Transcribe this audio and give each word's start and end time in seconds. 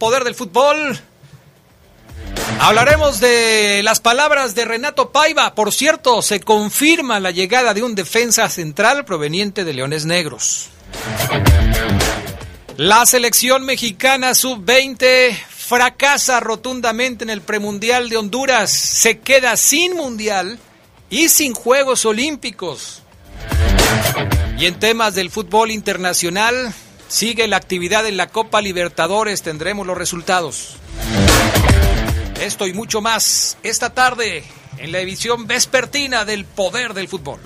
Poder 0.00 0.24
del 0.24 0.34
fútbol 0.34 1.00
hablaremos 2.60 3.20
de 3.20 3.82
las 3.82 4.00
palabras 4.00 4.54
de 4.54 4.64
Renato 4.64 5.10
Paiva. 5.12 5.54
Por 5.54 5.72
cierto, 5.72 6.22
se 6.22 6.40
confirma 6.40 7.20
la 7.20 7.30
llegada 7.30 7.74
de 7.74 7.82
un 7.82 7.94
defensa 7.94 8.48
central 8.48 9.04
proveniente 9.04 9.64
de 9.64 9.72
Leones 9.72 10.04
Negros. 10.04 10.68
La 12.76 13.06
selección 13.06 13.64
mexicana 13.64 14.34
sub-20 14.34 15.36
fracasa 15.48 16.40
rotundamente 16.40 17.24
en 17.24 17.30
el 17.30 17.40
premundial 17.40 18.08
de 18.08 18.16
Honduras. 18.16 18.70
Se 18.70 19.20
queda 19.20 19.56
sin 19.56 19.94
mundial 19.94 20.58
y 21.08 21.28
sin 21.28 21.54
Juegos 21.54 22.04
Olímpicos. 22.04 23.02
Y 24.58 24.66
en 24.66 24.78
temas 24.78 25.14
del 25.14 25.30
fútbol 25.30 25.70
internacional, 25.70 26.74
Sigue 27.10 27.48
la 27.48 27.56
actividad 27.56 28.06
en 28.06 28.16
la 28.16 28.28
Copa 28.28 28.60
Libertadores, 28.60 29.42
tendremos 29.42 29.84
los 29.84 29.98
resultados. 29.98 30.76
Esto 32.40 32.68
y 32.68 32.72
mucho 32.72 33.00
más 33.00 33.58
esta 33.64 33.90
tarde 33.90 34.44
en 34.78 34.92
la 34.92 35.00
edición 35.00 35.48
vespertina 35.48 36.24
del 36.24 36.44
Poder 36.44 36.94
del 36.94 37.08
Fútbol. 37.08 37.40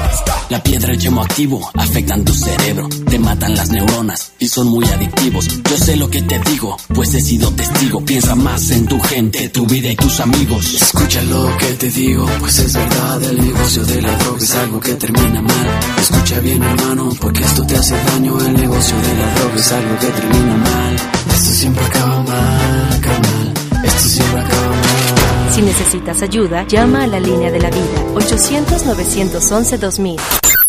La 0.51 0.62
piedra 0.62 0.95
y 0.95 1.06
activo 1.06 1.71
afectan 1.75 2.25
tu 2.25 2.34
cerebro, 2.34 2.89
te 3.09 3.19
matan 3.19 3.55
las 3.55 3.71
neuronas 3.71 4.33
y 4.39 4.49
son 4.49 4.69
muy 4.69 4.84
adictivos. 4.87 5.47
Yo 5.71 5.77
sé 5.77 5.97
lo 5.97 6.11
que 6.11 6.24
te 6.25 6.39
digo, 6.51 6.77
pues 6.95 7.15
he 7.15 7.21
sido 7.21 7.51
testigo. 7.53 8.05
Piensa 8.05 8.35
más 8.35 8.71
en 8.71 8.87
tu 8.87 8.99
gente, 9.01 9.49
tu 9.49 9.65
vida 9.67 9.91
y 9.91 9.97
tus 9.97 10.21
amigos. 10.21 10.75
Escucha 10.75 11.23
lo 11.23 11.57
que 11.59 11.73
te 11.75 11.91
digo, 11.91 12.27
pues 12.41 12.59
es 12.59 12.73
verdad. 12.73 13.23
El 13.23 13.45
negocio 13.45 13.85
de 13.85 14.03
la 14.03 14.17
droga 14.17 14.39
es 14.39 14.55
algo 14.55 14.81
que 14.81 14.95
termina 14.95 15.43
mal. 15.43 15.69
Escucha 16.01 16.41
bien, 16.41 16.63
hermano, 16.63 17.11
porque 17.21 17.43
esto 17.43 17.67
te 17.67 17.77
hace 17.77 17.95
daño. 17.95 18.41
El 18.41 18.55
negocio 18.55 18.97
de 18.97 19.15
la 19.15 19.34
droga 19.34 19.57
es 19.57 19.73
algo 19.73 19.99
que 19.99 20.07
termina 20.07 20.57
mal. 20.57 20.97
Esto 21.34 21.51
siempre 21.51 21.84
acaba 21.84 22.23
mal, 22.23 22.93
acaba 22.93 23.19
mal. 23.19 23.53
Esto 23.84 24.09
siempre 24.09 24.41
acaba 24.41 24.69
mal. 24.69 25.53
Si 25.55 25.61
necesitas 25.63 26.23
ayuda, 26.23 26.67
llama 26.67 27.05
a 27.05 27.07
la 27.07 27.21
línea 27.21 27.51
de 27.51 27.61
la 27.61 27.71
vida 27.71 27.84
800-911-2000. 28.15 30.19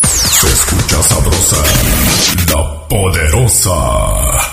Se 0.02 0.48
escucha 0.48 1.02
sabrosa, 1.02 1.56
la 2.52 2.86
poderosa. 2.88 4.45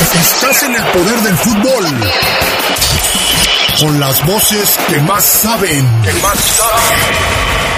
Estás 0.00 0.62
en 0.62 0.76
el 0.76 0.82
poder 0.92 1.18
del 1.22 1.36
fútbol. 1.36 1.84
Con 3.80 3.98
las 3.98 4.24
voces 4.26 4.78
que 4.88 5.00
más 5.00 5.24
saben. 5.24 6.02
Que 6.02 6.12
más 6.14 6.38
saben. 6.38 7.77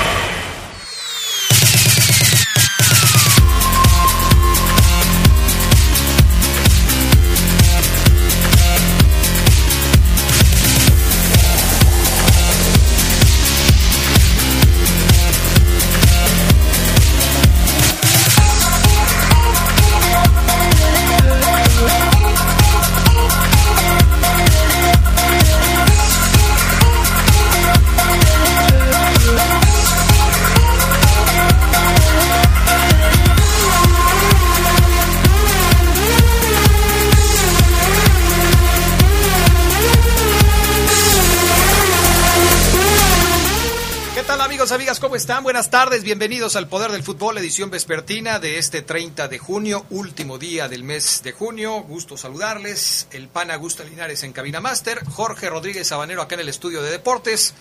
Buenas 45.38 45.70
tardes, 45.70 46.02
bienvenidos 46.02 46.54
al 46.56 46.68
Poder 46.68 46.90
del 46.90 47.02
Fútbol, 47.02 47.38
edición 47.38 47.70
vespertina 47.70 48.40
de 48.40 48.58
este 48.58 48.82
30 48.82 49.28
de 49.28 49.38
junio, 49.38 49.86
último 49.88 50.36
día 50.36 50.68
del 50.68 50.82
mes 50.82 51.22
de 51.22 51.32
junio. 51.32 51.80
Gusto 51.80 52.18
saludarles. 52.18 53.06
El 53.10 53.28
pana 53.28 53.54
Augusto 53.54 53.82
Linares 53.82 54.22
en 54.22 54.34
Cabina 54.34 54.60
Master, 54.60 55.02
Jorge 55.06 55.48
Rodríguez 55.48 55.86
Sabanero 55.86 56.20
acá 56.20 56.34
en 56.34 56.42
el 56.42 56.50
estudio 56.50 56.82
de 56.82 56.90
deportes. 56.90 57.54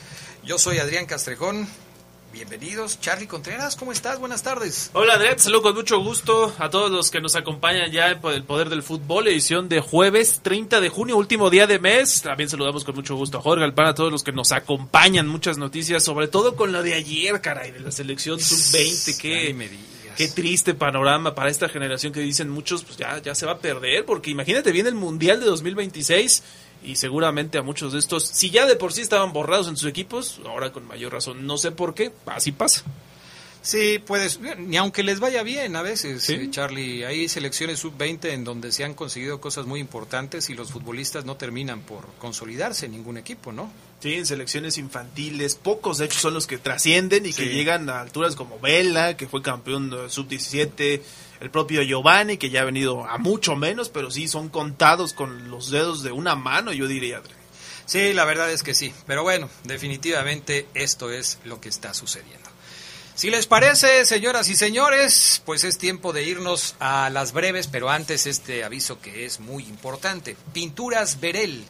Yo 0.44 0.58
soy 0.58 0.80
Adrián 0.80 1.06
Castrejón. 1.06 1.70
Bienvenidos. 2.32 3.00
Charlie 3.02 3.26
Contreras, 3.26 3.76
¿cómo 3.76 3.92
estás? 3.92 4.20
Buenas 4.20 4.44
tardes. 4.44 4.92
Hola, 4.94 5.16
Adrián. 5.16 5.40
Saludos 5.40 5.64
con 5.64 5.76
mucho 5.76 6.00
gusto 6.00 6.54
a 6.60 6.70
todos 6.70 6.92
los 6.92 7.10
que 7.10 7.20
nos 7.22 7.36
acompañan 7.36 7.92
ya 7.92 8.12
en 8.12 8.20
el 8.24 8.44
Poder 8.44 8.70
del 8.70 8.84
Fútbol, 8.84 9.28
edición 9.28 9.68
de 9.68 9.80
jueves 9.80 10.42
30 10.44 10.80
de 10.80 10.90
junio, 10.90 11.18
último 11.18 11.50
día 11.50 11.66
de 11.66 11.80
mes. 11.80 12.22
También 12.22 12.48
saludamos 12.48 12.84
con 12.84 12.94
mucho 12.94 13.16
gusto 13.16 13.40
a 13.40 13.42
Jorge 13.42 13.64
Alpana, 13.64 13.90
a 13.90 13.96
todos 13.96 14.12
los 14.12 14.24
que 14.24 14.32
nos 14.32 14.52
acompañan. 14.52 15.28
Muchas 15.28 15.58
noticias, 15.58 16.04
sobre 16.04 16.28
todo 16.28 16.56
con 16.56 16.72
lo 16.72 16.84
de 16.84 16.94
ayer, 16.94 17.42
caray, 17.42 17.72
de 17.72 17.80
la 17.80 17.92
selección 17.92 18.40
sub-20. 18.40 19.18
Qué, 19.18 19.70
qué 20.16 20.28
triste 20.28 20.76
panorama 20.76 21.34
para 21.34 21.50
esta 21.50 21.68
generación 21.68 22.14
que 22.14 22.20
dicen 22.20 22.50
muchos, 22.50 22.84
pues 22.84 22.98
ya, 22.98 23.20
ya 23.20 23.34
se 23.34 23.48
va 23.48 23.54
a 23.54 23.58
perder, 23.58 24.06
porque 24.06 24.30
imagínate, 24.30 24.72
viene 24.72 24.90
el 24.90 24.96
Mundial 24.96 25.40
de 25.40 25.48
2026 25.48 26.44
y 26.84 26.96
seguramente 26.96 27.58
a 27.58 27.62
muchos 27.62 27.94
de 27.94 28.00
estos, 28.00 28.26
si 28.26 28.50
ya 28.50 28.66
de 28.66 28.76
por 28.76 28.94
sí 28.94 29.02
estaban 29.02 29.34
borrados 29.34 29.68
en 29.68 29.78
sus 29.78 29.90
equipos, 29.90 30.40
ahora 30.46 30.72
con 30.72 30.88
mayor 30.88 31.14
razón, 31.14 31.46
no 31.46 31.58
sé 31.58 31.72
por 31.72 31.94
qué, 31.94 32.12
así 32.26 32.52
pasa. 32.52 32.84
Sí, 33.62 34.00
puedes, 34.00 34.40
ni 34.58 34.78
aunque 34.78 35.04
les 35.04 35.20
vaya 35.20 35.44
bien 35.44 35.76
a 35.76 35.82
veces, 35.82 36.30
eh, 36.30 36.48
Charlie, 36.50 37.04
hay 37.04 37.28
selecciones 37.28 37.80
sub-20 37.80 38.30
en 38.30 38.46
donde 38.46 38.72
se 38.72 38.86
han 38.86 38.94
conseguido 38.94 39.42
cosas 39.42 39.66
muy 39.66 39.82
importantes 39.82 40.50
y 40.50 40.54
los 40.54 40.72
futbolistas 40.72 41.26
no 41.26 41.36
terminan 41.36 41.82
por 41.82 42.06
consolidarse 42.20 42.86
en 42.86 42.94
ningún 42.94 43.18
equipo, 43.18 43.52
¿no? 43.52 43.70
Sí, 44.00 44.14
en 44.14 44.26
selecciones 44.26 44.78
infantiles, 44.78 45.56
pocos 45.56 45.98
de 45.98 46.06
hecho 46.06 46.20
son 46.20 46.36
los 46.36 46.48
que 46.48 46.58
trascienden 46.58 47.26
y 47.26 47.34
que 47.34 47.48
llegan 47.48 47.90
a 47.90 48.00
alturas 48.00 48.38
como 48.38 48.60
Vela, 48.60 49.18
que 49.18 49.28
fue 49.28 49.42
campeón 49.42 49.94
sub-17, 50.10 51.02
el 51.40 51.50
propio 51.50 51.82
Giovanni, 51.82 52.38
que 52.38 52.50
ya 52.50 52.62
ha 52.62 52.66
venido 52.66 53.06
a 53.06 53.18
mucho 53.18 53.56
menos, 53.56 53.90
pero 53.90 54.12
sí 54.12 54.28
son 54.28 54.50
contados 54.50 55.14
con 55.14 55.50
los 55.50 55.70
dedos 55.72 56.04
de 56.04 56.12
una 56.12 56.36
mano, 56.36 56.74
yo 56.74 56.88
diría. 56.88 57.22
Sí, 57.86 58.14
la 58.14 58.26
verdad 58.26 58.52
es 58.52 58.62
que 58.62 58.76
sí, 58.76 58.94
pero 59.08 59.24
bueno, 59.24 59.50
definitivamente 59.64 60.68
esto 60.74 61.12
es 61.12 61.40
lo 61.46 61.60
que 61.60 61.70
está 61.70 61.94
sucediendo. 61.94 62.50
Si 63.16 63.30
les 63.30 63.48
parece, 63.48 64.06
señoras 64.06 64.48
y 64.48 64.56
señores, 64.56 65.42
pues 65.44 65.66
es 65.66 65.78
tiempo 65.78 66.14
de 66.14 66.24
irnos 66.24 66.76
a 66.80 67.10
las 67.10 67.34
breves, 67.34 67.68
pero 67.68 67.90
antes 67.90 68.26
este 68.28 68.64
aviso 68.64 69.02
que 69.02 69.26
es 69.26 69.42
muy 69.42 69.64
importante. 69.64 70.38
Pinturas 70.54 71.20
Verel. 71.20 71.66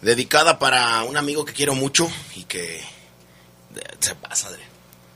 dedicada 0.03 0.59
para 0.59 1.03
un 1.05 1.17
amigo 1.17 1.45
que 1.45 1.53
quiero 1.53 1.75
mucho 1.75 2.11
y 2.35 2.45
que 2.45 2.83
se 4.01 4.15
pasa, 4.17 4.49
Adrián. 4.49 4.69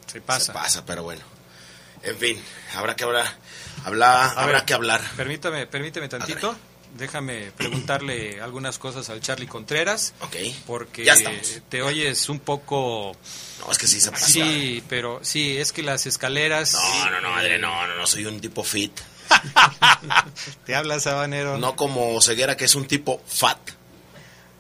Se 0.07 0.21
pasa. 0.21 0.47
Se 0.47 0.53
pasa, 0.53 0.87
pero 0.87 1.03
bueno. 1.03 1.21
En 2.03 2.17
fin, 2.17 2.41
habrá 2.75 2.95
que 2.97 3.05
hablar. 3.05 3.27
Habla, 3.85 4.31
habrá 4.31 4.65
que 4.65 4.75
hablar. 4.75 5.03
Permítame, 5.17 5.67
permíteme 5.67 6.09
tantito. 6.09 6.57
Déjame 6.97 7.51
preguntarle 7.51 8.41
algunas 8.41 8.79
cosas 8.79 9.11
al 9.11 9.21
Charlie 9.21 9.47
Contreras. 9.47 10.15
Ok. 10.21 10.37
Porque 10.67 11.05
Ya 11.05 11.15
te 11.69 11.83
oyes 11.83 12.29
un 12.29 12.39
poco... 12.41 13.15
No, 13.61 13.71
es 13.71 13.77
que 13.77 13.87
sí 13.87 14.01
se 14.01 14.11
pasa. 14.11 14.27
Sí, 14.27 14.83
pero 14.89 15.19
sí, 15.23 15.59
es 15.59 15.73
que 15.73 15.83
las 15.83 16.07
escaleras... 16.07 16.73
No, 16.73 17.11
no, 17.11 17.21
no, 17.21 17.35
Adrián, 17.35 17.61
no, 17.61 17.87
no, 17.87 17.97
no, 17.97 18.07
soy 18.07 18.25
un 18.25 18.41
tipo 18.41 18.63
fit. 18.63 18.99
Te 20.65 20.75
habla 20.75 20.99
Sabanero. 21.01 21.59
No 21.59 21.77
como 21.77 22.19
Ceguera, 22.23 22.57
que 22.57 22.65
es 22.65 22.75
un 22.75 22.87
tipo 22.87 23.21
fat. 23.27 23.59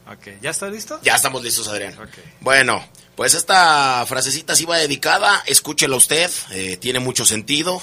Ok, 0.08 0.40
¿ya 0.40 0.50
está 0.50 0.68
listo? 0.68 1.00
Ya 1.02 1.16
estamos 1.16 1.42
listos, 1.42 1.66
Adrián. 1.66 1.96
Bueno, 2.40 2.84
pues 3.16 3.34
esta 3.34 4.04
frasecita 4.06 4.54
sí 4.54 4.64
va 4.64 4.78
dedicada, 4.78 5.42
escúchela 5.46 5.96
usted, 5.96 6.30
eh, 6.50 6.76
tiene 6.76 7.00
mucho 7.00 7.26
sentido. 7.26 7.82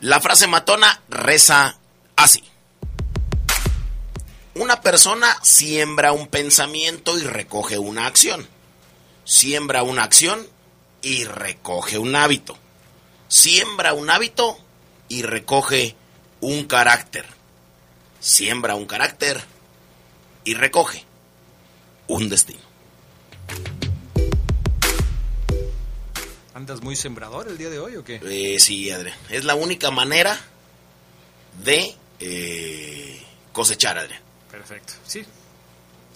La 0.00 0.20
frase 0.20 0.46
matona 0.46 1.02
reza 1.08 1.78
así. 2.14 2.44
Una 4.54 4.80
persona 4.82 5.38
siembra 5.42 6.12
un 6.12 6.26
pensamiento 6.26 7.18
y 7.18 7.22
recoge 7.22 7.78
una 7.78 8.06
acción. 8.06 8.46
Siembra 9.24 9.82
una 9.82 10.02
acción 10.02 10.46
y 11.00 11.24
recoge 11.24 11.96
un 11.96 12.16
hábito. 12.16 12.58
Siembra 13.28 13.94
un 13.94 14.10
hábito 14.10 14.58
y 15.08 15.22
recoge 15.22 15.96
un 16.40 16.64
carácter. 16.64 17.24
Siembra 18.20 18.74
un 18.74 18.86
carácter 18.86 19.42
y 20.48 20.54
recoge 20.54 21.04
un 22.06 22.30
destino. 22.30 22.62
¿Andas 26.54 26.80
muy 26.80 26.96
sembrador 26.96 27.48
el 27.48 27.58
día 27.58 27.68
de 27.68 27.78
hoy 27.78 27.96
o 27.96 28.02
qué? 28.04 28.18
Eh, 28.24 28.58
sí, 28.58 28.90
Adrián. 28.90 29.14
Es 29.28 29.44
la 29.44 29.54
única 29.54 29.90
manera 29.90 30.40
de 31.62 31.94
eh, 32.18 33.22
cosechar, 33.52 33.98
Adrián. 33.98 34.22
Perfecto. 34.50 34.94
Sí. 35.06 35.22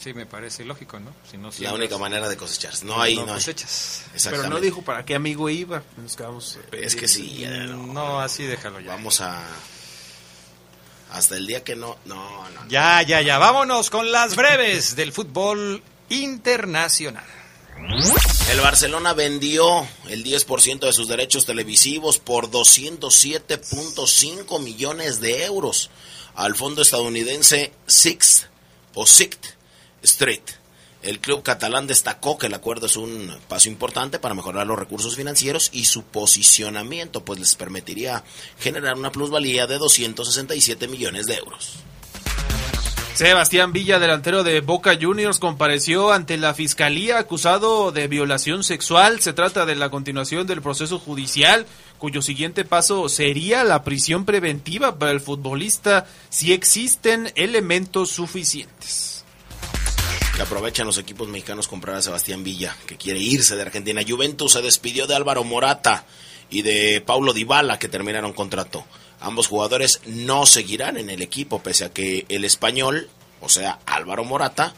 Sí, 0.00 0.14
me 0.14 0.24
parece 0.24 0.64
lógico, 0.64 0.98
¿no? 0.98 1.14
Si 1.30 1.36
no 1.36 1.48
La 1.48 1.52
siembras, 1.52 1.74
única 1.78 1.98
manera 1.98 2.26
de 2.26 2.36
cosechar. 2.38 2.72
No 2.84 3.02
hay, 3.02 3.16
no, 3.16 3.22
hay. 3.26 3.34
cosechas. 3.34 4.04
Exactamente. 4.14 4.48
Pero 4.48 4.54
no 4.54 4.60
dijo 4.64 4.80
para 4.80 5.04
qué 5.04 5.14
amigo 5.14 5.50
iba. 5.50 5.82
Nos 5.98 6.16
quedamos 6.16 6.58
Es 6.72 6.96
que 6.96 7.06
sí, 7.06 7.44
Adrián, 7.44 7.92
No, 7.92 8.18
así 8.18 8.44
déjalo 8.44 8.80
ya. 8.80 8.92
Vamos 8.92 9.20
a... 9.20 9.46
Hasta 11.12 11.36
el 11.36 11.46
día 11.46 11.62
que 11.62 11.76
no... 11.76 11.96
No, 12.04 12.50
no. 12.50 12.68
Ya, 12.68 13.00
ya, 13.02 13.20
ya. 13.20 13.38
Vámonos 13.38 13.90
con 13.90 14.10
las 14.10 14.34
breves 14.34 14.96
del 14.96 15.12
fútbol 15.12 15.82
internacional. 16.08 17.24
El 18.50 18.60
Barcelona 18.60 19.12
vendió 19.12 19.86
el 20.08 20.24
10% 20.24 20.80
de 20.80 20.92
sus 20.92 21.06
derechos 21.08 21.46
televisivos 21.46 22.18
por 22.18 22.50
207.5 22.50 24.60
millones 24.60 25.20
de 25.20 25.44
euros 25.44 25.90
al 26.34 26.54
fondo 26.54 26.82
estadounidense 26.82 27.72
Sixth 27.86 28.44
o 28.94 29.06
Sixth 29.06 29.56
Street. 30.02 30.42
El 31.02 31.18
club 31.18 31.42
catalán 31.42 31.88
destacó 31.88 32.38
que 32.38 32.46
el 32.46 32.54
acuerdo 32.54 32.86
es 32.86 32.96
un 32.96 33.36
paso 33.48 33.68
importante 33.68 34.20
para 34.20 34.36
mejorar 34.36 34.68
los 34.68 34.78
recursos 34.78 35.16
financieros 35.16 35.70
y 35.72 35.86
su 35.86 36.04
posicionamiento, 36.04 37.24
pues 37.24 37.40
les 37.40 37.56
permitiría 37.56 38.22
generar 38.60 38.96
una 38.96 39.10
plusvalía 39.10 39.66
de 39.66 39.78
267 39.78 40.86
millones 40.86 41.26
de 41.26 41.34
euros. 41.34 41.74
Sebastián 43.14 43.72
Villa, 43.72 43.98
delantero 43.98 44.42
de 44.42 44.60
Boca 44.60 44.96
Juniors, 44.98 45.38
compareció 45.38 46.12
ante 46.12 46.38
la 46.38 46.54
fiscalía 46.54 47.18
acusado 47.18 47.92
de 47.92 48.08
violación 48.08 48.64
sexual. 48.64 49.20
Se 49.20 49.34
trata 49.34 49.66
de 49.66 49.74
la 49.74 49.90
continuación 49.90 50.46
del 50.46 50.62
proceso 50.62 50.98
judicial, 50.98 51.66
cuyo 51.98 52.22
siguiente 52.22 52.64
paso 52.64 53.08
sería 53.08 53.64
la 53.64 53.84
prisión 53.84 54.24
preventiva 54.24 54.98
para 54.98 55.10
el 55.10 55.20
futbolista 55.20 56.06
si 56.30 56.52
existen 56.52 57.30
elementos 57.34 58.10
suficientes. 58.10 59.11
Aprovechan 60.42 60.88
los 60.88 60.98
equipos 60.98 61.28
mexicanos 61.28 61.68
comprar 61.68 61.94
a 61.94 62.02
Sebastián 62.02 62.42
Villa, 62.42 62.76
que 62.86 62.96
quiere 62.96 63.20
irse 63.20 63.54
de 63.54 63.62
Argentina. 63.62 64.02
Juventus 64.06 64.54
se 64.54 64.60
despidió 64.60 65.06
de 65.06 65.14
Álvaro 65.14 65.44
Morata 65.44 66.04
y 66.50 66.62
de 66.62 67.00
Paulo 67.00 67.32
Dybala, 67.32 67.78
que 67.78 67.88
terminaron 67.88 68.32
contrato. 68.32 68.84
Ambos 69.20 69.46
jugadores 69.46 70.00
no 70.04 70.44
seguirán 70.44 70.96
en 70.96 71.10
el 71.10 71.22
equipo, 71.22 71.62
pese 71.62 71.84
a 71.84 71.92
que 71.92 72.26
el 72.28 72.44
español, 72.44 73.08
o 73.40 73.48
sea, 73.48 73.78
Álvaro 73.86 74.24
Morata, 74.24 74.74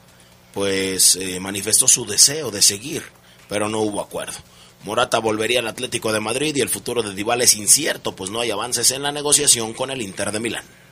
pues 0.53 1.17
eh, 1.17 1.41
manifestó 1.41 1.89
su 1.89 2.05
deseo 2.05 2.51
de 2.51 2.61
seguir, 2.61 3.03
pero 3.49 3.71
no 3.71 3.81
hubo 3.81 4.03
acuerdo. 4.03 4.37
Morata 4.83 5.19
volvería 5.19 5.61
al 5.61 5.69
Atlético 5.69 6.13
de 6.13 6.21
Madrid 6.21 6.55
y 6.55 6.61
el 6.61 6.69
futuro 6.69 7.03
de 7.03 7.15
Dybala 7.15 7.45
es 7.45 7.55
incierto, 7.55 8.15
pues 8.15 8.31
no 8.31 8.41
hay 8.41 8.51
avances 8.51 8.91
en 8.91 9.03
la 9.03 9.13
negociación 9.13 9.73
con 9.73 9.91
el 9.91 10.03
Inter 10.03 10.31
de 10.31 10.41
Milán. 10.41 10.84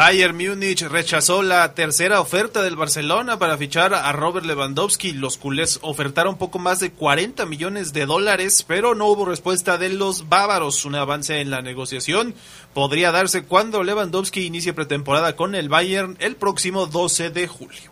Bayern 0.00 0.34
Múnich 0.34 0.80
rechazó 0.80 1.42
la 1.42 1.74
tercera 1.74 2.22
oferta 2.22 2.62
del 2.62 2.74
Barcelona 2.74 3.38
para 3.38 3.58
fichar 3.58 3.92
a 3.92 4.10
Robert 4.12 4.46
Lewandowski. 4.46 5.12
Los 5.12 5.36
culés 5.36 5.78
ofertaron 5.82 6.38
poco 6.38 6.58
más 6.58 6.80
de 6.80 6.90
40 6.90 7.44
millones 7.44 7.92
de 7.92 8.06
dólares, 8.06 8.64
pero 8.66 8.94
no 8.94 9.08
hubo 9.08 9.26
respuesta 9.26 9.76
de 9.76 9.90
los 9.90 10.30
bávaros. 10.30 10.86
Un 10.86 10.94
avance 10.94 11.42
en 11.42 11.50
la 11.50 11.60
negociación 11.60 12.34
podría 12.72 13.12
darse 13.12 13.42
cuando 13.42 13.82
Lewandowski 13.82 14.46
inicie 14.46 14.72
pretemporada 14.72 15.36
con 15.36 15.54
el 15.54 15.68
Bayern 15.68 16.16
el 16.18 16.34
próximo 16.34 16.86
12 16.86 17.28
de 17.28 17.46
julio. 17.46 17.89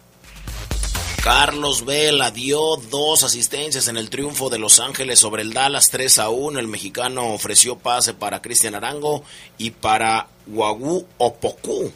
Carlos 1.23 1.85
Vela 1.85 2.31
dio 2.31 2.77
dos 2.77 3.25
asistencias 3.25 3.89
en 3.89 3.97
el 3.97 4.09
triunfo 4.09 4.51
de 4.51 4.59
Los 4.59 4.79
Ángeles 4.79 5.19
sobre 5.19 5.43
el 5.43 5.53
Dallas 5.53 5.91
3 5.91 6.21
a 6.21 6.29
1. 6.29 6.61
El 6.61 6.69
mexicano 6.69 7.35
ofreció 7.35 7.77
pase 7.77 8.15
para 8.15 8.41
Cristian 8.41 8.77
Arango 8.77 9.25
y 9.59 9.73
para 9.73 10.29
Wagu 10.47 11.07
Opoku. 11.19 11.93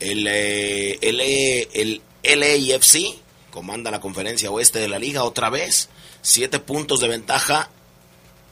El, 0.00 0.26
eh, 0.26 0.98
el, 1.02 1.20
eh, 1.20 1.68
el 1.74 2.40
LAFC 2.40 3.14
comanda 3.50 3.90
la 3.90 4.00
conferencia 4.00 4.50
oeste 4.50 4.78
de 4.78 4.88
la 4.88 4.98
liga 4.98 5.24
otra 5.24 5.50
vez. 5.50 5.90
Siete 6.22 6.58
puntos 6.58 7.00
de 7.00 7.08
ventaja 7.08 7.68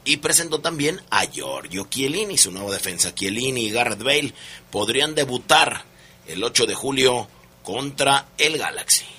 y 0.04 0.18
presentó 0.18 0.60
también 0.60 1.00
a 1.10 1.24
Giorgio 1.24 1.86
Chiellini, 1.88 2.36
su 2.36 2.52
nuevo 2.52 2.70
defensa. 2.70 3.14
Chiellini 3.14 3.66
y 3.66 3.70
Garrett 3.70 4.02
Bale 4.02 4.34
podrían 4.70 5.14
debutar 5.14 5.84
el 6.26 6.44
8 6.44 6.66
de 6.66 6.74
julio 6.74 7.26
contra 7.62 8.28
el 8.36 8.58
Galaxy. 8.58 9.17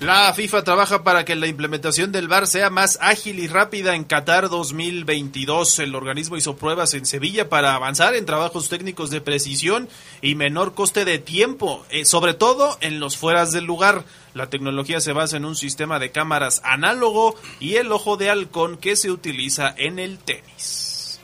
La 0.00 0.32
FIFA 0.32 0.64
trabaja 0.64 1.04
para 1.04 1.26
que 1.26 1.36
la 1.36 1.46
implementación 1.46 2.10
del 2.10 2.26
VAR 2.26 2.46
sea 2.46 2.70
más 2.70 2.96
ágil 3.02 3.38
y 3.38 3.48
rápida 3.48 3.94
en 3.94 4.04
Qatar 4.04 4.48
2022. 4.48 5.78
El 5.80 5.94
organismo 5.94 6.38
hizo 6.38 6.56
pruebas 6.56 6.94
en 6.94 7.04
Sevilla 7.04 7.50
para 7.50 7.74
avanzar 7.74 8.14
en 8.14 8.24
trabajos 8.24 8.70
técnicos 8.70 9.10
de 9.10 9.20
precisión 9.20 9.90
y 10.22 10.36
menor 10.36 10.72
coste 10.72 11.04
de 11.04 11.18
tiempo, 11.18 11.84
eh, 11.90 12.06
sobre 12.06 12.32
todo 12.32 12.78
en 12.80 12.98
los 12.98 13.18
fueras 13.18 13.52
del 13.52 13.64
lugar. 13.64 14.06
La 14.32 14.48
tecnología 14.48 15.02
se 15.02 15.12
basa 15.12 15.36
en 15.36 15.44
un 15.44 15.54
sistema 15.54 15.98
de 15.98 16.10
cámaras 16.10 16.62
análogo 16.64 17.34
y 17.60 17.74
el 17.74 17.92
ojo 17.92 18.16
de 18.16 18.30
halcón 18.30 18.78
que 18.78 18.96
se 18.96 19.10
utiliza 19.10 19.74
en 19.76 19.98
el 19.98 20.18
tenis. 20.18 21.20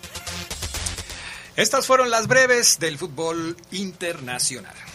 Estas 1.56 1.87
fueron 1.87 2.11
las 2.11 2.26
breves 2.26 2.78
del 2.78 2.99
fútbol 2.99 3.56
internacional. 3.71 4.86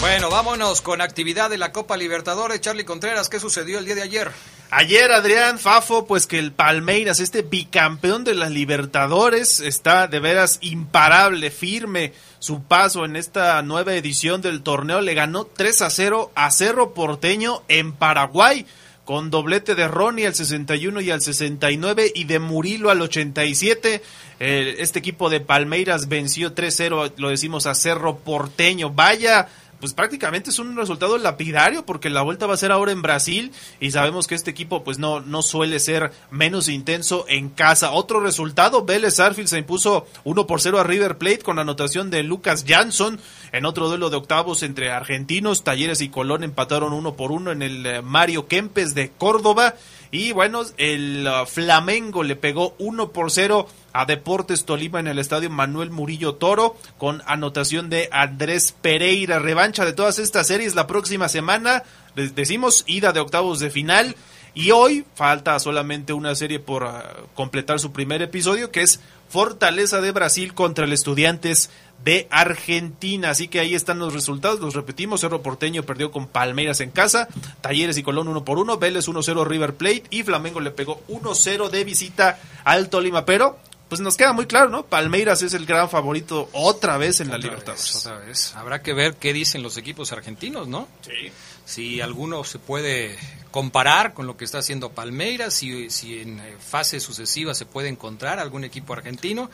Bueno, 0.00 0.30
vámonos 0.30 0.80
con 0.80 1.02
actividad 1.02 1.50
de 1.50 1.58
la 1.58 1.72
Copa 1.72 1.98
Libertadores. 1.98 2.62
Charlie 2.62 2.86
Contreras, 2.86 3.28
¿qué 3.28 3.38
sucedió 3.38 3.78
el 3.78 3.84
día 3.84 3.94
de 3.94 4.00
ayer? 4.00 4.30
Ayer, 4.70 5.12
Adrián 5.12 5.58
Fafo, 5.58 6.06
pues 6.06 6.26
que 6.26 6.38
el 6.38 6.52
Palmeiras, 6.52 7.20
este 7.20 7.42
bicampeón 7.42 8.24
de 8.24 8.34
las 8.34 8.50
Libertadores, 8.50 9.60
está 9.60 10.06
de 10.06 10.18
veras 10.18 10.58
imparable, 10.62 11.50
firme 11.50 12.14
su 12.38 12.62
paso 12.62 13.04
en 13.04 13.14
esta 13.14 13.60
nueva 13.60 13.92
edición 13.94 14.40
del 14.40 14.62
torneo. 14.62 15.02
Le 15.02 15.12
ganó 15.12 15.44
3 15.44 15.82
a 15.82 15.90
0 15.90 16.32
a 16.34 16.50
Cerro 16.50 16.94
Porteño 16.94 17.62
en 17.68 17.92
Paraguay, 17.92 18.64
con 19.04 19.28
doblete 19.28 19.74
de 19.74 19.86
Ronnie 19.86 20.26
al 20.26 20.34
61 20.34 21.02
y 21.02 21.10
al 21.10 21.20
69 21.20 22.10
y 22.14 22.24
de 22.24 22.38
Murilo 22.38 22.88
al 22.88 23.02
87. 23.02 24.02
Eh, 24.38 24.76
este 24.78 24.98
equipo 24.98 25.28
de 25.28 25.40
Palmeiras 25.40 26.08
venció 26.08 26.54
3-0, 26.54 27.12
lo 27.18 27.28
decimos, 27.28 27.66
a 27.66 27.74
Cerro 27.74 28.16
Porteño. 28.16 28.88
Vaya 28.88 29.48
pues 29.80 29.94
prácticamente 29.94 30.50
es 30.50 30.58
un 30.58 30.76
resultado 30.76 31.18
lapidario 31.18 31.84
porque 31.84 32.10
la 32.10 32.22
vuelta 32.22 32.46
va 32.46 32.54
a 32.54 32.58
ser 32.58 32.70
ahora 32.70 32.92
en 32.92 33.02
Brasil 33.02 33.52
y 33.80 33.90
sabemos 33.90 34.26
que 34.26 34.34
este 34.34 34.50
equipo 34.50 34.84
pues 34.84 34.98
no, 34.98 35.20
no 35.20 35.42
suele 35.42 35.80
ser 35.80 36.12
menos 36.30 36.68
intenso 36.68 37.24
en 37.28 37.48
casa. 37.48 37.92
Otro 37.92 38.20
resultado, 38.20 38.84
Vélez 38.84 39.18
Arfield 39.18 39.48
se 39.48 39.58
impuso 39.58 40.06
1 40.24 40.46
por 40.46 40.60
0 40.60 40.78
a 40.78 40.84
River 40.84 41.18
Plate 41.18 41.38
con 41.38 41.58
anotación 41.58 42.10
de 42.10 42.22
Lucas 42.22 42.64
Jansson 42.66 43.18
en 43.52 43.64
otro 43.64 43.88
duelo 43.88 44.10
de 44.10 44.16
octavos 44.16 44.62
entre 44.62 44.90
argentinos, 44.90 45.64
Talleres 45.64 46.00
y 46.00 46.08
Colón 46.08 46.44
empataron 46.44 46.92
1 46.92 47.16
por 47.16 47.32
1 47.32 47.52
en 47.52 47.62
el 47.62 47.86
eh, 47.86 48.02
Mario 48.02 48.46
Kempes 48.46 48.94
de 48.94 49.10
Córdoba 49.10 49.74
y 50.12 50.32
bueno, 50.32 50.62
el 50.76 51.26
uh, 51.26 51.46
Flamengo 51.46 52.24
le 52.24 52.34
pegó 52.34 52.74
1 52.78 53.12
por 53.12 53.30
0 53.30 53.68
a 53.92 54.06
Deportes 54.06 54.64
Tolima 54.64 54.98
en 54.98 55.06
el 55.06 55.20
estadio 55.20 55.50
Manuel 55.50 55.90
Murillo 55.90 56.34
Toro 56.34 56.76
con 56.98 57.22
anotación 57.26 57.90
de 57.90 58.08
Andrés 58.10 58.74
Pereira. 58.80 59.38
Revancha 59.38 59.84
de 59.84 59.92
todas 59.92 60.18
estas 60.18 60.48
series 60.48 60.74
la 60.74 60.88
próxima 60.88 61.28
semana. 61.28 61.84
Les 62.16 62.34
decimos 62.34 62.82
ida 62.88 63.12
de 63.12 63.20
octavos 63.20 63.60
de 63.60 63.70
final. 63.70 64.16
Y 64.52 64.72
hoy 64.72 65.04
falta 65.14 65.56
solamente 65.60 66.12
una 66.12 66.34
serie 66.34 66.58
por 66.58 66.82
uh, 66.82 66.88
completar 67.34 67.78
su 67.78 67.92
primer 67.92 68.20
episodio, 68.20 68.72
que 68.72 68.82
es 68.82 68.98
Fortaleza 69.28 70.00
de 70.00 70.10
Brasil 70.10 70.54
contra 70.54 70.86
el 70.86 70.92
Estudiantes 70.92 71.70
de 72.04 72.28
Argentina. 72.30 73.30
Así 73.30 73.48
que 73.48 73.60
ahí 73.60 73.74
están 73.74 73.98
los 73.98 74.12
resultados, 74.12 74.60
los 74.60 74.74
repetimos. 74.74 75.20
Cerro 75.20 75.42
Porteño 75.42 75.82
perdió 75.82 76.10
con 76.10 76.26
Palmeiras 76.26 76.80
en 76.80 76.90
casa, 76.90 77.28
Talleres 77.60 77.98
y 77.98 78.02
Colón 78.02 78.28
1 78.28 78.44
por 78.44 78.58
1, 78.58 78.78
Vélez 78.78 79.08
1-0 79.08 79.46
River 79.46 79.74
Plate 79.74 80.04
y 80.10 80.22
Flamengo 80.22 80.60
le 80.60 80.70
pegó 80.70 81.02
1-0 81.08 81.68
de 81.70 81.84
visita 81.84 82.38
al 82.64 82.88
Tolima. 82.88 83.24
Pero 83.24 83.58
pues 83.90 84.00
nos 84.00 84.16
queda 84.16 84.32
muy 84.32 84.46
claro, 84.46 84.70
¿no? 84.70 84.86
Palmeiras 84.86 85.42
es 85.42 85.52
el 85.52 85.66
gran 85.66 85.90
favorito 85.90 86.48
otra 86.52 86.96
vez 86.96 87.20
en 87.20 87.28
la 87.28 87.38
Libertadores. 87.38 87.96
otra 87.96 88.18
vez. 88.18 88.54
Habrá 88.54 88.82
que 88.82 88.94
ver 88.94 89.16
qué 89.16 89.32
dicen 89.32 89.64
los 89.64 89.76
equipos 89.76 90.12
argentinos, 90.12 90.68
¿no? 90.68 90.86
Sí. 91.00 91.32
Si 91.64 92.00
alguno 92.00 92.44
se 92.44 92.60
puede 92.60 93.18
comparar 93.50 94.14
con 94.14 94.28
lo 94.28 94.36
que 94.36 94.44
está 94.44 94.58
haciendo 94.58 94.90
Palmeiras, 94.90 95.54
si, 95.54 95.90
si 95.90 96.20
en 96.20 96.38
eh, 96.38 96.56
fase 96.60 97.00
sucesiva 97.00 97.52
se 97.52 97.66
puede 97.66 97.88
encontrar 97.88 98.38
algún 98.38 98.62
equipo 98.62 98.92
argentino. 98.92 99.50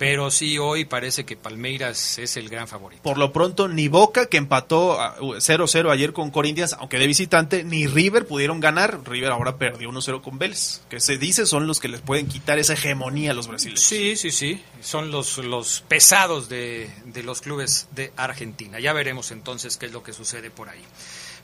Pero 0.00 0.30
sí, 0.30 0.56
hoy 0.56 0.86
parece 0.86 1.26
que 1.26 1.36
Palmeiras 1.36 2.18
es 2.18 2.38
el 2.38 2.48
gran 2.48 2.66
favorito. 2.66 3.02
Por 3.02 3.18
lo 3.18 3.34
pronto, 3.34 3.68
ni 3.68 3.88
Boca, 3.88 4.24
que 4.24 4.38
empató 4.38 4.96
0-0 4.98 5.92
ayer 5.92 6.14
con 6.14 6.30
Corinthians, 6.30 6.72
aunque 6.72 6.98
de 6.98 7.06
visitante, 7.06 7.64
ni 7.64 7.86
River 7.86 8.26
pudieron 8.26 8.60
ganar. 8.60 9.00
River 9.04 9.30
ahora 9.30 9.58
perdió 9.58 9.90
1-0 9.90 10.22
con 10.22 10.38
Vélez, 10.38 10.80
que 10.88 11.00
se 11.00 11.18
dice 11.18 11.44
son 11.44 11.66
los 11.66 11.80
que 11.80 11.88
les 11.88 12.00
pueden 12.00 12.28
quitar 12.28 12.58
esa 12.58 12.72
hegemonía 12.72 13.32
a 13.32 13.34
los 13.34 13.46
brasileños. 13.46 13.82
Sí, 13.82 14.16
sí, 14.16 14.30
sí. 14.30 14.64
Son 14.80 15.10
los, 15.10 15.36
los 15.36 15.84
pesados 15.86 16.48
de, 16.48 16.90
de 17.04 17.22
los 17.22 17.42
clubes 17.42 17.88
de 17.90 18.10
Argentina. 18.16 18.80
Ya 18.80 18.94
veremos 18.94 19.30
entonces 19.32 19.76
qué 19.76 19.84
es 19.84 19.92
lo 19.92 20.02
que 20.02 20.14
sucede 20.14 20.50
por 20.50 20.70
ahí. 20.70 20.82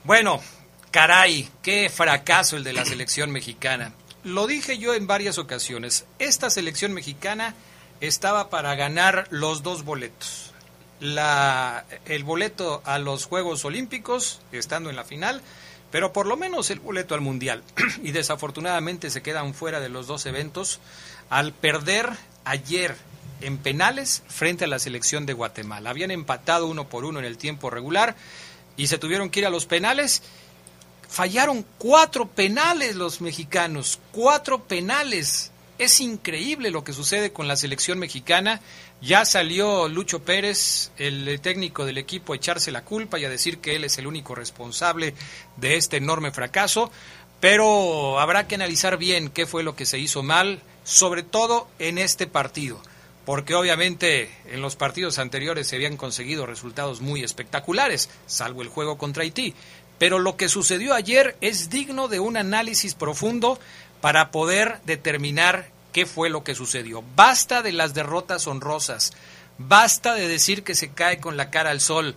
Bueno, 0.04 0.40
caray, 0.90 1.46
qué 1.60 1.90
fracaso 1.90 2.56
el 2.56 2.64
de 2.64 2.72
la 2.72 2.86
selección 2.86 3.30
mexicana. 3.32 3.92
Lo 4.24 4.46
dije 4.46 4.78
yo 4.78 4.94
en 4.94 5.06
varias 5.06 5.36
ocasiones. 5.36 6.06
Esta 6.18 6.48
selección 6.48 6.94
mexicana 6.94 7.54
estaba 8.00 8.50
para 8.50 8.74
ganar 8.74 9.26
los 9.30 9.62
dos 9.62 9.84
boletos. 9.84 10.52
La, 11.00 11.84
el 12.06 12.24
boleto 12.24 12.82
a 12.84 12.98
los 12.98 13.26
Juegos 13.26 13.64
Olímpicos, 13.64 14.40
estando 14.52 14.90
en 14.90 14.96
la 14.96 15.04
final, 15.04 15.42
pero 15.90 16.12
por 16.12 16.26
lo 16.26 16.36
menos 16.36 16.70
el 16.70 16.80
boleto 16.80 17.14
al 17.14 17.20
Mundial. 17.20 17.62
y 18.02 18.12
desafortunadamente 18.12 19.10
se 19.10 19.22
quedan 19.22 19.54
fuera 19.54 19.80
de 19.80 19.88
los 19.88 20.06
dos 20.06 20.26
eventos 20.26 20.80
al 21.30 21.52
perder 21.52 22.10
ayer 22.44 22.96
en 23.40 23.58
penales 23.58 24.22
frente 24.28 24.64
a 24.64 24.68
la 24.68 24.78
selección 24.78 25.26
de 25.26 25.34
Guatemala. 25.34 25.90
Habían 25.90 26.10
empatado 26.10 26.66
uno 26.66 26.88
por 26.88 27.04
uno 27.04 27.18
en 27.18 27.24
el 27.24 27.38
tiempo 27.38 27.70
regular 27.70 28.16
y 28.76 28.86
se 28.86 28.98
tuvieron 28.98 29.30
que 29.30 29.40
ir 29.40 29.46
a 29.46 29.50
los 29.50 29.66
penales. 29.66 30.22
Fallaron 31.08 31.64
cuatro 31.78 32.26
penales 32.26 32.96
los 32.96 33.20
mexicanos, 33.20 34.00
cuatro 34.12 34.64
penales 34.64 35.52
es 35.78 36.00
increíble 36.00 36.70
lo 36.70 36.84
que 36.84 36.92
sucede 36.92 37.32
con 37.32 37.48
la 37.48 37.56
selección 37.56 37.98
mexicana. 37.98 38.60
Ya 39.02 39.24
salió 39.24 39.88
Lucho 39.88 40.22
Pérez, 40.22 40.90
el 40.96 41.40
técnico 41.40 41.84
del 41.84 41.98
equipo, 41.98 42.32
a 42.32 42.36
echarse 42.36 42.72
la 42.72 42.84
culpa 42.84 43.18
y 43.18 43.24
a 43.24 43.30
decir 43.30 43.58
que 43.58 43.76
él 43.76 43.84
es 43.84 43.98
el 43.98 44.06
único 44.06 44.34
responsable 44.34 45.14
de 45.56 45.76
este 45.76 45.98
enorme 45.98 46.30
fracaso. 46.30 46.90
Pero 47.40 48.18
habrá 48.18 48.48
que 48.48 48.54
analizar 48.54 48.96
bien 48.96 49.28
qué 49.28 49.46
fue 49.46 49.62
lo 49.62 49.76
que 49.76 49.84
se 49.84 49.98
hizo 49.98 50.22
mal, 50.22 50.62
sobre 50.84 51.22
todo 51.22 51.68
en 51.78 51.98
este 51.98 52.26
partido. 52.26 52.80
Porque 53.26 53.54
obviamente 53.54 54.30
en 54.46 54.62
los 54.62 54.76
partidos 54.76 55.18
anteriores 55.18 55.66
se 55.66 55.76
habían 55.76 55.96
conseguido 55.96 56.46
resultados 56.46 57.00
muy 57.00 57.22
espectaculares, 57.22 58.08
salvo 58.26 58.62
el 58.62 58.68
juego 58.68 58.96
contra 58.96 59.24
Haití. 59.24 59.54
Pero 59.98 60.18
lo 60.18 60.36
que 60.36 60.48
sucedió 60.48 60.94
ayer 60.94 61.36
es 61.40 61.70
digno 61.70 62.08
de 62.08 62.20
un 62.20 62.36
análisis 62.36 62.94
profundo 62.94 63.58
para 64.00 64.30
poder 64.30 64.80
determinar 64.84 65.70
qué 65.92 66.06
fue 66.06 66.30
lo 66.30 66.44
que 66.44 66.54
sucedió. 66.54 67.02
Basta 67.14 67.62
de 67.62 67.72
las 67.72 67.94
derrotas 67.94 68.46
honrosas, 68.46 69.12
basta 69.58 70.14
de 70.14 70.28
decir 70.28 70.62
que 70.62 70.74
se 70.74 70.90
cae 70.90 71.18
con 71.18 71.36
la 71.36 71.50
cara 71.50 71.70
al 71.70 71.80
sol. 71.80 72.14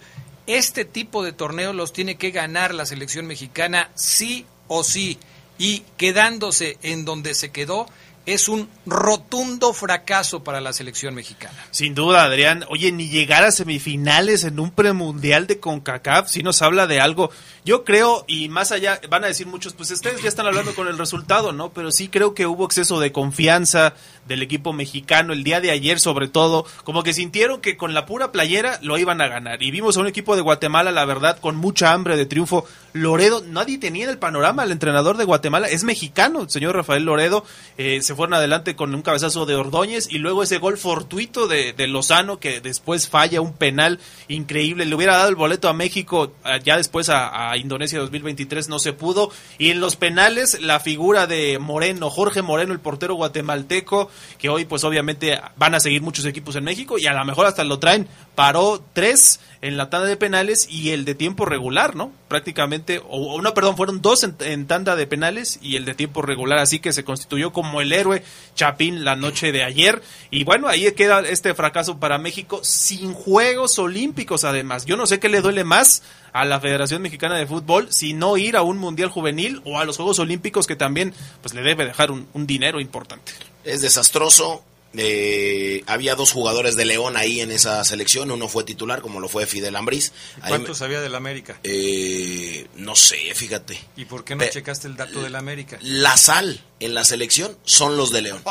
Este 0.47 0.83
tipo 0.83 1.23
de 1.23 1.31
torneos 1.31 1.75
los 1.75 1.93
tiene 1.93 2.15
que 2.15 2.31
ganar 2.31 2.73
la 2.73 2.85
selección 2.85 3.25
mexicana 3.27 3.89
sí 3.95 4.45
o 4.67 4.83
sí. 4.83 5.19
Y 5.57 5.83
quedándose 5.97 6.77
en 6.81 7.05
donde 7.05 7.33
se 7.35 7.51
quedó, 7.51 7.85
es 8.33 8.47
un 8.47 8.69
rotundo 8.85 9.73
fracaso 9.73 10.43
para 10.43 10.61
la 10.61 10.73
selección 10.73 11.15
mexicana. 11.15 11.55
Sin 11.71 11.95
duda, 11.95 12.23
Adrián. 12.23 12.65
Oye, 12.69 12.91
ni 12.91 13.09
llegar 13.09 13.43
a 13.43 13.51
semifinales 13.51 14.43
en 14.43 14.59
un 14.59 14.71
premundial 14.71 15.47
de 15.47 15.59
CONCACAF, 15.59 16.29
si 16.29 16.43
nos 16.43 16.61
habla 16.61 16.87
de 16.87 16.99
algo. 16.99 17.31
Yo 17.65 17.83
creo, 17.83 18.25
y 18.27 18.49
más 18.49 18.71
allá, 18.71 18.99
van 19.09 19.23
a 19.23 19.27
decir 19.27 19.47
muchos, 19.47 19.73
pues 19.73 19.91
ustedes 19.91 20.21
ya 20.21 20.29
están 20.29 20.45
hablando 20.45 20.75
con 20.75 20.87
el 20.87 20.97
resultado, 20.97 21.51
¿no? 21.51 21.71
Pero 21.71 21.91
sí 21.91 22.07
creo 22.07 22.33
que 22.33 22.47
hubo 22.47 22.65
exceso 22.65 22.99
de 22.99 23.11
confianza 23.11 23.93
del 24.29 24.43
equipo 24.43 24.71
mexicano 24.71 25.33
el 25.33 25.43
día 25.43 25.59
de 25.59 25.71
ayer, 25.71 25.99
sobre 25.99 26.29
todo, 26.29 26.65
como 26.85 27.03
que 27.03 27.13
sintieron 27.13 27.59
que 27.59 27.75
con 27.75 27.93
la 27.93 28.05
pura 28.05 28.31
playera 28.31 28.79
lo 28.81 28.97
iban 28.97 29.19
a 29.19 29.27
ganar. 29.27 29.61
Y 29.61 29.71
vimos 29.71 29.97
a 29.97 29.99
un 29.99 30.07
equipo 30.07 30.35
de 30.35 30.41
Guatemala, 30.41 30.91
la 30.91 31.03
verdad, 31.03 31.39
con 31.39 31.57
mucha 31.57 31.91
hambre 31.91 32.15
de 32.15 32.25
triunfo. 32.25 32.65
Loredo, 32.93 33.43
nadie 33.45 33.77
tenía 33.77 34.05
en 34.05 34.09
el 34.09 34.17
panorama 34.17 34.63
al 34.63 34.71
entrenador 34.71 35.17
de 35.17 35.25
Guatemala, 35.25 35.67
es 35.67 35.83
mexicano, 35.83 36.41
el 36.41 36.49
señor 36.49 36.75
Rafael 36.75 37.03
Loredo, 37.03 37.45
eh, 37.77 38.01
se 38.01 38.15
fueron 38.15 38.33
adelante 38.33 38.75
con 38.75 38.95
un 38.95 39.01
cabezazo 39.03 39.45
de 39.45 39.55
Ordóñez 39.55 40.07
y 40.09 40.17
luego 40.17 40.41
ese 40.41 40.57
gol 40.57 40.77
fortuito 40.77 41.47
de, 41.47 41.75
Lozano 41.87 42.39
que 42.39 42.61
después 42.61 43.07
falla 43.07 43.41
un 43.41 43.53
penal 43.53 43.99
increíble, 44.27 44.85
le 44.85 44.95
hubiera 44.95 45.17
dado 45.17 45.29
el 45.29 45.35
boleto 45.35 45.69
a 45.69 45.73
México 45.73 46.33
eh, 46.45 46.59
ya 46.63 46.77
después 46.77 47.09
a, 47.09 47.51
a 47.51 47.57
Indonesia 47.57 47.99
2023, 47.99 48.69
no 48.69 48.79
se 48.79 48.93
pudo, 48.93 49.31
y 49.57 49.69
en 49.69 49.79
los 49.79 49.95
penales 49.95 50.59
la 50.61 50.79
figura 50.79 51.27
de 51.27 51.59
Moreno, 51.59 52.09
Jorge 52.09 52.41
Moreno, 52.41 52.73
el 52.73 52.79
portero 52.79 53.15
guatemalteco, 53.15 54.09
que 54.37 54.49
hoy 54.49 54.65
pues 54.65 54.83
obviamente 54.83 55.39
van 55.57 55.75
a 55.75 55.79
seguir 55.79 56.01
muchos 56.01 56.25
equipos 56.25 56.55
en 56.55 56.63
México 56.63 56.97
y 56.97 57.07
a 57.07 57.13
lo 57.13 57.25
mejor 57.25 57.45
hasta 57.45 57.63
lo 57.63 57.79
traen, 57.79 58.07
paró 58.35 58.83
tres 58.93 59.39
en 59.61 59.75
la 59.75 59.89
tanda 59.89 60.07
de 60.07 60.15
penales 60.15 60.67
y 60.69 60.91
el 60.91 61.03
de 61.03 61.15
tiempo 61.15 61.45
regular, 61.45 61.95
¿no? 61.95 62.11
Prácticamente, 62.29 62.99
o, 62.99 63.33
o 63.33 63.41
no, 63.41 63.53
perdón, 63.53 63.75
fueron 63.75 64.01
dos 64.01 64.23
en, 64.23 64.67
tanda 64.67 64.95
de 64.95 65.07
penales 65.07 65.59
y 65.61 65.75
el 65.75 65.85
de 65.85 65.95
tiempo 65.95 66.21
regular, 66.21 66.59
así 66.59 66.79
que 66.79 66.93
se 66.93 67.03
constituyó 67.03 67.51
como 67.51 67.81
el 67.81 67.91
héroe 67.91 68.23
Chapín 68.55 69.03
la 69.03 69.15
noche 69.15 69.51
de 69.51 69.63
ayer. 69.63 70.01
Y 70.31 70.43
bueno, 70.43 70.67
ahí 70.67 70.89
queda 70.93 71.19
este 71.21 71.53
fracaso 71.53 71.99
para 71.99 72.17
México 72.17 72.61
sin 72.63 73.13
Juegos 73.13 73.77
Olímpicos 73.79 74.43
además. 74.43 74.85
Yo 74.85 74.95
no 74.95 75.05
sé 75.05 75.19
qué 75.19 75.27
le 75.27 75.41
duele 75.41 75.63
más 75.63 76.03
a 76.31 76.45
la 76.45 76.59
Federación 76.59 77.01
Mexicana 77.01 77.35
de 77.35 77.47
Fútbol 77.47 77.91
si 77.91 78.13
no 78.13 78.37
ir 78.37 78.55
a 78.55 78.61
un 78.61 78.77
Mundial 78.77 79.09
Juvenil 79.09 79.61
o 79.65 79.79
a 79.79 79.85
los 79.85 79.97
Juegos 79.97 80.19
Olímpicos 80.19 80.67
que 80.67 80.75
también 80.75 81.13
pues 81.41 81.53
le 81.53 81.61
debe 81.61 81.85
dejar 81.85 82.11
un 82.11 82.47
dinero 82.47 82.79
importante. 82.79 83.33
Es 83.69 83.81
desastroso. 83.81 84.63
Eh, 84.97 85.83
había 85.85 86.15
dos 86.15 86.31
jugadores 86.31 86.75
de 86.75 86.83
León 86.83 87.15
ahí 87.15 87.41
en 87.41 87.51
esa 87.51 87.83
selección. 87.83 88.31
Uno 88.31 88.47
fue 88.49 88.63
titular, 88.63 89.01
como 89.01 89.19
lo 89.19 89.29
fue 89.29 89.45
Fidel 89.45 89.75
Ambriz. 89.75 90.11
Ahí 90.41 90.49
¿Cuánto 90.49 90.69
me- 90.69 90.75
sabía 90.77 90.99
del 90.99 91.13
América? 91.13 91.59
eh, 91.63 92.65
no 92.75 92.95
sé, 92.95 93.17
fíjate. 93.35 93.79
¿Y 93.95 94.05
por 94.05 94.23
qué 94.23 94.33
no 94.35 94.39
Pe- 94.39 94.49
checaste 94.49 94.87
el 94.87 94.95
dato 94.95 95.21
del 95.21 95.35
América? 95.35 95.77
La 95.81 96.17
sal 96.17 96.63
en 96.79 96.95
la 96.95 97.03
selección 97.03 97.55
son 97.65 97.97
los 97.97 98.11
de 98.11 98.23
León. 98.23 98.41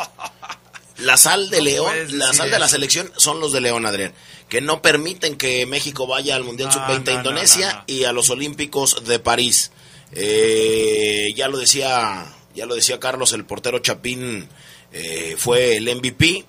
La 0.99 1.17
sal 1.17 1.49
de 1.49 1.57
No 1.59 1.63
León, 1.65 1.95
la 2.17 2.31
sal 2.33 2.49
de 2.51 2.59
la 2.59 2.69
selección 2.69 3.11
son 3.17 3.41
los 3.41 3.51
de 3.51 3.59
León, 3.59 3.85
Adrián. 3.85 4.13
Que 4.47 4.61
no 4.61 4.81
permiten 4.81 5.35
que 5.35 5.65
México 5.65 6.07
vaya 6.07 6.35
al 6.35 6.45
Mundial 6.45 6.69
No, 6.69 6.73
Sub-20 6.73 7.03
no, 7.05 7.11
Indonesia 7.19 7.83
y 7.85 8.05
a 8.05 8.13
los 8.13 8.29
Olímpicos 8.29 9.03
de 9.05 9.19
París. 9.19 9.71
Eh, 10.13 11.27
ya 11.35 11.49
lo 11.49 11.57
decía, 11.57 12.33
ya 12.55 12.65
lo 12.65 12.75
decía 12.75 12.99
Carlos, 12.99 13.33
el 13.33 13.45
portero 13.45 13.79
Chapín 13.79 14.47
eh, 14.91 15.35
fue 15.37 15.77
el 15.77 15.95
MVP. 15.95 16.45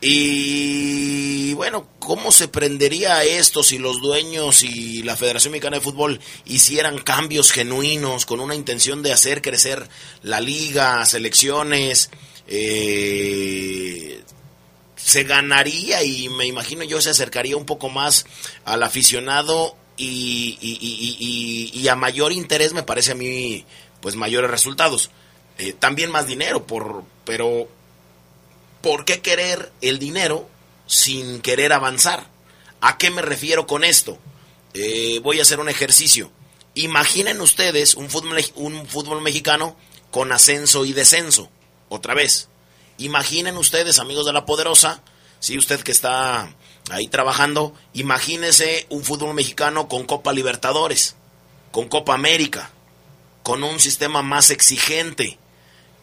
Y 0.00 1.54
bueno, 1.54 1.86
¿cómo 2.00 2.32
se 2.32 2.48
prendería 2.48 3.22
esto 3.22 3.62
si 3.62 3.78
los 3.78 4.00
dueños 4.00 4.64
y 4.64 5.04
la 5.04 5.16
Federación 5.16 5.52
Mexicana 5.52 5.76
de 5.76 5.82
Fútbol 5.82 6.20
hicieran 6.44 6.98
cambios 6.98 7.52
genuinos 7.52 8.26
con 8.26 8.40
una 8.40 8.56
intención 8.56 9.02
de 9.02 9.12
hacer 9.12 9.42
crecer 9.42 9.88
la 10.22 10.40
liga, 10.40 11.06
selecciones? 11.06 12.10
Eh, 12.48 14.22
se 14.96 15.22
ganaría 15.24 16.02
y 16.02 16.28
me 16.28 16.46
imagino 16.46 16.84
yo 16.84 17.00
se 17.00 17.10
acercaría 17.10 17.56
un 17.56 17.64
poco 17.64 17.88
más 17.88 18.26
al 18.64 18.82
aficionado 18.82 19.76
y, 19.96 21.86
a 21.88 21.94
mayor 21.94 22.32
interés 22.32 22.72
me 22.72 22.82
parece 22.82 23.12
a 23.12 23.14
mí 23.14 23.64
pues 24.00 24.16
mayores 24.16 24.50
resultados. 24.50 25.10
Eh, 25.58 25.74
también 25.78 26.10
más 26.10 26.26
dinero, 26.26 26.66
por, 26.66 27.04
pero 27.24 27.68
¿por 28.82 29.04
qué 29.04 29.20
querer 29.20 29.72
el 29.80 29.98
dinero 29.98 30.48
sin 30.86 31.40
querer 31.40 31.72
avanzar? 31.72 32.26
¿A 32.80 32.98
qué 32.98 33.10
me 33.10 33.22
refiero 33.22 33.66
con 33.66 33.84
esto? 33.84 34.18
Eh, 34.74 35.20
voy 35.22 35.38
a 35.38 35.42
hacer 35.42 35.60
un 35.60 35.68
ejercicio. 35.68 36.30
Imaginen 36.74 37.40
ustedes 37.40 37.94
un 37.94 38.10
fútbol, 38.10 39.22
mexicano 39.22 39.76
con 40.10 40.32
ascenso 40.32 40.84
y 40.84 40.92
descenso. 40.92 41.48
Otra 41.88 42.14
vez. 42.14 42.48
Imaginen 42.98 43.56
ustedes, 43.56 43.98
amigos 43.98 44.26
de 44.26 44.32
la 44.32 44.46
Poderosa, 44.46 45.02
si 45.38 45.58
usted 45.58 45.80
que 45.80 45.92
está 45.92 46.54
ahí 46.90 47.08
trabajando, 47.08 47.74
imagínese 47.94 48.86
un 48.90 49.04
fútbol 49.04 49.34
mexicano 49.34 49.88
con 49.88 50.04
Copa 50.04 50.32
Libertadores, 50.32 51.16
con 51.70 51.88
Copa 51.88 52.14
América, 52.14 52.70
con 53.42 53.62
un 53.62 53.80
sistema 53.80 54.22
más 54.22 54.50
exigente. 54.50 55.38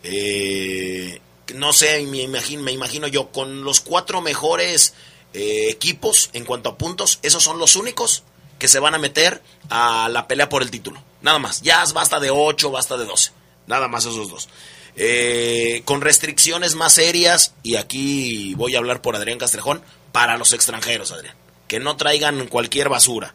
Eh, 0.03 1.21
no 1.55 1.73
sé, 1.73 2.01
me 2.05 2.21
imagino, 2.21 2.63
me 2.63 2.71
imagino 2.71 3.07
yo, 3.07 3.29
con 3.31 3.63
los 3.63 3.81
cuatro 3.81 4.21
mejores 4.21 4.93
eh, 5.33 5.67
equipos 5.69 6.29
en 6.33 6.45
cuanto 6.45 6.69
a 6.69 6.77
puntos, 6.77 7.19
esos 7.21 7.43
son 7.43 7.59
los 7.59 7.75
únicos 7.75 8.23
que 8.57 8.67
se 8.67 8.79
van 8.79 8.95
a 8.95 8.99
meter 8.99 9.41
a 9.69 10.09
la 10.09 10.27
pelea 10.27 10.49
por 10.49 10.61
el 10.61 10.71
título. 10.71 11.01
Nada 11.21 11.39
más. 11.39 11.61
Ya 11.61 11.83
basta 11.93 12.19
de 12.19 12.29
8, 12.29 12.71
basta 12.71 12.97
de 12.97 13.05
12. 13.05 13.31
Nada 13.67 13.87
más 13.87 14.05
esos 14.05 14.29
dos. 14.29 14.49
Eh, 14.95 15.81
con 15.85 16.01
restricciones 16.01 16.75
más 16.75 16.93
serias, 16.93 17.53
y 17.63 17.75
aquí 17.75 18.53
voy 18.55 18.75
a 18.75 18.79
hablar 18.79 19.01
por 19.01 19.15
Adrián 19.15 19.37
Castrejón, 19.37 19.81
para 20.11 20.37
los 20.37 20.53
extranjeros, 20.53 21.11
Adrián. 21.11 21.35
Que 21.67 21.79
no 21.79 21.95
traigan 21.95 22.47
cualquier 22.47 22.89
basura. 22.89 23.33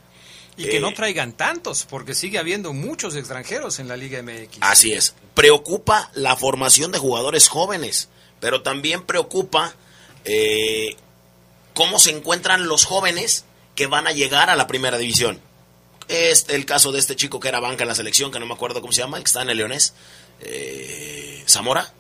Y 0.56 0.64
que 0.64 0.76
Eh, 0.76 0.80
no 0.80 0.92
traigan 0.94 1.32
tantos, 1.32 1.84
porque 1.88 2.14
sigue 2.14 2.38
habiendo 2.38 2.72
muchos 2.72 3.16
extranjeros 3.16 3.78
en 3.78 3.88
la 3.88 3.96
Liga 3.96 4.22
MX. 4.22 4.58
Así 4.60 4.92
es. 4.92 5.14
Preocupa 5.34 6.10
la 6.14 6.36
formación 6.36 6.92
de 6.92 6.98
jugadores 6.98 7.48
jóvenes, 7.48 8.08
pero 8.40 8.62
también 8.62 9.02
preocupa 9.02 9.74
eh, 10.24 10.96
cómo 11.74 11.98
se 11.98 12.10
encuentran 12.10 12.66
los 12.66 12.84
jóvenes 12.84 13.44
que 13.74 13.86
van 13.86 14.06
a 14.06 14.12
llegar 14.12 14.48
a 14.50 14.56
la 14.56 14.66
primera 14.66 14.96
división. 14.98 15.40
Es 16.06 16.46
el 16.48 16.66
caso 16.66 16.92
de 16.92 16.98
este 17.00 17.16
chico 17.16 17.40
que 17.40 17.48
era 17.48 17.60
banca 17.60 17.82
en 17.84 17.88
la 17.88 17.94
selección, 17.94 18.30
que 18.30 18.38
no 18.38 18.46
me 18.46 18.54
acuerdo 18.54 18.80
cómo 18.80 18.92
se 18.92 19.00
llama, 19.00 19.18
que 19.18 19.24
está 19.24 19.42
en 19.42 19.50
el 19.50 19.56
Leonés. 19.56 19.94
Eh, 20.40 21.42
Zamora. 21.48 21.92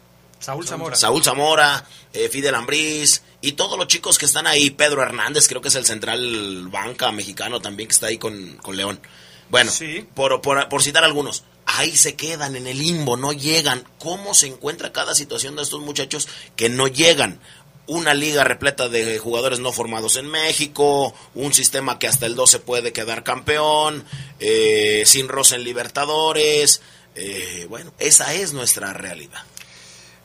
Saúl 0.44 0.66
Zamora. 0.66 0.94
Saúl 0.94 1.24
Zamora, 1.24 1.86
eh, 2.12 2.28
Fidel 2.28 2.54
Ambriz 2.54 3.22
y 3.40 3.52
todos 3.52 3.78
los 3.78 3.88
chicos 3.88 4.18
que 4.18 4.26
están 4.26 4.46
ahí. 4.46 4.68
Pedro 4.68 5.02
Hernández, 5.02 5.48
creo 5.48 5.62
que 5.62 5.68
es 5.68 5.74
el 5.74 5.86
central 5.86 6.68
banca 6.68 7.10
mexicano 7.12 7.60
también 7.62 7.88
que 7.88 7.94
está 7.94 8.08
ahí 8.08 8.18
con, 8.18 8.58
con 8.58 8.76
León. 8.76 9.00
Bueno, 9.48 9.72
por, 10.14 10.42
por, 10.42 10.68
por 10.68 10.82
citar 10.82 11.02
algunos, 11.02 11.44
ahí 11.64 11.96
se 11.96 12.14
quedan 12.14 12.56
en 12.56 12.66
el 12.66 12.78
limbo, 12.78 13.16
no 13.16 13.32
llegan. 13.32 13.84
¿Cómo 13.98 14.34
se 14.34 14.48
encuentra 14.48 14.92
cada 14.92 15.14
situación 15.14 15.56
de 15.56 15.62
estos 15.62 15.80
muchachos 15.80 16.28
que 16.56 16.68
no 16.68 16.88
llegan? 16.88 17.40
Una 17.86 18.12
liga 18.12 18.44
repleta 18.44 18.90
de 18.90 19.18
jugadores 19.18 19.60
no 19.60 19.72
formados 19.72 20.16
en 20.16 20.26
México, 20.26 21.14
un 21.34 21.54
sistema 21.54 21.98
que 21.98 22.06
hasta 22.06 22.26
el 22.26 22.34
12 22.34 22.58
puede 22.58 22.92
quedar 22.92 23.24
campeón, 23.24 24.04
eh, 24.40 25.04
sin 25.06 25.28
roce 25.28 25.54
en 25.54 25.64
Libertadores. 25.64 26.82
eh, 27.14 27.66
bueno, 27.70 27.92
esa 27.98 28.34
es 28.34 28.52
nuestra 28.52 28.92
realidad. 28.92 29.42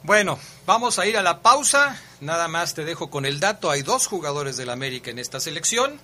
Bueno, 0.03 0.39
vamos 0.65 0.99
a 0.99 1.05
ir 1.05 1.17
a 1.17 1.21
la 1.23 1.41
pausa. 1.41 1.99
Nada 2.21 2.47
más 2.47 2.73
te 2.73 2.85
dejo 2.85 3.09
con 3.09 3.25
el 3.25 3.39
dato. 3.39 3.69
Hay 3.69 3.81
dos 3.81 4.07
jugadores 4.07 4.57
del 4.57 4.69
América 4.69 5.11
en 5.11 5.19
esta 5.19 5.39
selección. 5.39 5.99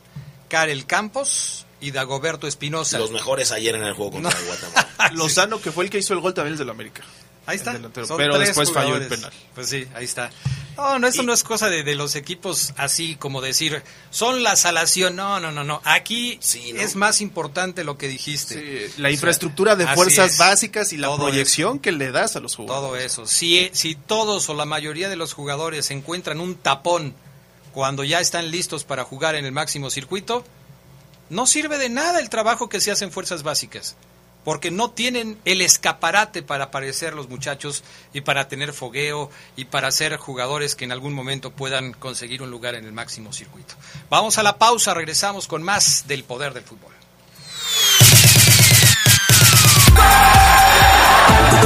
Karel 0.50 0.86
Campos 0.86 1.66
y 1.82 1.92
Dagoberto 1.92 2.48
Espinosa. 2.48 3.00
Los 3.00 3.12
mejores 3.12 3.52
ayer 3.52 3.76
en 3.76 3.84
el 3.84 3.94
juego 3.94 4.14
contra 4.14 4.32
No. 4.32 4.46
Guatemala. 4.46 5.12
Lozano, 5.14 5.62
que 5.62 5.72
fue 5.72 5.86
el 5.86 5.90
que 5.90 5.98
hizo 5.98 6.14
el 6.14 6.20
gol 6.20 6.34
también 6.34 6.54
es 6.54 6.60
del 6.60 6.70
América. 6.70 7.04
Ahí 7.46 7.58
está. 7.58 7.74
Son 7.74 8.18
pero 8.18 8.36
tres 8.36 8.48
después 8.50 8.72
falló 8.72 8.98
el 8.98 9.08
penal. 9.08 9.32
Pues 9.54 9.70
sí, 9.70 9.88
ahí 9.94 10.06
está. 10.06 10.32
No, 10.78 11.00
no, 11.00 11.08
eso 11.08 11.24
no 11.24 11.32
es 11.32 11.44
cosa 11.44 11.70
de, 11.70 11.84
de 11.84 11.96
los 11.96 12.16
equipos 12.16 12.74
así 12.76 13.16
como 13.16 13.40
decir, 13.42 13.82
son 14.10 14.44
la 14.44 14.56
salación. 14.56 15.16
No, 15.16 15.40
no, 15.40 15.52
no, 15.52 15.64
no. 15.64 15.82
Aquí 15.86 16.40
es 16.42 16.96
más 16.96 17.22
importante 17.22 17.84
lo 17.84 17.98
que 17.98 18.08
dijiste. 18.08 18.92
La 18.98 19.10
O 19.10 19.12
infraestructura 19.12 19.76
de 19.76 19.86
sea, 19.86 19.96
fuerzas 19.96 20.38
básicas 20.38 20.92
y 20.92 20.98
la 20.98 21.08
Todo 21.08 21.28
proyección 21.28 21.80
que 21.80 21.92
le 21.92 22.12
das 22.12 22.36
a 22.36 22.40
los 22.40 22.56
jugadores. 22.56 23.14
Todo 23.14 23.24
eso. 23.24 23.32
Si, 23.32 23.70
si 23.74 23.96
todos 23.96 24.50
o 24.50 24.54
la 24.54 24.66
mayoría 24.66 25.08
de 25.08 25.16
los 25.16 25.34
jugadores 25.34 25.92
encuentran 25.92 26.40
un 26.40 26.56
tapón 26.56 27.14
cuando 27.72 28.04
ya 28.04 28.20
están 28.20 28.52
listos 28.52 28.84
para 28.84 29.04
jugar 29.04 29.36
en 29.36 29.46
el 29.46 29.52
máximo 29.52 29.90
circuito, 29.90 30.44
no 31.30 31.46
sirve 31.46 31.78
de 31.78 31.90
nada 31.90 32.20
el 32.20 32.30
trabajo 32.30 32.70
que 32.70 32.82
se 32.82 32.92
hace 32.92 33.06
en 33.06 33.12
fuerzas 33.12 33.44
básicas. 33.44 33.96
Porque 34.46 34.72
no 34.72 34.92
tienen 34.92 35.38
el 35.44 35.60
escaparate 35.60 36.42
para 36.42 36.66
aparecer 36.66 37.14
los 37.14 37.28
muchachos 37.28 37.84
y 38.14 38.22
para 38.22 38.48
tener 38.48 38.72
fogueo 38.72 39.30
y 39.58 39.66
para 39.66 39.92
ser 39.92 40.16
jugadores 40.16 40.76
que 40.76 40.86
en 40.86 40.94
algún 40.94 41.14
momento 41.14 41.52
puedan 41.52 41.92
conseguir 41.92 42.42
un 42.42 42.52
lugar 42.52 42.76
en 42.76 42.86
el 42.86 42.94
máximo 42.94 43.34
circuito. 43.34 43.76
Vamos 44.10 44.38
a 44.38 44.44
la 44.44 44.58
pausa, 44.58 44.94
regresamos 44.94 45.48
con 45.48 45.64
más 45.64 46.08
del 46.08 46.24
poder 46.24 46.54
del 46.54 46.64
fútbol. 46.64 46.94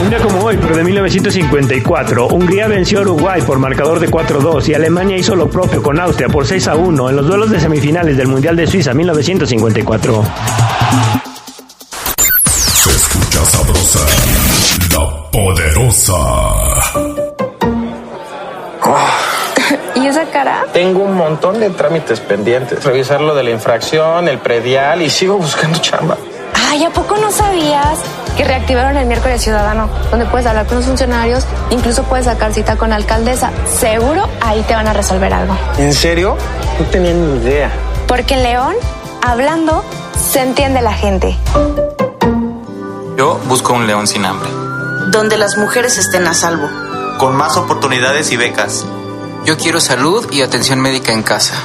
Un 0.01 0.09
día 0.09 0.19
como 0.19 0.45
hoy, 0.45 0.57
pero 0.57 0.77
de 0.77 0.83
1954, 0.83 2.27
Hungría 2.27 2.67
venció 2.67 2.99
a 2.99 3.01
Uruguay 3.01 3.41
por 3.41 3.59
marcador 3.59 3.99
de 3.99 4.09
4-2 4.09 4.69
y 4.69 4.73
Alemania 4.73 5.17
hizo 5.17 5.35
lo 5.35 5.49
propio 5.49 5.83
con 5.83 5.99
Austria 5.99 6.29
por 6.29 6.45
6-1 6.45 7.09
en 7.09 7.15
los 7.15 7.27
duelos 7.27 7.49
de 7.49 7.59
semifinales 7.59 8.15
del 8.15 8.27
Mundial 8.27 8.55
de 8.55 8.65
Suiza 8.65 8.93
1954. 8.93 11.28
¿Y 19.95 20.07
esa 20.07 20.25
cara? 20.25 20.65
Tengo 20.71 21.03
un 21.03 21.15
montón 21.15 21.59
de 21.59 21.69
trámites 21.71 22.19
pendientes. 22.19 22.83
Revisar 22.83 23.21
lo 23.21 23.35
de 23.35 23.43
la 23.43 23.49
infracción, 23.51 24.27
el 24.27 24.37
predial 24.39 25.01
y 25.01 25.09
sigo 25.09 25.37
buscando 25.37 25.79
chamba. 25.79 26.17
Ay, 26.69 26.85
¿a 26.85 26.91
poco 26.91 27.17
no 27.17 27.31
sabías 27.31 27.99
que 28.37 28.43
reactivaron 28.43 28.97
el 28.97 29.07
miércoles 29.07 29.41
ciudadano? 29.41 29.89
Donde 30.11 30.25
puedes 30.27 30.45
hablar 30.45 30.67
con 30.67 30.77
los 30.77 30.85
funcionarios, 30.85 31.45
incluso 31.71 32.03
puedes 32.03 32.25
sacar 32.25 32.53
cita 32.53 32.75
con 32.75 32.91
la 32.91 32.95
alcaldesa. 32.95 33.51
Seguro 33.65 34.27
ahí 34.41 34.61
te 34.67 34.75
van 34.75 34.87
a 34.87 34.93
resolver 34.93 35.33
algo. 35.33 35.57
¿En 35.77 35.93
serio? 35.93 36.37
No 36.79 36.85
tenía 36.85 37.13
ni 37.13 37.37
idea. 37.41 37.71
Porque 38.07 38.35
en 38.35 38.43
León, 38.43 38.75
hablando, 39.23 39.83
se 40.15 40.41
entiende 40.41 40.81
la 40.81 40.93
gente. 40.93 41.35
Yo 43.17 43.39
busco 43.47 43.73
un 43.73 43.87
León 43.87 44.07
sin 44.07 44.25
hambre. 44.25 44.49
Donde 45.11 45.39
las 45.39 45.57
mujeres 45.57 45.97
estén 45.97 46.27
a 46.27 46.35
salvo. 46.35 46.69
Con 47.17 47.35
más 47.35 47.57
oportunidades 47.57 48.31
y 48.31 48.37
becas. 48.37 48.85
Yo 49.43 49.57
quiero 49.57 49.81
salud 49.81 50.31
y 50.31 50.43
atención 50.43 50.79
médica 50.79 51.11
en 51.11 51.23
casa. 51.23 51.55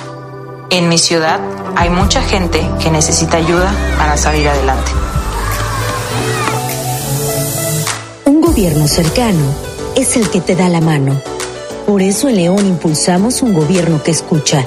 En 0.70 0.88
mi 0.88 0.96
ciudad 0.96 1.40
hay 1.76 1.90
mucha 1.90 2.22
gente 2.22 2.66
que 2.80 2.90
necesita 2.90 3.36
ayuda 3.36 3.70
para 3.98 4.16
salir 4.16 4.48
adelante. 4.48 4.90
Un 8.24 8.40
gobierno 8.40 8.88
cercano 8.88 9.54
es 9.94 10.16
el 10.16 10.30
que 10.30 10.40
te 10.40 10.56
da 10.56 10.70
la 10.70 10.80
mano. 10.80 11.20
Por 11.86 12.00
eso 12.00 12.30
en 12.30 12.36
León 12.36 12.66
impulsamos 12.66 13.42
un 13.42 13.52
gobierno 13.52 14.02
que 14.02 14.12
escucha, 14.12 14.64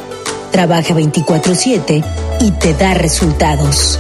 trabaja 0.52 0.94
24/7 0.94 2.04
y 2.42 2.52
te 2.52 2.76
da 2.76 2.94
resultados. 2.94 4.00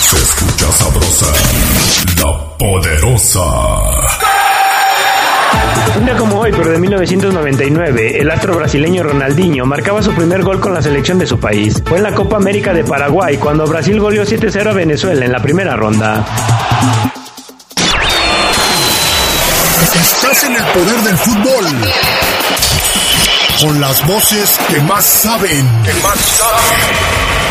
Se 0.00 0.16
escucha 0.16 0.72
sabrosa, 0.72 1.26
la 2.22 2.56
poderosa. 2.58 4.17
Un 5.96 6.04
día 6.04 6.16
como 6.16 6.40
hoy, 6.40 6.52
pero 6.56 6.70
de 6.70 6.78
1999, 6.78 8.20
el 8.20 8.30
astro 8.30 8.54
brasileño 8.54 9.02
Ronaldinho 9.02 9.66
marcaba 9.66 10.02
su 10.02 10.12
primer 10.12 10.42
gol 10.42 10.60
con 10.60 10.74
la 10.74 10.82
selección 10.82 11.18
de 11.18 11.26
su 11.26 11.38
país. 11.38 11.82
Fue 11.84 11.98
en 11.98 12.04
la 12.04 12.14
Copa 12.14 12.36
América 12.36 12.72
de 12.72 12.84
Paraguay, 12.84 13.36
cuando 13.36 13.66
Brasil 13.66 13.98
goleó 13.98 14.22
7-0 14.24 14.70
a 14.70 14.72
Venezuela 14.72 15.24
en 15.24 15.32
la 15.32 15.40
primera 15.40 15.76
ronda. 15.76 16.24
Estás 20.00 20.44
en 20.44 20.56
el 20.56 20.64
poder 20.64 21.00
del 21.00 21.18
fútbol. 21.18 21.66
Con 23.60 23.80
las 23.80 24.06
voces 24.06 24.58
que 24.68 24.80
más 24.82 25.04
saben. 25.04 25.66
Que 25.84 25.94
más 25.94 26.18
saben. 26.18 27.47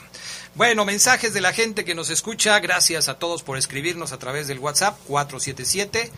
Bueno, 0.57 0.85
mensajes 0.85 1.33
de 1.33 1.43
la 1.43 1.53
gente 1.53 1.85
que 1.85 1.95
nos 1.95 2.11
escucha. 2.11 2.59
Gracias 2.59 3.09
a 3.09 3.21
todos 3.21 3.45
por 3.45 3.57
escribirnos 3.57 4.11
a 4.11 4.19
través 4.19 4.49
del 4.49 4.59
WhatsApp 4.59 4.99
477 5.07 6.11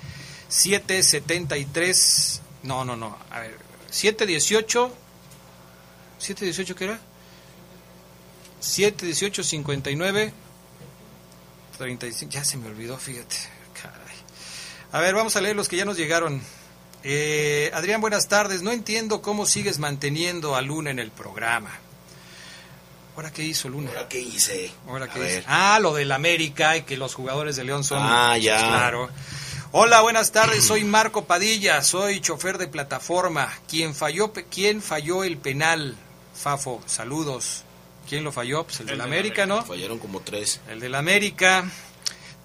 773 0.48 2.40
no, 2.66 2.84
no, 2.84 2.96
no. 2.96 3.16
A 3.30 3.40
ver, 3.40 3.56
718 3.90 4.92
718 6.18 6.74
¿qué 6.74 6.84
era? 6.84 7.00
718 8.60 9.42
59 9.42 10.32
35 11.78 12.32
ya 12.32 12.44
se 12.44 12.56
me 12.56 12.68
olvidó, 12.68 12.96
fíjate. 12.96 13.36
Caray. 13.80 14.16
A 14.92 15.00
ver, 15.00 15.14
vamos 15.14 15.36
a 15.36 15.40
leer 15.40 15.56
los 15.56 15.68
que 15.68 15.76
ya 15.76 15.84
nos 15.84 15.96
llegaron. 15.96 16.40
Eh, 17.04 17.70
Adrián, 17.74 18.00
buenas 18.00 18.28
tardes. 18.28 18.62
No 18.62 18.72
entiendo 18.72 19.20
cómo 19.22 19.46
sigues 19.46 19.78
manteniendo 19.78 20.56
a 20.56 20.62
Luna 20.62 20.90
en 20.90 20.98
el 20.98 21.10
programa. 21.10 21.70
¿Ahora 23.14 23.32
qué 23.32 23.44
hizo 23.44 23.68
Luna? 23.68 23.90
¿Ahora 23.90 24.08
qué 24.08 24.20
hice? 24.20 24.70
¿Ahora 24.88 25.08
qué 25.08 25.18
ver. 25.18 25.44
Ah, 25.46 25.78
lo 25.80 25.94
del 25.94 26.12
América 26.12 26.76
y 26.76 26.82
que 26.82 26.96
los 26.96 27.14
jugadores 27.14 27.56
de 27.56 27.64
León 27.64 27.84
son. 27.84 27.98
Ah, 28.02 28.36
ya. 28.36 28.58
Claro. 28.58 29.10
Hola, 29.78 30.00
buenas 30.00 30.32
tardes. 30.32 30.64
Soy 30.64 30.84
Marco 30.84 31.26
Padilla. 31.26 31.82
Soy 31.82 32.20
chofer 32.20 32.56
de 32.56 32.66
plataforma. 32.66 33.52
¿Quién 33.68 33.94
falló, 33.94 34.32
quién 34.50 34.80
falló 34.80 35.22
el 35.22 35.36
penal? 35.36 35.96
Fafo, 36.32 36.80
saludos. 36.86 37.62
¿Quién 38.08 38.24
lo 38.24 38.32
falló? 38.32 38.64
Pues 38.64 38.80
el, 38.80 38.86
del 38.86 39.02
América, 39.02 39.44
¿no? 39.44 39.62
Fallaron 39.62 39.98
como 39.98 40.20
tres. 40.20 40.62
El 40.70 40.80
del 40.80 40.94
América. 40.94 41.70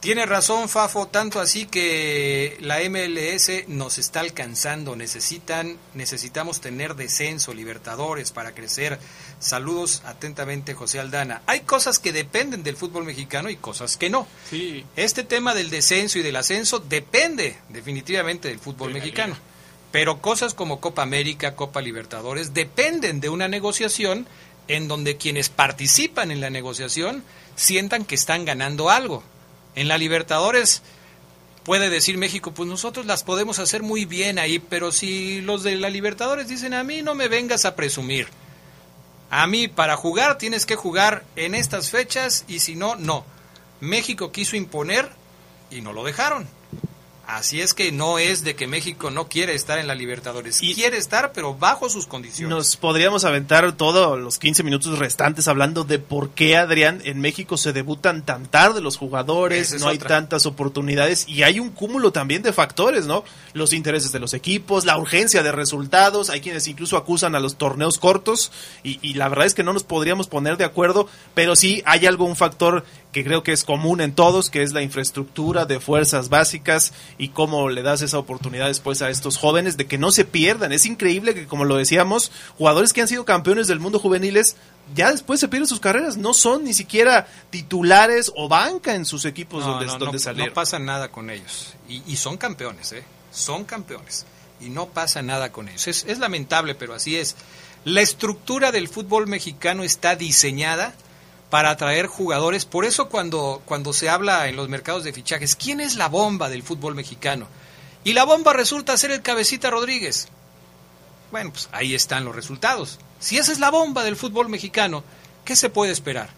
Tiene 0.01 0.25
razón, 0.25 0.67
Fafo, 0.67 1.05
tanto 1.05 1.39
así 1.39 1.67
que 1.67 2.57
la 2.59 2.79
MLS 2.89 3.67
nos 3.67 3.99
está 3.99 4.21
alcanzando. 4.21 4.95
Necesitan, 4.95 5.77
necesitamos 5.93 6.59
tener 6.59 6.95
descenso, 6.95 7.53
Libertadores, 7.53 8.31
para 8.31 8.55
crecer. 8.55 8.97
Saludos 9.37 10.01
atentamente, 10.03 10.73
José 10.73 10.99
Aldana. 10.99 11.43
Hay 11.45 11.59
cosas 11.59 11.99
que 11.99 12.11
dependen 12.11 12.63
del 12.63 12.77
fútbol 12.77 13.05
mexicano 13.05 13.51
y 13.51 13.57
cosas 13.57 13.95
que 13.95 14.09
no. 14.09 14.27
Sí. 14.49 14.83
Este 14.95 15.23
tema 15.23 15.53
del 15.53 15.69
descenso 15.69 16.17
y 16.17 16.23
del 16.23 16.35
ascenso 16.35 16.79
depende 16.79 17.57
definitivamente 17.69 18.47
del 18.47 18.57
fútbol 18.57 18.93
mexicano. 18.93 19.35
Pero 19.91 20.19
cosas 20.19 20.55
como 20.55 20.79
Copa 20.79 21.03
América, 21.03 21.55
Copa 21.55 21.79
Libertadores, 21.79 22.55
dependen 22.55 23.19
de 23.19 23.29
una 23.29 23.47
negociación 23.47 24.25
en 24.67 24.87
donde 24.87 25.17
quienes 25.17 25.49
participan 25.49 26.31
en 26.31 26.41
la 26.41 26.49
negociación 26.49 27.23
sientan 27.55 28.03
que 28.03 28.15
están 28.15 28.45
ganando 28.45 28.89
algo. 28.89 29.21
En 29.75 29.87
la 29.87 29.97
Libertadores 29.97 30.81
puede 31.63 31.89
decir 31.89 32.17
México, 32.17 32.51
pues 32.51 32.67
nosotros 32.67 33.05
las 33.05 33.23
podemos 33.23 33.59
hacer 33.59 33.83
muy 33.83 34.05
bien 34.05 34.39
ahí, 34.39 34.59
pero 34.59 34.91
si 34.91 35.41
los 35.41 35.63
de 35.63 35.75
la 35.75 35.89
Libertadores 35.89 36.47
dicen 36.47 36.73
a 36.73 36.83
mí 36.83 37.01
no 37.01 37.15
me 37.15 37.27
vengas 37.27 37.65
a 37.65 37.75
presumir. 37.75 38.27
A 39.29 39.47
mí 39.47 39.67
para 39.67 39.95
jugar 39.95 40.37
tienes 40.37 40.65
que 40.65 40.75
jugar 40.75 41.23
en 41.35 41.55
estas 41.55 41.89
fechas 41.89 42.43
y 42.47 42.59
si 42.59 42.75
no, 42.75 42.95
no. 42.95 43.25
México 43.79 44.31
quiso 44.31 44.55
imponer 44.55 45.09
y 45.69 45.81
no 45.81 45.93
lo 45.93 46.03
dejaron. 46.03 46.47
Así 47.31 47.61
es 47.61 47.73
que 47.73 47.93
no 47.93 48.19
es 48.19 48.43
de 48.43 48.55
que 48.55 48.67
México 48.67 49.09
no 49.09 49.29
quiere 49.29 49.55
estar 49.55 49.79
en 49.79 49.87
la 49.87 49.95
Libertadores. 49.95 50.59
quiere 50.59 50.97
estar, 50.97 51.31
pero 51.31 51.55
bajo 51.55 51.89
sus 51.89 52.05
condiciones. 52.05 52.53
Nos 52.53 52.75
podríamos 52.75 53.23
aventar 53.23 53.71
todos 53.77 54.19
los 54.19 54.37
15 54.37 54.63
minutos 54.63 54.99
restantes 54.99 55.47
hablando 55.47 55.85
de 55.85 55.97
por 55.97 56.31
qué, 56.31 56.57
Adrián, 56.57 57.01
en 57.05 57.21
México 57.21 57.55
se 57.57 57.71
debutan 57.71 58.25
tan 58.25 58.47
tarde 58.47 58.81
los 58.81 58.97
jugadores, 58.97 59.71
es 59.71 59.79
no 59.79 59.87
hay 59.87 59.97
tantas 59.97 60.45
oportunidades 60.45 61.25
y 61.25 61.43
hay 61.43 61.61
un 61.61 61.69
cúmulo 61.69 62.11
también 62.11 62.43
de 62.43 62.51
factores, 62.51 63.07
¿no? 63.07 63.23
Los 63.53 63.71
intereses 63.71 64.11
de 64.11 64.19
los 64.19 64.33
equipos, 64.33 64.83
la 64.83 64.97
urgencia 64.97 65.41
de 65.41 65.53
resultados, 65.53 66.29
hay 66.29 66.41
quienes 66.41 66.67
incluso 66.67 66.97
acusan 66.97 67.33
a 67.35 67.39
los 67.39 67.55
torneos 67.55 67.97
cortos 67.97 68.51
y, 68.83 68.99
y 69.01 69.13
la 69.13 69.29
verdad 69.29 69.45
es 69.45 69.53
que 69.53 69.63
no 69.63 69.71
nos 69.71 69.83
podríamos 69.83 70.27
poner 70.27 70.57
de 70.57 70.65
acuerdo, 70.65 71.07
pero 71.33 71.55
sí 71.55 71.81
hay 71.85 72.05
algo, 72.07 72.25
un 72.25 72.35
factor 72.35 72.83
que 73.11 73.23
creo 73.23 73.43
que 73.43 73.51
es 73.51 73.63
común 73.63 74.01
en 74.01 74.13
todos, 74.13 74.49
que 74.49 74.63
es 74.63 74.71
la 74.71 74.81
infraestructura 74.81 75.65
de 75.65 75.79
fuerzas 75.79 76.29
básicas 76.29 76.93
y 77.17 77.29
cómo 77.29 77.69
le 77.69 77.81
das 77.81 78.01
esa 78.01 78.17
oportunidad 78.17 78.67
después 78.67 79.01
a 79.01 79.09
estos 79.09 79.37
jóvenes 79.37 79.77
de 79.77 79.85
que 79.87 79.97
no 79.97 80.11
se 80.11 80.25
pierdan. 80.25 80.71
Es 80.71 80.85
increíble 80.85 81.33
que, 81.33 81.45
como 81.45 81.65
lo 81.65 81.75
decíamos, 81.75 82.31
jugadores 82.57 82.93
que 82.93 83.01
han 83.01 83.07
sido 83.07 83.25
campeones 83.25 83.67
del 83.67 83.79
mundo 83.79 83.99
juveniles 83.99 84.55
ya 84.95 85.11
después 85.11 85.39
se 85.39 85.47
pierden 85.47 85.67
sus 85.67 85.79
carreras, 85.79 86.17
no 86.17 86.33
son 86.33 86.63
ni 86.65 86.73
siquiera 86.73 87.27
titulares 87.49 88.31
o 88.35 88.49
banca 88.49 88.95
en 88.95 89.05
sus 89.05 89.25
equipos 89.25 89.63
No, 89.63 89.71
donde, 89.71 89.85
no, 89.85 89.97
donde 89.97 90.13
no, 90.13 90.19
salieron. 90.19 90.49
no 90.49 90.53
pasa 90.53 90.79
nada 90.79 91.09
con 91.09 91.29
ellos. 91.29 91.75
Y, 91.87 92.03
y 92.07 92.17
son 92.17 92.37
campeones, 92.37 92.91
¿eh? 92.91 93.03
Son 93.31 93.63
campeones. 93.63 94.25
Y 94.59 94.69
no 94.69 94.87
pasa 94.87 95.21
nada 95.21 95.51
con 95.51 95.69
ellos. 95.69 95.87
Es, 95.87 96.05
es 96.07 96.19
lamentable, 96.19 96.75
pero 96.75 96.93
así 96.93 97.15
es. 97.15 97.35
La 97.85 98.01
estructura 98.01 98.71
del 98.71 98.89
fútbol 98.89 99.27
mexicano 99.27 99.83
está 99.83 100.15
diseñada 100.15 100.93
para 101.51 101.69
atraer 101.69 102.07
jugadores. 102.07 102.65
Por 102.65 102.85
eso 102.85 103.09
cuando, 103.09 103.61
cuando 103.65 103.93
se 103.93 104.09
habla 104.09 104.47
en 104.47 104.55
los 104.55 104.67
mercados 104.69 105.03
de 105.03 105.13
fichajes, 105.13 105.55
¿quién 105.55 105.79
es 105.79 105.95
la 105.97 106.07
bomba 106.07 106.49
del 106.49 106.63
fútbol 106.63 106.95
mexicano? 106.95 107.45
Y 108.03 108.13
la 108.13 108.23
bomba 108.23 108.53
resulta 108.53 108.97
ser 108.97 109.11
el 109.11 109.21
cabecita 109.21 109.69
Rodríguez. 109.69 110.29
Bueno, 111.29 111.51
pues 111.51 111.69
ahí 111.71 111.93
están 111.93 112.25
los 112.25 112.35
resultados. 112.35 112.97
Si 113.19 113.37
esa 113.37 113.51
es 113.51 113.59
la 113.59 113.69
bomba 113.69 114.03
del 114.03 114.15
fútbol 114.15 114.49
mexicano, 114.49 115.03
¿qué 115.45 115.55
se 115.55 115.69
puede 115.69 115.91
esperar? 115.91 116.29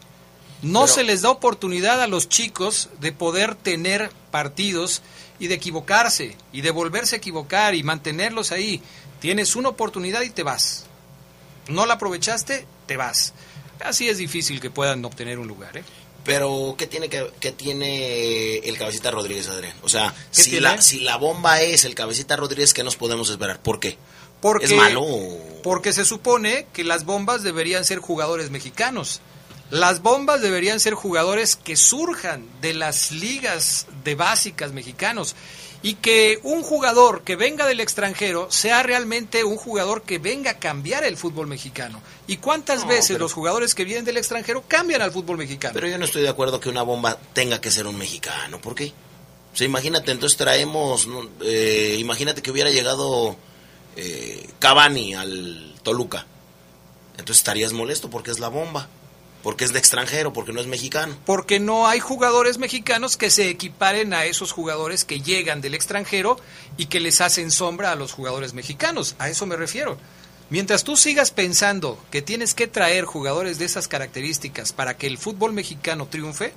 No 0.62 0.82
Pero- 0.82 0.94
se 0.94 1.04
les 1.04 1.22
da 1.22 1.30
oportunidad 1.30 2.02
a 2.02 2.08
los 2.08 2.28
chicos 2.28 2.90
de 3.00 3.12
poder 3.12 3.56
tener 3.56 4.12
partidos 4.32 5.02
y 5.40 5.48
de 5.48 5.56
equivocarse 5.56 6.36
y 6.52 6.62
de 6.62 6.72
volverse 6.72 7.16
a 7.16 7.18
equivocar 7.20 7.76
y 7.76 7.84
mantenerlos 7.84 8.52
ahí. 8.52 8.82
Tienes 9.20 9.56
una 9.56 9.70
oportunidad 9.70 10.22
y 10.22 10.30
te 10.32 10.44
vas. 10.44 10.86
No 11.68 11.86
la 11.86 11.94
aprovechaste, 11.96 12.66
te 12.88 12.98
vas. 12.98 13.34
Así 13.84 14.10
es 14.10 14.18
difícil 14.18 14.60
que 14.60 14.70
puedan 14.70 15.04
obtener 15.06 15.40
un 15.40 15.48
lugar. 15.48 15.78
¿eh? 15.78 15.84
Pero, 16.24 16.76
¿qué 16.78 16.88
tiene, 16.88 17.10
que, 17.10 17.30
qué 17.40 17.52
tiene 17.52 18.58
el 18.60 18.78
Cabecita 18.78 19.12
Rodríguez, 19.12 19.50
Adrián? 19.50 19.76
O 19.84 19.90
sea, 19.90 20.14
¿Qué 20.34 20.42
si 20.42 20.50
tiene? 20.52 20.62
la, 20.62 20.82
si 20.82 21.00
la 21.02 21.18
bomba 21.18 21.62
es 21.62 21.84
el 21.84 21.96
Cabecita 21.96 22.36
Rodríguez, 22.36 22.74
¿qué 22.74 22.84
nos 22.84 22.96
podemos 22.96 23.30
esperar? 23.30 23.62
¿Por 23.62 23.80
qué? 23.80 23.98
Porque, 24.40 24.66
¿Es 24.66 24.74
malo? 24.74 25.06
Porque 25.64 25.94
se 25.94 26.06
supone 26.06 26.68
que 26.74 26.84
las 26.84 27.06
bombas 27.06 27.44
deberían 27.44 27.86
ser 27.86 28.00
jugadores 28.00 28.52
mexicanos. 28.52 29.22
Las 29.70 30.02
bombas 30.02 30.42
deberían 30.42 30.80
ser 30.80 30.94
jugadores 30.94 31.56
que 31.56 31.76
surjan 31.76 32.46
de 32.62 32.74
las 32.74 33.12
ligas 33.12 33.88
de 34.04 34.16
básicas 34.16 34.72
mexicanos. 34.72 35.36
Y 35.86 35.96
que 35.96 36.40
un 36.44 36.64
jugador 36.64 37.24
que 37.24 37.36
venga 37.36 37.68
del 37.68 37.82
extranjero 37.82 38.50
sea 38.50 38.82
realmente 38.84 39.44
un 39.44 39.58
jugador 39.58 40.04
que 40.04 40.18
venga 40.18 40.52
a 40.52 40.58
cambiar 40.58 41.04
el 41.04 41.18
fútbol 41.18 41.46
mexicano. 41.48 42.02
¿Y 42.26 42.38
cuántas 42.38 42.84
No, 42.84 42.88
veces 42.88 43.10
pero- 43.10 43.20
los 43.20 43.34
jugadores 43.34 43.76
que 43.76 43.84
vienen 43.84 44.06
del 44.06 44.16
extranjero 44.18 44.64
cambian 44.68 45.02
al 45.02 45.12
fútbol 45.12 45.38
mexicano? 45.38 45.74
Pero 45.74 45.88
yo 45.90 45.98
no 45.98 46.06
estoy 46.06 46.22
de 46.22 46.30
acuerdo 46.30 46.60
que 46.62 46.70
una 46.70 46.84
bomba 46.84 47.20
tenga 47.34 47.60
que 47.60 47.70
ser 47.70 47.86
un 47.86 47.98
mexicano. 47.98 48.62
¿Por 48.62 48.76
qué? 48.76 48.94
O 49.54 49.58
sea, 49.58 49.66
imagínate, 49.68 50.12
entonces 50.12 50.38
traemos, 50.38 51.06
no, 51.06 51.30
eh, 51.42 51.98
imagínate 52.00 52.42
que 52.42 52.50
hubiera 52.50 52.70
llegado 52.72 53.36
eh, 53.98 54.50
Cavani 54.60 55.14
al 55.16 55.76
Toluca. 55.84 56.26
Entonces 57.12 57.38
estarías 57.38 57.74
molesto 57.74 58.10
porque 58.10 58.32
es 58.32 58.40
la 58.40 58.48
bomba, 58.48 58.88
porque 59.44 59.66
es 59.66 59.74
de 59.74 59.80
extranjero, 59.80 60.34
porque 60.34 60.54
no 60.54 60.62
es 60.62 60.68
mexicano. 60.68 61.16
porque 61.26 61.60
no 61.60 61.88
hay 61.88 62.00
jugadores 62.00 62.58
mexicanos 62.58 63.18
que 63.18 63.30
se 63.30 63.50
equiparen 63.50 64.14
a 64.14 64.26
esos 64.26 64.52
jugadores 64.52 65.06
que 65.06 65.22
llegan 65.22 65.62
del 65.62 65.76
extranjero 65.76 66.38
y 66.78 66.86
que 66.88 67.02
les 67.02 67.22
hacen 67.22 67.52
sombra 67.52 67.92
a 67.92 67.96
los 67.96 68.14
jugadores 68.14 68.54
mexicanos. 68.54 69.16
A 69.20 69.30
eso 69.30 69.46
me 69.46 69.58
refiero. 69.58 69.98
Mientras 70.50 70.84
tú 70.84 70.96
sigas 70.96 71.32
pensando 71.32 72.00
que 72.12 72.22
tienes 72.22 72.54
que 72.54 72.68
traer 72.68 73.06
jugadores 73.06 73.60
de 73.60 73.66
esas 73.66 73.88
características 73.88 74.72
para 74.72 74.98
que 74.98 75.08
el 75.08 75.18
fútbol 75.18 75.52
mexicano 75.52 76.08
triunfe, 76.08 76.54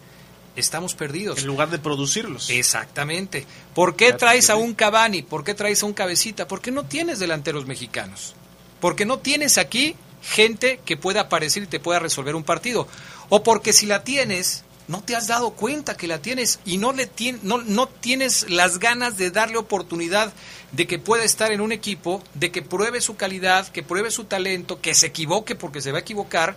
estamos 0.54 0.94
perdidos. 0.94 1.40
En 1.40 1.46
lugar 1.46 1.70
de 1.70 1.78
producirlos. 1.78 2.50
Exactamente. 2.50 3.46
¿Por 3.74 3.96
qué 3.96 4.12
traes 4.12 4.50
a 4.50 4.56
un 4.56 4.74
Cavani? 4.74 5.22
¿Por 5.22 5.44
qué 5.44 5.54
traes 5.54 5.82
a 5.82 5.86
un 5.86 5.92
Cabecita? 5.92 6.46
Porque 6.46 6.70
no 6.70 6.84
tienes 6.84 7.18
delanteros 7.18 7.66
mexicanos. 7.66 8.34
Porque 8.80 9.06
no 9.06 9.18
tienes 9.18 9.58
aquí 9.58 9.96
gente 10.28 10.80
que 10.84 10.96
pueda 10.96 11.22
aparecer 11.22 11.62
y 11.62 11.66
te 11.66 11.80
pueda 11.80 11.98
resolver 11.98 12.34
un 12.34 12.44
partido. 12.44 12.88
O 13.28 13.42
porque 13.42 13.72
si 13.72 13.86
la 13.86 14.04
tienes, 14.04 14.64
no 14.88 15.02
te 15.02 15.16
has 15.16 15.26
dado 15.26 15.50
cuenta 15.50 15.96
que 15.96 16.06
la 16.06 16.20
tienes 16.20 16.60
y 16.64 16.78
no, 16.78 16.92
le 16.92 17.10
tien- 17.10 17.40
no, 17.42 17.58
no 17.58 17.88
tienes 17.88 18.48
las 18.50 18.78
ganas 18.78 19.16
de 19.16 19.30
darle 19.30 19.56
oportunidad 19.58 20.32
de 20.72 20.86
que 20.86 20.98
pueda 20.98 21.24
estar 21.24 21.52
en 21.52 21.60
un 21.60 21.72
equipo, 21.72 22.22
de 22.34 22.50
que 22.50 22.62
pruebe 22.62 23.00
su 23.00 23.16
calidad, 23.16 23.68
que 23.68 23.82
pruebe 23.82 24.10
su 24.10 24.24
talento, 24.24 24.80
que 24.80 24.94
se 24.94 25.06
equivoque 25.06 25.54
porque 25.54 25.80
se 25.80 25.92
va 25.92 25.98
a 25.98 26.02
equivocar 26.02 26.56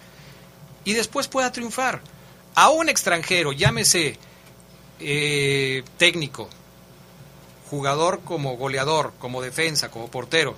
y 0.83 0.93
después 0.93 1.27
pueda 1.27 1.51
triunfar. 1.51 2.01
A 2.55 2.69
un 2.69 2.89
extranjero, 2.89 3.51
llámese 3.51 4.17
eh, 4.99 5.83
técnico, 5.97 6.49
jugador 7.69 8.21
como 8.25 8.57
goleador, 8.57 9.13
como 9.19 9.41
defensa, 9.41 9.89
como 9.89 10.09
portero. 10.09 10.55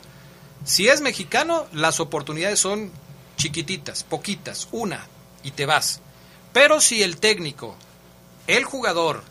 Si 0.64 0.88
es 0.88 1.02
mexicano, 1.02 1.68
las 1.74 2.00
oportunidades 2.00 2.60
son 2.60 2.92
chiquititas, 3.38 4.04
poquitas, 4.04 4.68
una, 4.72 5.08
y 5.44 5.52
te 5.52 5.66
vas. 5.66 6.00
Pero 6.54 6.82
si 6.82 7.02
el 7.02 7.18
técnico, 7.18 7.76
el 8.48 8.64
jugador, 8.66 9.24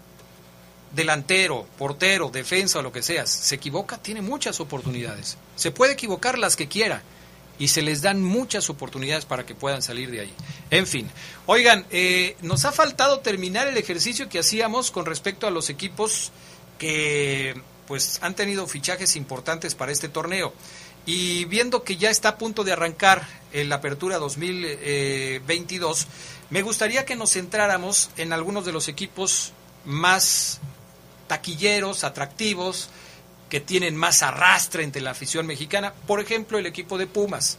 delantero, 0.95 1.66
portero, 1.79 2.31
defensa 2.31 2.81
o 2.81 2.83
lo 2.83 2.93
que 2.93 3.03
seas, 3.03 3.31
se 3.31 3.55
equivoca, 3.55 3.99
tiene 3.99 4.23
muchas 4.23 4.61
oportunidades. 4.61 5.37
Se 5.57 5.71
puede 5.71 5.93
equivocar 5.93 6.38
las 6.38 6.57
que 6.57 6.69
quiera 6.69 7.03
y 7.59 7.69
se 7.69 7.83
les 7.83 8.03
dan 8.03 8.23
muchas 8.23 8.71
oportunidades 8.71 9.27
para 9.27 9.45
que 9.45 9.55
puedan 9.55 9.83
salir 9.83 10.11
de 10.11 10.21
ahí. 10.21 10.33
En 10.71 10.87
fin, 10.87 11.11
oigan, 11.47 11.87
eh, 11.90 12.37
nos 12.43 12.64
ha 12.64 12.73
faltado 12.73 13.21
terminar 13.21 13.69
el 13.69 13.77
ejercicio 13.77 14.29
que 14.29 14.38
hacíamos 14.38 14.90
con 14.90 15.07
respecto 15.07 15.47
a 15.47 15.51
los 15.51 15.69
equipos 15.69 16.33
que 16.79 17.61
pues 17.87 18.19
han 18.23 18.35
tenido 18.35 18.66
fichajes 18.66 19.16
importantes 19.16 19.75
para 19.75 19.93
este 19.93 20.09
torneo. 20.09 20.55
Y 21.12 21.44
viendo 21.46 21.83
que 21.83 21.96
ya 21.96 22.09
está 22.09 22.29
a 22.29 22.38
punto 22.38 22.62
de 22.62 22.70
arrancar 22.70 23.27
la 23.53 23.75
apertura 23.75 24.18
2022, 24.18 26.07
me 26.51 26.62
gustaría 26.62 27.05
que 27.05 27.16
nos 27.16 27.33
centráramos 27.33 28.11
en 28.16 28.33
algunos 28.33 28.64
de 28.64 28.70
los 28.70 28.87
equipos 28.87 29.53
más 29.85 30.61
taquilleros, 31.27 32.05
atractivos, 32.05 32.90
que 33.49 33.59
tienen 33.59 33.96
más 33.96 34.23
arrastre 34.23 34.85
entre 34.85 35.03
la 35.03 35.11
afición 35.11 35.49
mexicana. 35.49 35.92
Por 36.07 36.20
ejemplo, 36.20 36.59
el 36.59 36.66
equipo 36.66 36.96
de 36.96 37.09
Pumas. 37.09 37.59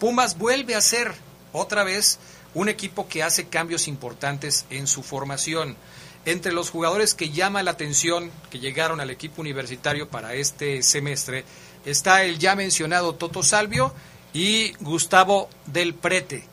Pumas 0.00 0.36
vuelve 0.36 0.74
a 0.74 0.80
ser 0.80 1.14
otra 1.52 1.84
vez 1.84 2.18
un 2.54 2.68
equipo 2.68 3.06
que 3.06 3.22
hace 3.22 3.46
cambios 3.46 3.86
importantes 3.86 4.66
en 4.70 4.88
su 4.88 5.04
formación. 5.04 5.76
Entre 6.24 6.50
los 6.50 6.70
jugadores 6.70 7.14
que 7.14 7.30
llama 7.30 7.62
la 7.62 7.70
atención, 7.70 8.32
que 8.50 8.58
llegaron 8.58 9.00
al 9.00 9.10
equipo 9.10 9.40
universitario 9.40 10.08
para 10.08 10.34
este 10.34 10.82
semestre, 10.82 11.44
está 11.90 12.24
el 12.24 12.38
ya 12.38 12.54
mencionado 12.54 13.14
Toto 13.14 13.42
Salvio 13.42 13.92
y 14.32 14.72
Gustavo 14.80 15.48
Del 15.66 15.94
Prete. 15.94 16.44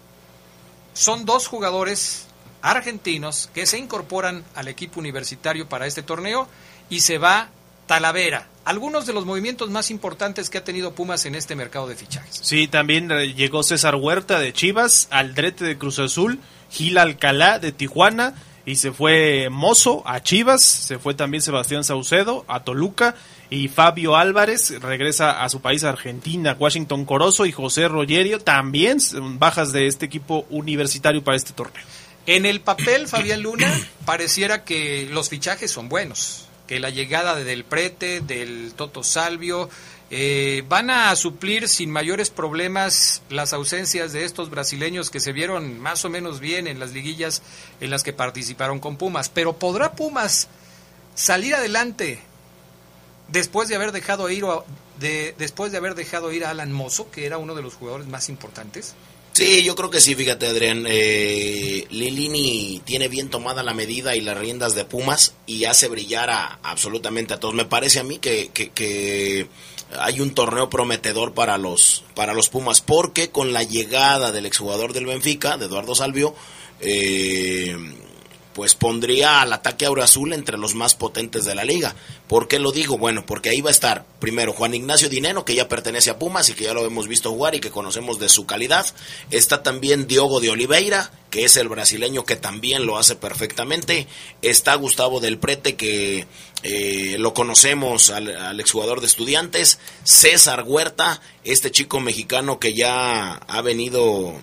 Son 0.93 1.25
dos 1.25 1.47
jugadores 1.47 2.27
argentinos 2.61 3.49
que 3.53 3.65
se 3.65 3.77
incorporan 3.77 4.43
al 4.55 4.67
equipo 4.67 4.99
universitario 4.99 5.67
para 5.67 5.85
este 5.85 6.03
torneo 6.03 6.47
y 6.89 7.01
se 7.01 7.17
va 7.17 7.49
Talavera. 7.85 8.47
Algunos 8.63 9.05
de 9.05 9.13
los 9.13 9.25
movimientos 9.25 9.69
más 9.69 9.91
importantes 9.91 10.49
que 10.49 10.57
ha 10.57 10.63
tenido 10.63 10.93
Pumas 10.93 11.25
en 11.25 11.35
este 11.35 11.55
mercado 11.55 11.87
de 11.87 11.95
fichajes. 11.95 12.39
Sí, 12.41 12.67
también 12.67 13.11
eh, 13.11 13.33
llegó 13.33 13.61
César 13.61 13.95
Huerta 13.95 14.39
de 14.39 14.53
Chivas, 14.53 15.07
Aldrete 15.11 15.65
de 15.65 15.77
Cruz 15.77 15.99
Azul, 15.99 16.39
Gil 16.71 16.97
Alcalá 16.97 17.59
de 17.59 17.71
Tijuana 17.71 18.33
y 18.65 18.77
se 18.77 18.91
fue 18.91 19.49
Mozo 19.51 20.01
a 20.07 20.23
Chivas, 20.23 20.63
se 20.63 20.97
fue 20.97 21.13
también 21.13 21.43
Sebastián 21.43 21.83
Saucedo 21.83 22.43
a 22.47 22.63
Toluca 22.63 23.15
y 23.49 23.67
Fabio 23.67 24.15
Álvarez 24.15 24.79
regresa 24.81 25.43
a 25.43 25.49
su 25.49 25.61
país 25.61 25.83
Argentina, 25.83 26.55
Washington 26.57 27.05
Corozo 27.05 27.45
y 27.45 27.51
José 27.51 27.87
Rogerio 27.87 28.39
también 28.39 28.97
bajas 29.37 29.71
de 29.71 29.87
este 29.87 30.05
equipo 30.05 30.45
universitario 30.49 31.23
para 31.23 31.37
este 31.37 31.53
torneo. 31.53 31.83
En 32.25 32.45
el 32.45 32.61
papel, 32.61 33.07
Fabián 33.07 33.43
Luna, 33.43 33.71
pareciera 34.05 34.63
que 34.63 35.07
los 35.11 35.29
fichajes 35.29 35.69
son 35.69 35.89
buenos, 35.89 36.47
que 36.67 36.79
la 36.79 36.89
llegada 36.89 37.35
de 37.35 37.43
Del 37.43 37.65
Prete, 37.65 38.21
del 38.21 38.73
Toto 38.75 39.03
Salvio, 39.03 39.69
eh, 40.09 40.63
van 40.67 40.89
a 40.89 41.15
suplir 41.15 41.67
sin 41.67 41.91
mayores 41.91 42.31
problemas 42.31 43.21
las 43.29 43.53
ausencias 43.53 44.11
de 44.13 44.23
estos 44.23 44.49
brasileños 44.49 45.09
que 45.09 45.19
se 45.19 45.33
vieron 45.33 45.79
más 45.79 46.03
o 46.05 46.09
menos 46.09 46.39
bien 46.39 46.67
en 46.67 46.79
las 46.79 46.93
liguillas 46.93 47.43
en 47.79 47.89
las 47.91 48.03
que 48.03 48.13
participaron 48.13 48.79
con 48.79 48.97
Pumas. 48.97 49.29
Pero 49.29 49.57
¿podrá 49.57 49.93
Pumas 49.93 50.47
salir 51.13 51.53
adelante 51.53 52.21
después 53.27 53.69
de 53.69 53.75
haber 53.75 53.91
dejado 53.91 54.29
ir 54.29 54.45
a, 54.45 54.63
de, 54.99 55.35
después 55.37 55.71
de 55.71 55.77
haber 55.77 55.95
dejado 55.95 56.31
ir 56.31 56.45
a 56.45 56.51
Alan 56.51 56.71
Mozo, 56.71 57.09
que 57.11 57.25
era 57.25 57.37
uno 57.37 57.55
de 57.55 57.61
los 57.61 57.75
jugadores 57.75 58.07
más 58.07 58.29
importantes? 58.29 58.95
Sí, 59.33 59.63
yo 59.63 59.75
creo 59.75 59.89
que 59.89 59.99
sí, 59.99 60.15
fíjate 60.15 60.47
Adrián, 60.47 60.85
eh, 60.87 61.85
Lilini 61.89 62.81
tiene 62.85 63.09
bien 63.09 63.29
tomada 63.29 63.63
la 63.63 63.73
medida 63.73 64.15
y 64.15 64.21
las 64.21 64.37
riendas 64.37 64.75
de 64.75 64.85
Pumas 64.85 65.33
y 65.45 65.65
hace 65.65 65.89
brillar 65.89 66.29
a, 66.29 66.59
absolutamente 66.63 67.33
a 67.33 67.39
todos. 67.39 67.53
Me 67.53 67.65
parece 67.65 67.99
a 67.99 68.03
mí 68.03 68.17
que, 68.17 68.49
que, 68.53 68.69
que 68.69 69.49
hay 69.99 70.21
un 70.21 70.33
torneo 70.33 70.69
prometedor 70.69 71.33
para 71.33 71.57
los, 71.57 72.05
para 72.15 72.33
los 72.33 72.47
Pumas, 72.47 72.79
porque 72.79 73.29
con 73.29 73.51
la 73.51 73.63
llegada 73.63 74.31
del 74.31 74.45
exjugador 74.45 74.93
del 74.93 75.05
Benfica, 75.05 75.57
de 75.57 75.65
Eduardo 75.65 75.95
Salvio, 75.95 76.33
eh, 76.79 77.75
pues 78.55 78.73
pondría 78.73 79.41
al 79.41 79.51
ataque 79.51 79.85
Azul 80.01 80.31
entre 80.31 80.57
los 80.57 80.75
más 80.75 80.95
potentes 80.95 81.43
de 81.43 81.55
la 81.55 81.65
liga. 81.65 81.93
¿Por 82.29 82.47
qué 82.47 82.57
lo 82.57 82.71
digo? 82.71 82.97
Bueno, 82.97 83.25
porque 83.25 83.49
ahí 83.49 83.59
va 83.59 83.69
a 83.69 83.73
estar 83.73 84.05
primero 84.19 84.53
Juan 84.53 84.73
Ignacio 84.73 85.09
Dineno, 85.09 85.43
que 85.43 85.55
ya 85.55 85.67
pertenece 85.67 86.09
a 86.09 86.17
Pumas 86.17 86.47
y 86.47 86.53
que 86.53 86.63
ya 86.63 86.73
lo 86.73 86.85
hemos 86.85 87.09
visto 87.09 87.31
jugar 87.31 87.53
y 87.53 87.59
que 87.59 87.69
conocemos 87.69 88.17
de 88.17 88.29
su 88.29 88.45
calidad. 88.45 88.85
Está 89.29 89.61
también 89.61 90.07
Diogo 90.07 90.39
de 90.39 90.51
Oliveira, 90.51 91.11
que 91.31 91.43
es 91.43 91.57
el 91.57 91.67
brasileño 91.67 92.23
que 92.23 92.37
también 92.37 92.85
lo 92.85 92.97
hace 92.97 93.17
perfectamente. 93.17 94.07
Está 94.41 94.75
Gustavo 94.75 95.19
del 95.19 95.37
Prete, 95.37 95.75
que 95.75 96.25
eh, 96.63 97.17
lo 97.19 97.33
conocemos 97.33 98.09
al, 98.09 98.33
al 98.37 98.57
exjugador 98.61 99.01
de 99.01 99.07
estudiantes. 99.07 99.79
César 100.05 100.63
Huerta, 100.65 101.19
este 101.43 101.71
chico 101.71 101.99
mexicano 101.99 102.57
que 102.57 102.73
ya 102.73 103.33
ha 103.33 103.61
venido 103.61 104.33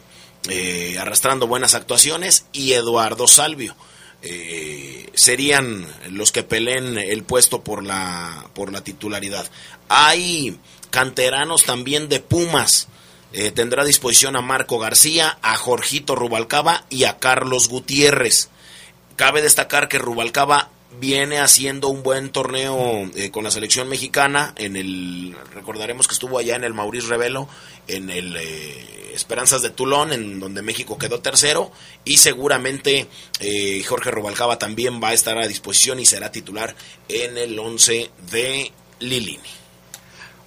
eh, 0.50 0.98
arrastrando 1.00 1.46
buenas 1.46 1.74
actuaciones. 1.74 2.44
Y 2.52 2.74
Eduardo 2.74 3.26
Salvio 3.26 3.74
eh, 4.22 5.10
serían 5.14 5.86
los 6.10 6.30
que 6.30 6.42
peleen 6.42 6.96
el 6.96 7.24
puesto 7.24 7.62
por 7.62 7.84
la, 7.84 8.46
por 8.54 8.72
la 8.72 8.84
titularidad. 8.84 9.50
Hay 9.88 10.58
canteranos 10.90 11.64
también 11.64 12.08
de 12.08 12.20
Pumas. 12.20 12.88
Eh, 13.32 13.50
tendrá 13.50 13.82
a 13.82 13.86
disposición 13.86 14.36
a 14.36 14.42
Marco 14.42 14.78
García, 14.78 15.38
a 15.42 15.56
Jorgito 15.56 16.14
Rubalcaba 16.14 16.84
y 16.90 17.04
a 17.04 17.18
Carlos 17.18 17.68
Gutiérrez. 17.68 18.50
Cabe 19.16 19.42
destacar 19.42 19.88
que 19.88 19.98
Rubalcaba 19.98 20.70
viene 21.00 21.40
haciendo 21.40 21.88
un 21.88 22.02
buen 22.02 22.30
torneo 22.30 23.10
eh, 23.14 23.30
con 23.30 23.44
la 23.44 23.50
selección 23.50 23.88
mexicana. 23.88 24.54
En 24.56 24.76
el 24.76 25.36
recordaremos 25.54 26.06
que 26.06 26.14
estuvo 26.14 26.38
allá 26.38 26.56
en 26.56 26.64
el 26.64 26.74
Maurice 26.74 27.08
Revelo, 27.08 27.48
en 27.88 28.10
el 28.10 28.36
eh, 28.36 29.12
Esperanzas 29.14 29.62
de 29.62 29.70
Tulón, 29.70 30.12
en 30.12 30.40
donde 30.40 30.62
México 30.62 30.98
quedó 30.98 31.20
tercero 31.20 31.70
y 32.04 32.18
seguramente 32.18 33.06
eh, 33.40 33.82
Jorge 33.84 34.10
Rubalcaba 34.10 34.58
también 34.58 35.02
va 35.02 35.08
a 35.08 35.12
estar 35.12 35.38
a 35.38 35.46
disposición 35.46 36.00
y 36.00 36.06
será 36.06 36.32
titular 36.32 36.74
en 37.08 37.36
el 37.36 37.58
11 37.58 38.10
de 38.30 38.72
Lilini. 39.00 39.38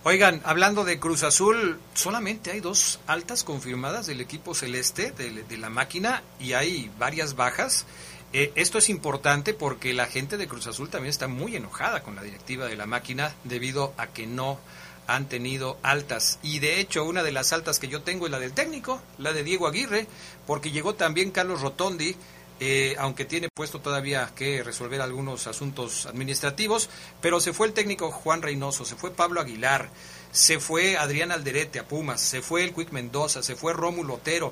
Oigan, 0.03 0.41
hablando 0.45 0.84
de 0.84 0.99
Cruz 0.99 1.23
Azul, 1.23 1.79
solamente 1.95 2.51
hay 2.51 2.60
dos 2.60 2.99
altas 3.08 3.43
confirmadas 3.43 4.05
del 4.05 4.21
equipo 4.21 4.53
celeste 4.53 5.12
de, 5.12 5.43
de 5.43 5.58
la 5.58 5.71
máquina 5.71 6.21
y 6.39 6.53
hay 6.53 6.91
varias 6.99 7.36
bajas. 7.36 7.88
Eh, 8.37 8.51
esto 8.55 8.79
es 8.79 8.89
importante 8.89 9.53
porque 9.53 9.93
la 9.93 10.07
gente 10.07 10.35
de 10.35 10.49
Cruz 10.49 10.67
Azul 10.67 10.89
también 10.89 11.09
está 11.09 11.29
muy 11.29 11.55
enojada 11.55 12.03
con 12.03 12.17
la 12.17 12.21
directiva 12.21 12.65
de 12.65 12.75
la 12.75 12.85
máquina 12.85 13.33
debido 13.45 13.93
a 13.95 14.07
que 14.07 14.27
no 14.27 14.59
han 15.07 15.29
tenido 15.29 15.77
altas. 15.83 16.37
Y 16.43 16.59
de 16.59 16.81
hecho, 16.81 17.05
una 17.05 17.23
de 17.23 17.31
las 17.31 17.53
altas 17.53 17.79
que 17.79 17.87
yo 17.87 18.01
tengo 18.01 18.25
es 18.25 18.33
la 18.33 18.39
del 18.39 18.51
técnico, 18.51 19.01
la 19.19 19.31
de 19.31 19.45
Diego 19.45 19.67
Aguirre, 19.67 20.07
porque 20.45 20.71
llegó 20.71 20.95
también 20.95 21.31
Carlos 21.31 21.61
Rotondi, 21.61 22.17
eh, 22.59 22.97
aunque 22.99 23.23
tiene 23.23 23.47
puesto 23.47 23.79
todavía 23.79 24.29
que 24.35 24.63
resolver 24.63 24.99
algunos 24.99 25.47
asuntos 25.47 26.05
administrativos, 26.05 26.89
pero 27.21 27.39
se 27.39 27.53
fue 27.53 27.67
el 27.67 27.73
técnico 27.73 28.11
Juan 28.11 28.41
Reynoso, 28.41 28.83
se 28.83 28.97
fue 28.97 29.11
Pablo 29.11 29.39
Aguilar, 29.39 29.89
se 30.33 30.59
fue 30.59 30.97
Adrián 30.97 31.31
Alderete 31.31 31.79
a 31.79 31.87
Pumas, 31.87 32.19
se 32.19 32.41
fue 32.41 32.65
el 32.65 32.73
Quick 32.73 32.91
Mendoza, 32.91 33.41
se 33.41 33.55
fue 33.55 33.71
Rómulo 33.71 34.15
Otero. 34.15 34.51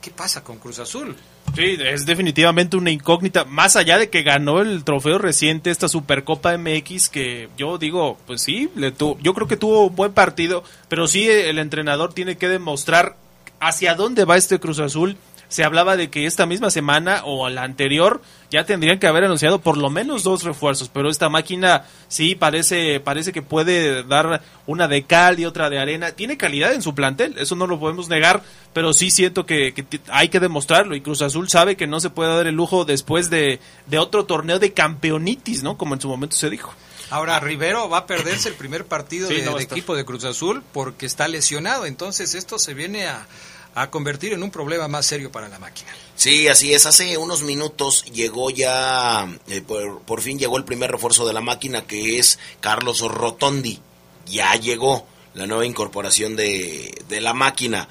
¿Qué 0.00 0.12
pasa 0.12 0.44
con 0.44 0.58
Cruz 0.58 0.78
Azul? 0.78 1.16
Sí, 1.54 1.76
es 1.80 2.06
definitivamente 2.06 2.76
una 2.76 2.90
incógnita. 2.90 3.44
Más 3.44 3.76
allá 3.76 3.98
de 3.98 4.08
que 4.08 4.22
ganó 4.22 4.60
el 4.60 4.84
trofeo 4.84 5.18
reciente, 5.18 5.70
esta 5.70 5.88
Supercopa 5.88 6.56
MX, 6.56 7.08
que 7.08 7.48
yo 7.56 7.78
digo, 7.78 8.18
pues 8.26 8.42
sí, 8.42 8.70
le 8.76 8.92
yo 9.20 9.34
creo 9.34 9.48
que 9.48 9.56
tuvo 9.56 9.86
un 9.86 9.96
buen 9.96 10.12
partido, 10.12 10.62
pero 10.88 11.06
sí 11.06 11.28
el 11.28 11.58
entrenador 11.58 12.12
tiene 12.14 12.36
que 12.36 12.48
demostrar 12.48 13.16
hacia 13.60 13.94
dónde 13.94 14.24
va 14.24 14.36
este 14.36 14.58
Cruz 14.58 14.78
Azul 14.80 15.16
se 15.50 15.64
hablaba 15.64 15.96
de 15.96 16.08
que 16.10 16.26
esta 16.26 16.46
misma 16.46 16.70
semana 16.70 17.22
o 17.24 17.48
la 17.50 17.64
anterior 17.64 18.22
ya 18.50 18.64
tendrían 18.64 19.00
que 19.00 19.08
haber 19.08 19.24
anunciado 19.24 19.60
por 19.60 19.76
lo 19.76 19.90
menos 19.90 20.22
dos 20.22 20.44
refuerzos, 20.44 20.88
pero 20.88 21.10
esta 21.10 21.28
máquina 21.28 21.84
sí 22.08 22.36
parece 22.36 23.00
parece 23.00 23.32
que 23.32 23.42
puede 23.42 24.04
dar 24.04 24.42
una 24.66 24.86
de 24.86 25.02
cal 25.04 25.40
y 25.40 25.44
otra 25.44 25.68
de 25.68 25.80
arena. 25.80 26.12
Tiene 26.12 26.36
calidad 26.36 26.72
en 26.72 26.82
su 26.82 26.94
plantel, 26.94 27.36
eso 27.36 27.56
no 27.56 27.66
lo 27.66 27.80
podemos 27.80 28.08
negar, 28.08 28.42
pero 28.72 28.92
sí 28.92 29.10
siento 29.10 29.44
que, 29.44 29.74
hay 30.08 30.28
que 30.28 30.40
demostrarlo 30.40 30.94
y 30.94 31.00
Cruz 31.00 31.20
Azul 31.20 31.48
sabe 31.48 31.76
que 31.76 31.88
no 31.88 31.98
se 31.98 32.10
puede 32.10 32.34
dar 32.34 32.46
el 32.46 32.54
lujo 32.54 32.84
después 32.84 33.28
de, 33.28 33.58
de 33.86 33.98
otro 33.98 34.24
torneo 34.24 34.60
de 34.60 34.72
campeonitis, 34.72 35.64
¿no? 35.64 35.76
Como 35.76 35.94
en 35.94 36.00
su 36.00 36.08
momento 36.08 36.36
se 36.36 36.48
dijo. 36.48 36.72
Ahora, 37.10 37.40
Rivero 37.40 37.88
va 37.88 37.98
a 37.98 38.06
perderse 38.06 38.48
el 38.48 38.54
primer 38.54 38.86
partido 38.86 39.28
del 39.28 39.44
de 39.44 39.62
equipo 39.62 39.96
de 39.96 40.04
Cruz 40.04 40.22
Azul 40.22 40.62
porque 40.72 41.06
está 41.06 41.26
lesionado, 41.26 41.86
entonces 41.86 42.36
esto 42.36 42.56
se 42.56 42.72
viene 42.72 43.08
a 43.08 43.26
a 43.74 43.90
convertir 43.90 44.32
en 44.32 44.42
un 44.42 44.50
problema 44.50 44.88
más 44.88 45.06
serio 45.06 45.30
para 45.30 45.48
la 45.48 45.58
máquina. 45.58 45.90
Sí, 46.16 46.48
así 46.48 46.74
es. 46.74 46.86
Hace 46.86 47.16
unos 47.16 47.42
minutos 47.42 48.04
llegó 48.06 48.50
ya, 48.50 49.28
eh, 49.48 49.62
por, 49.62 50.20
fin 50.20 50.38
llegó 50.38 50.56
el 50.58 50.64
primer 50.64 50.90
refuerzo 50.90 51.26
de 51.26 51.32
la 51.32 51.40
máquina, 51.40 51.86
que 51.86 52.18
es 52.18 52.38
Carlos 52.60 53.00
Rotondi. 53.00 53.80
Ya 54.26 54.54
llegó 54.54 55.06
la 55.34 55.46
nueva 55.46 55.66
incorporación 55.66 56.36
de, 56.36 56.94
de 57.08 57.20
la 57.20 57.32
máquina. 57.32 57.88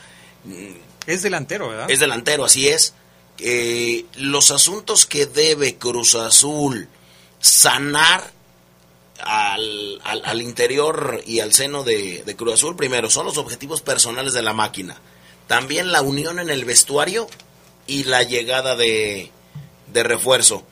Es 1.06 1.24
delantero, 1.24 1.70
¿verdad? 1.70 1.90
Es 1.90 2.00
delantero, 2.00 2.46
así 2.46 2.68
es. 2.68 2.94
Eh, 3.40 4.06
los 4.16 4.52
asuntos 4.52 5.06
que 5.06 5.26
debe 5.26 5.78
Cruz 5.78 6.16
Azul 6.16 6.90
sanar 7.40 8.32
al, 9.22 10.02
al, 10.04 10.42
interior 10.42 11.22
y 11.26 11.40
al 11.40 11.54
seno 11.54 11.84
de, 11.84 12.24
de 12.26 12.36
Cruz 12.36 12.56
Azul, 12.56 12.76
primero, 12.76 13.10
son 13.10 13.26
los 13.26 13.38
objetivos 13.38 13.82
personales 13.82 14.34
de 14.34 14.42
la 14.42 14.54
máquina 14.54 14.98
también 15.50 15.92
la 15.92 16.04
unión 16.04 16.38
en 16.38 16.52
el 16.52 16.64
vestuario 16.64 17.28
y 17.88 18.04
la 18.04 18.22
llegada 18.22 18.76
de, 18.76 19.32
de 19.92 20.04
refuerzo. 20.04 20.64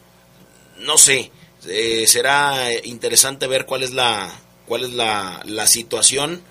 No 0.77 0.99
sé, 0.99 1.31
eh, 1.67 2.05
será 2.05 2.71
interesante 2.83 3.47
ver 3.47 3.65
cuál 3.65 3.81
es 3.81 3.91
la, 3.91 4.39
cuál 4.67 4.83
es 4.83 4.91
la, 4.91 5.41
la, 5.45 5.65
situación, 5.65 6.43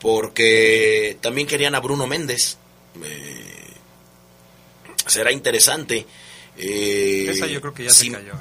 porque 0.00 1.18
también 1.20 1.46
querían 1.46 1.74
a 1.74 1.80
Bruno 1.80 2.06
Méndez. 2.06 2.56
Eh, 3.04 3.74
será 5.06 5.30
interesante. 5.30 6.06
Eh, 6.56 7.26
Esa 7.28 7.46
yo 7.48 7.60
creo 7.60 7.74
que 7.74 7.84
ya 7.84 7.90
se 7.90 8.10
cayó. 8.10 8.32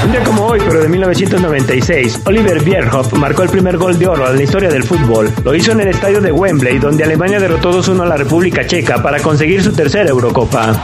Un 0.05 0.13
día 0.13 0.25
como 0.25 0.47
hoy, 0.47 0.61
pero 0.67 0.83
de 0.83 0.89
1996, 0.89 2.21
Oliver 2.27 2.63
Bierhoff 2.63 3.13
marcó 3.15 3.43
el 3.43 3.49
primer 3.49 3.79
gol 3.79 3.99
de 3.99 4.09
oro 4.09 4.29
en 4.29 4.37
la 4.37 4.43
historia 4.43 4.69
del 4.69 4.83
fútbol. 4.83 5.33
Lo 5.45 5.55
hizo 5.55 5.73
en 5.73 5.81
el 5.81 5.89
estadio 5.89 6.21
de 6.21 6.33
Wembley, 6.33 6.79
donde 6.79 7.05
Alemania 7.05 7.39
derrotó 7.39 7.73
2-1 7.73 8.03
a 8.03 8.07
la 8.07 8.17
República 8.17 8.67
Checa 8.67 9.03
para 9.03 9.23
conseguir 9.23 9.63
su 9.63 9.73
tercera 9.73 10.11
Eurocopa. 10.11 10.83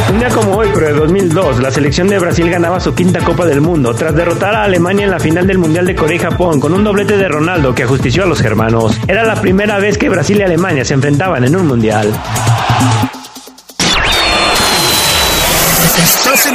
Un 0.10 0.20
día 0.20 0.30
como 0.30 0.56
hoy, 0.56 0.70
pero 0.74 0.88
de 0.88 0.94
2002, 0.94 1.60
la 1.60 1.72
selección 1.72 2.08
de 2.08 2.20
Brasil 2.20 2.50
ganaba 2.50 2.80
su 2.80 2.94
quinta 2.94 3.20
Copa 3.20 3.46
del 3.46 3.60
Mundo 3.60 3.94
tras 3.94 4.16
derrotar 4.16 4.56
a 4.56 4.64
Alemania 4.64 5.06
en 5.06 5.12
la 5.12 5.20
final 5.20 5.46
del 5.48 5.58
Mundial 5.58 5.86
de 5.86 5.96
Corea 5.96 6.16
y 6.16 6.20
Japón 6.20 6.60
con 6.60 6.74
un 6.74 6.84
doblete 6.84 7.18
de 7.18 7.28
Ronaldo 7.28 7.74
que 7.76 7.84
ajustició 7.84 8.24
a 8.24 8.28
los 8.28 8.42
germanos. 8.42 8.98
Era 9.08 9.24
la 9.24 9.42
primera 9.42 9.78
vez 9.80 9.98
que 9.98 10.10
Brasil 10.10 10.38
y 10.40 10.44
Alemania 10.44 10.86
se 10.86 10.94
enfrentaban 10.94 11.44
en 11.44 11.56
un 11.56 11.68
Mundial. 11.68 12.14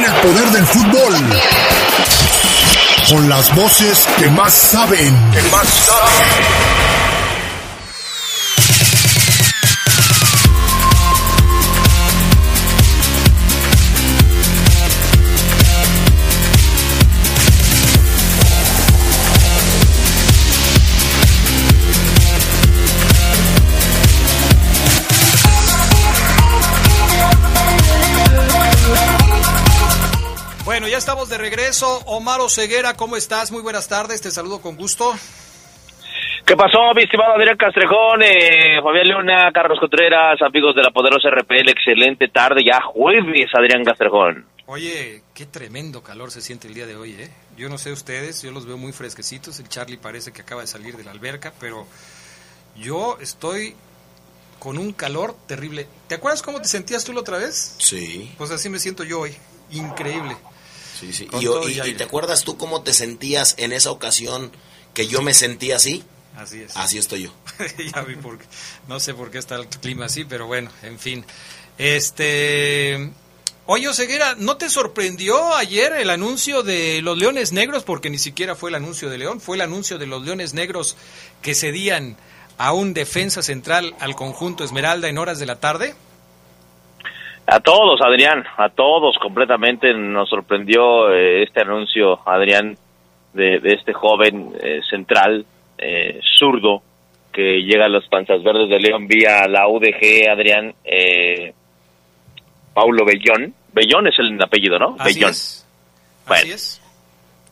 El 0.05 0.13
poder 0.13 0.51
del 0.51 0.65
fútbol. 0.65 1.13
Con 3.09 3.29
las 3.29 3.53
voces 3.55 4.07
que 4.17 4.29
más 4.29 4.53
saben. 4.53 5.31
Que 5.31 5.41
más 5.51 5.67
saben. 5.67 6.90
De 31.31 31.37
regreso. 31.37 31.99
Omar 32.07 32.41
Ceguera, 32.49 32.93
¿cómo 32.93 33.15
estás? 33.15 33.51
Muy 33.51 33.61
buenas 33.61 33.87
tardes, 33.87 34.21
te 34.21 34.29
saludo 34.31 34.61
con 34.61 34.75
gusto. 34.75 35.13
¿Qué 36.45 36.57
pasó, 36.57 36.93
mi 36.93 37.03
estimado 37.03 37.35
Adrián 37.35 37.55
Castrejón, 37.55 38.21
eh, 38.21 38.81
Fabián 38.83 39.07
Leona, 39.07 39.51
Carlos 39.53 39.79
Contreras, 39.79 40.41
amigos 40.41 40.75
de 40.75 40.83
la 40.83 40.91
poderosa 40.91 41.29
RPL? 41.29 41.69
Excelente 41.69 42.27
tarde, 42.27 42.63
ya 42.65 42.81
jueves, 42.81 43.49
Adrián 43.53 43.85
Castrejón. 43.85 44.45
Oye, 44.65 45.21
qué 45.33 45.45
tremendo 45.45 46.03
calor 46.03 46.31
se 46.31 46.41
siente 46.41 46.67
el 46.67 46.73
día 46.73 46.85
de 46.85 46.97
hoy, 46.97 47.13
¿eh? 47.13 47.29
Yo 47.55 47.69
no 47.69 47.77
sé 47.77 47.93
ustedes, 47.93 48.41
yo 48.41 48.51
los 48.51 48.65
veo 48.65 48.77
muy 48.77 48.91
fresquecitos. 48.91 49.57
El 49.61 49.69
Charlie 49.69 49.97
parece 49.97 50.33
que 50.33 50.41
acaba 50.41 50.61
de 50.61 50.67
salir 50.67 50.97
de 50.97 51.05
la 51.05 51.11
alberca, 51.11 51.53
pero 51.61 51.87
yo 52.75 53.17
estoy 53.21 53.73
con 54.59 54.77
un 54.77 54.91
calor 54.91 55.33
terrible. 55.47 55.87
¿Te 56.09 56.15
acuerdas 56.15 56.41
cómo 56.41 56.61
te 56.61 56.67
sentías 56.67 57.05
tú 57.05 57.13
la 57.13 57.21
otra 57.21 57.37
vez? 57.37 57.75
Sí. 57.79 58.33
Pues 58.37 58.51
así 58.51 58.67
me 58.67 58.79
siento 58.79 59.05
yo 59.05 59.21
hoy. 59.21 59.33
Increíble. 59.71 60.35
Sí, 61.01 61.13
sí. 61.13 61.25
Con 61.25 61.41
Y, 61.41 61.93
te 61.93 62.03
acuerdas 62.03 62.43
tú 62.43 62.57
cómo 62.57 62.83
te 62.83 62.93
sentías 62.93 63.55
en 63.57 63.71
esa 63.71 63.89
ocasión 63.89 64.51
que 64.93 65.07
yo 65.07 65.23
me 65.23 65.33
sentí 65.33 65.71
así? 65.71 66.03
Así 66.37 66.61
es. 66.61 66.77
Así 66.77 66.99
estoy 66.99 67.23
yo. 67.23 67.33
ya 67.93 68.01
vi 68.03 68.15
por 68.15 68.37
qué. 68.37 68.45
No 68.87 68.99
sé 68.99 69.15
por 69.15 69.31
qué 69.31 69.39
está 69.39 69.55
el 69.55 69.67
clima 69.67 70.05
así, 70.05 70.25
pero 70.25 70.45
bueno, 70.45 70.69
en 70.83 70.99
fin. 70.99 71.25
Este. 71.79 73.11
Oye, 73.65 73.87
Oseguera, 73.87 74.35
¿no 74.37 74.57
te 74.57 74.69
sorprendió 74.69 75.55
ayer 75.55 75.93
el 75.93 76.11
anuncio 76.11 76.61
de 76.61 77.01
los 77.01 77.17
Leones 77.17 77.51
Negros? 77.51 77.83
Porque 77.83 78.11
ni 78.11 78.19
siquiera 78.19 78.55
fue 78.55 78.69
el 78.69 78.75
anuncio 78.75 79.09
de 79.09 79.17
León, 79.17 79.41
fue 79.41 79.57
el 79.57 79.61
anuncio 79.61 79.97
de 79.97 80.05
los 80.05 80.23
Leones 80.23 80.53
Negros 80.53 80.97
que 81.41 81.55
cedían 81.55 82.15
a 82.59 82.73
un 82.73 82.93
defensa 82.93 83.41
central 83.41 83.95
al 83.99 84.15
conjunto 84.15 84.63
Esmeralda 84.63 85.09
en 85.09 85.17
horas 85.17 85.39
de 85.39 85.47
la 85.47 85.59
tarde. 85.59 85.95
A 87.47 87.59
todos, 87.59 87.99
Adrián, 88.01 88.43
a 88.57 88.69
todos 88.69 89.17
completamente 89.17 89.93
nos 89.93 90.29
sorprendió 90.29 91.11
eh, 91.11 91.43
este 91.43 91.61
anuncio, 91.61 92.19
Adrián, 92.27 92.77
de, 93.33 93.59
de 93.59 93.73
este 93.73 93.93
joven 93.93 94.51
eh, 94.61 94.81
central 94.89 95.45
eh, 95.77 96.19
zurdo 96.39 96.81
que 97.33 97.61
llega 97.63 97.85
a 97.85 97.89
los 97.89 98.07
Panzas 98.07 98.43
Verdes 98.43 98.69
de 98.69 98.79
León 98.79 99.07
vía 99.07 99.47
la 99.47 99.67
UDG, 99.67 100.29
Adrián, 100.29 100.73
eh, 100.83 101.53
Paulo 102.73 103.05
Bellón. 103.05 103.53
Bellón 103.73 104.07
es 104.07 104.19
el 104.19 104.41
apellido, 104.41 104.77
¿no? 104.77 104.95
Así 104.99 105.15
Bellón. 105.15 105.31
es. 105.31 105.67
Bueno, 106.27 106.43
Así 106.43 106.51
es. 106.51 106.81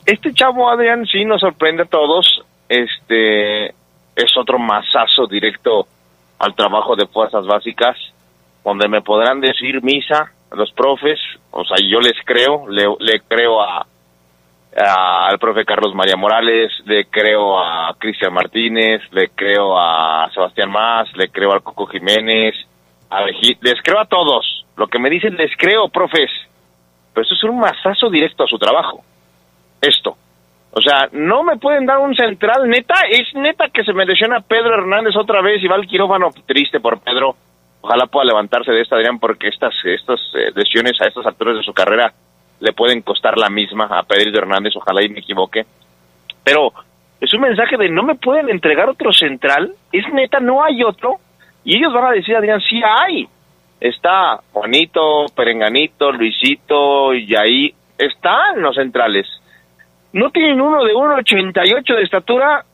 este 0.06 0.34
chavo, 0.34 0.70
Adrián, 0.70 1.06
sí 1.06 1.24
nos 1.26 1.42
sorprende 1.42 1.84
a 1.84 1.88
todos. 1.88 2.42
Este 2.68 3.68
es 3.68 4.38
otro 4.38 4.60
masazo 4.60 5.28
directo 5.28 5.88
al 6.40 6.54
trabajo 6.56 6.96
de 6.96 7.08
fuerzas 7.08 7.46
básicas, 7.46 7.98
donde 8.64 8.88
me 8.88 9.02
podrán 9.02 9.42
decir 9.42 9.82
misa 9.84 10.32
los 10.52 10.72
profes, 10.72 11.20
o 11.52 11.64
sea, 11.64 11.78
yo 11.82 12.00
les 12.00 12.16
creo, 12.26 12.68
le, 12.68 13.22
creo 13.28 13.62
a, 13.62 13.86
al 14.76 15.38
profe 15.40 15.66
Carlos 15.66 15.94
María 15.94 16.16
Morales, 16.16 16.72
le 16.86 17.06
creo 17.06 17.60
a 17.60 17.96
Cristian 17.98 18.34
Martínez, 18.34 19.02
le 19.12 19.30
creo 19.30 19.78
a 19.78 20.30
Sebastián 20.34 20.72
Más, 20.72 21.08
le 21.16 21.30
creo 21.30 21.52
al 21.52 21.62
Coco 21.64 21.86
Jiménez, 21.88 22.56
a 23.10 23.26
les 23.26 23.82
creo 23.84 24.00
a 24.00 24.06
todos. 24.06 24.66
Lo 24.76 24.88
que 24.88 25.00
me 25.00 25.10
dicen 25.10 25.36
les 25.36 25.56
creo, 25.58 25.90
profes. 25.90 26.32
Pero 27.14 27.24
esto 27.24 27.36
es 27.36 27.44
un 27.44 27.60
masazo 27.60 28.10
directo 28.10 28.44
a 28.44 28.48
su 28.48 28.58
trabajo. 28.58 29.04
Esto. 29.82 30.18
O 30.72 30.82
sea, 30.82 31.10
no 31.12 31.44
me 31.44 31.58
pueden 31.58 31.86
dar 31.86 31.98
un 31.98 32.16
central, 32.16 32.70
neta, 32.70 32.94
es 33.10 33.34
neta 33.34 33.70
que 33.70 33.84
se 33.84 33.94
me 33.94 34.06
lesiona 34.06 34.42
Pedro 34.42 34.76
Hernández 34.76 35.16
otra 35.16 35.42
vez 35.42 35.64
y 35.64 35.68
va 35.68 35.76
al 35.76 35.88
quirófano 35.88 36.30
triste 36.46 36.80
por 36.80 37.00
Pedro. 37.00 37.36
Ojalá 37.82 38.08
pueda 38.08 38.26
levantarse 38.26 38.72
de 38.72 38.82
esta, 38.82 38.96
Adrián, 38.96 39.20
porque 39.20 39.48
estas, 39.48 39.74
estas 39.84 40.20
eh, 40.36 40.52
lesiones 40.56 41.00
a 41.02 41.06
estas 41.06 41.26
alturas 41.26 41.58
de 41.58 41.64
su 41.64 41.74
carrera 41.74 42.14
le 42.60 42.74
pueden 42.74 43.02
costar 43.02 43.38
la 43.38 43.50
misma 43.50 43.86
a 43.86 44.04
Pedro 44.04 44.40
Hernández, 44.40 44.76
ojalá 44.76 45.04
y 45.04 45.10
me 45.10 45.20
equivoque. 45.20 45.66
Pero 46.44 46.74
es 47.22 47.34
un 47.34 47.42
mensaje 47.42 47.78
de 47.78 47.90
no 47.90 48.04
me 48.04 48.16
pueden 48.16 48.50
entregar 48.50 48.90
otro 48.90 49.12
central, 49.14 49.74
es 49.92 50.06
neta, 50.14 50.40
no 50.40 50.64
hay 50.64 50.84
otro. 50.84 51.18
Y 51.64 51.78
ellos 51.78 51.94
van 51.94 52.06
a 52.06 52.12
decir, 52.12 52.36
Adrián, 52.36 52.62
sí 52.62 52.82
hay. 52.84 53.28
Está 53.80 54.40
Juanito, 54.52 55.26
Perenganito, 55.36 56.12
Luisito, 56.12 57.14
y 57.14 57.34
ahí 57.36 57.74
están 57.98 58.62
los 58.62 58.76
centrales. 58.76 59.26
¿No 60.12 60.32
tienen 60.32 60.60
uno 60.60 60.84
de 60.84 60.94
1,88 60.94 61.96
de 61.96 62.02
estatura? 62.02 62.66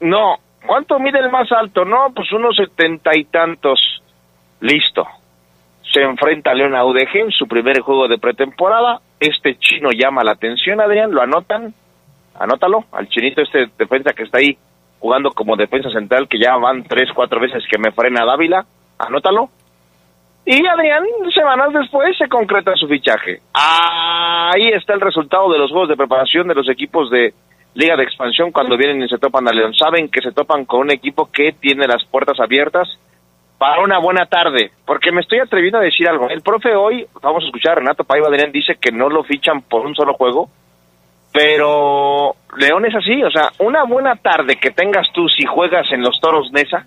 No. 0.00 0.36
¿Cuánto 0.66 0.98
mide 0.98 1.18
el 1.18 1.30
más 1.30 1.50
alto? 1.52 1.84
No, 1.84 2.12
pues 2.14 2.32
unos 2.32 2.56
setenta 2.56 3.16
y 3.16 3.24
tantos. 3.24 4.02
Listo. 4.60 5.06
Se 5.92 6.02
enfrenta 6.02 6.50
a 6.50 6.54
León 6.54 6.74
a 6.74 6.84
UDG 6.84 7.16
en 7.16 7.30
su 7.30 7.46
primer 7.46 7.80
juego 7.80 8.08
de 8.08 8.18
pretemporada. 8.18 9.00
Este 9.20 9.56
chino 9.58 9.90
llama 9.90 10.24
la 10.24 10.32
atención, 10.32 10.80
Adrián, 10.80 11.12
lo 11.12 11.22
anotan. 11.22 11.72
Anótalo, 12.38 12.84
al 12.92 13.08
chinito 13.08 13.42
este 13.42 13.68
defensa 13.78 14.12
que 14.12 14.24
está 14.24 14.38
ahí 14.38 14.56
jugando 15.00 15.30
como 15.30 15.56
defensa 15.56 15.90
central, 15.90 16.28
que 16.28 16.38
ya 16.38 16.56
van 16.56 16.84
tres, 16.84 17.08
cuatro 17.14 17.40
veces 17.40 17.64
que 17.70 17.78
me 17.78 17.92
frena 17.92 18.24
Dávila. 18.24 18.64
Anótalo. 18.98 19.48
Y 20.44 20.66
Adrián, 20.66 21.04
semanas 21.34 21.72
después 21.72 22.16
se 22.16 22.28
concreta 22.28 22.74
su 22.74 22.88
fichaje. 22.88 23.40
Ahí 23.52 24.68
está 24.68 24.94
el 24.94 25.00
resultado 25.00 25.52
de 25.52 25.58
los 25.58 25.70
juegos 25.70 25.88
de 25.88 25.96
preparación 25.96 26.48
de 26.48 26.54
los 26.54 26.68
equipos 26.68 27.10
de 27.10 27.34
Liga 27.74 27.96
de 27.96 28.04
Expansión 28.04 28.50
cuando 28.50 28.76
vienen 28.76 29.02
y 29.02 29.08
se 29.08 29.18
topan 29.18 29.46
a 29.46 29.52
León. 29.52 29.74
Saben 29.74 30.08
que 30.08 30.20
se 30.20 30.32
topan 30.32 30.64
con 30.64 30.80
un 30.80 30.90
equipo 30.90 31.30
que 31.30 31.52
tiene 31.52 31.86
las 31.86 32.04
puertas 32.04 32.40
abiertas 32.40 32.88
para 33.58 33.82
una 33.82 33.98
buena 33.98 34.26
tarde. 34.26 34.70
Porque 34.86 35.10
me 35.12 35.20
estoy 35.20 35.40
atreviendo 35.40 35.78
a 35.78 35.82
decir 35.82 36.08
algo. 36.08 36.28
El 36.30 36.42
profe 36.42 36.74
hoy, 36.74 37.06
vamos 37.20 37.42
a 37.42 37.46
escuchar 37.46 37.72
a 37.72 37.74
Renato 37.76 38.04
Paiva 38.04 38.28
Adrián, 38.28 38.52
dice 38.52 38.76
que 38.80 38.92
no 38.92 39.08
lo 39.08 39.24
fichan 39.24 39.62
por 39.62 39.84
un 39.84 39.94
solo 39.94 40.14
juego. 40.14 40.48
Pero 41.32 42.34
León 42.56 42.86
es 42.86 42.94
así, 42.94 43.22
o 43.22 43.30
sea, 43.30 43.52
una 43.58 43.84
buena 43.84 44.16
tarde 44.16 44.56
que 44.56 44.70
tengas 44.70 45.06
tú 45.12 45.28
si 45.28 45.44
juegas 45.44 45.86
en 45.92 46.02
los 46.02 46.18
Toros 46.20 46.50
Nesa, 46.52 46.86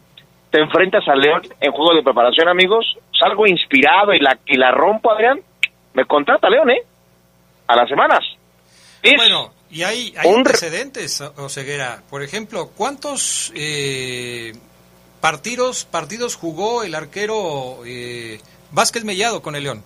te 0.50 0.60
enfrentas 0.60 1.08
a 1.08 1.16
León 1.16 1.42
en 1.60 1.72
juego 1.72 1.94
de 1.94 2.02
preparación, 2.04 2.50
amigos, 2.50 2.98
salgo 3.18 3.46
inspirado 3.46 4.14
y 4.14 4.20
la, 4.20 4.38
y 4.48 4.58
la 4.58 4.72
rompo, 4.72 5.12
Adrián, 5.12 5.40
me 5.94 6.06
contrata 6.06 6.50
León, 6.50 6.72
¿eh? 6.72 6.82
A 7.68 7.76
las 7.76 7.88
semanas. 7.88 8.20
Bueno, 9.16 9.52
y 9.70 9.84
hay, 9.84 10.14
hay 10.18 10.30
antecedentes, 10.34 11.22
O- 11.22 11.46
Oseguera. 11.46 12.02
Por 12.10 12.22
ejemplo, 12.24 12.70
¿cuántos 12.76 13.54
eh, 13.56 14.52
partidos, 15.22 15.86
partidos 15.86 16.36
jugó 16.36 16.84
el 16.84 16.96
arquero 16.96 17.80
eh, 17.86 18.42
Vázquez 18.72 19.04
Mellado 19.06 19.42
con 19.42 19.56
el 19.56 19.64
León? 19.64 19.84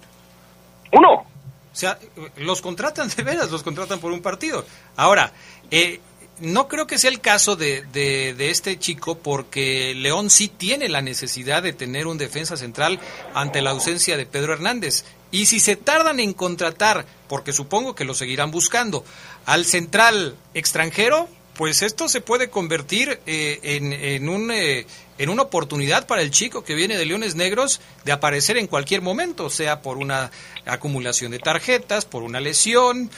Uno. 0.91 1.13
O 1.13 1.77
sea, 1.77 1.99
los 2.37 2.61
contratan 2.61 3.09
de 3.09 3.21
veras, 3.21 3.51
los 3.51 3.61
contratan 3.61 3.99
por 3.99 4.13
un 4.13 4.21
partido. 4.21 4.65
Ahora, 4.95 5.33
eh, 5.69 5.99
no 6.39 6.67
creo 6.67 6.87
que 6.87 6.97
sea 6.97 7.09
el 7.09 7.19
caso 7.19 7.55
de, 7.55 7.83
de, 7.91 8.33
de 8.33 8.49
este 8.49 8.79
chico 8.79 9.17
porque 9.17 9.93
León 9.95 10.29
sí 10.29 10.47
tiene 10.47 10.89
la 10.89 11.01
necesidad 11.01 11.63
de 11.63 11.73
tener 11.73 12.07
un 12.07 12.17
defensa 12.17 12.57
central 12.57 12.99
ante 13.33 13.61
la 13.61 13.71
ausencia 13.71 14.17
de 14.17 14.25
Pedro 14.25 14.53
Hernández. 14.53 15.03
Y 15.31 15.47
si 15.47 15.59
se 15.59 15.75
tardan 15.75 16.21
en 16.21 16.33
contratar, 16.33 17.05
porque 17.27 17.51
supongo 17.51 17.93
que 17.93 18.05
lo 18.05 18.13
seguirán 18.13 18.51
buscando, 18.51 19.03
al 19.45 19.65
central 19.65 20.35
extranjero, 20.53 21.27
pues 21.57 21.81
esto 21.81 22.07
se 22.07 22.21
puede 22.21 22.49
convertir 22.49 23.19
eh, 23.25 23.59
en, 23.63 23.93
en, 23.93 24.29
un, 24.29 24.51
eh, 24.51 24.85
en 25.17 25.29
una 25.29 25.43
oportunidad 25.43 26.07
para 26.07 26.21
el 26.21 26.31
chico 26.31 26.63
que 26.63 26.75
viene 26.75 26.97
de 26.97 27.05
Leones 27.05 27.35
Negros 27.35 27.81
de 28.03 28.11
aparecer 28.11 28.57
en 28.57 28.67
cualquier 28.67 29.01
momento, 29.01 29.49
sea 29.49 29.81
por 29.81 29.97
una 29.97 30.31
acumulación 30.65 31.31
de 31.31 31.39
tarjetas, 31.39 32.05
por 32.05 32.23
una 32.23 32.39
lesión, 32.39 33.09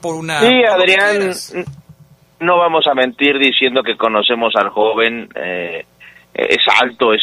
por 0.00 0.14
una... 0.14 0.40
Sí, 0.40 0.62
Adrián, 0.64 1.32
no 2.40 2.58
vamos 2.58 2.86
a 2.86 2.94
mentir 2.94 3.38
diciendo 3.38 3.82
que 3.82 3.96
conocemos 3.96 4.54
al 4.56 4.68
joven, 4.68 5.28
eh, 5.34 5.84
es 6.34 6.64
alto, 6.80 7.12
es... 7.12 7.22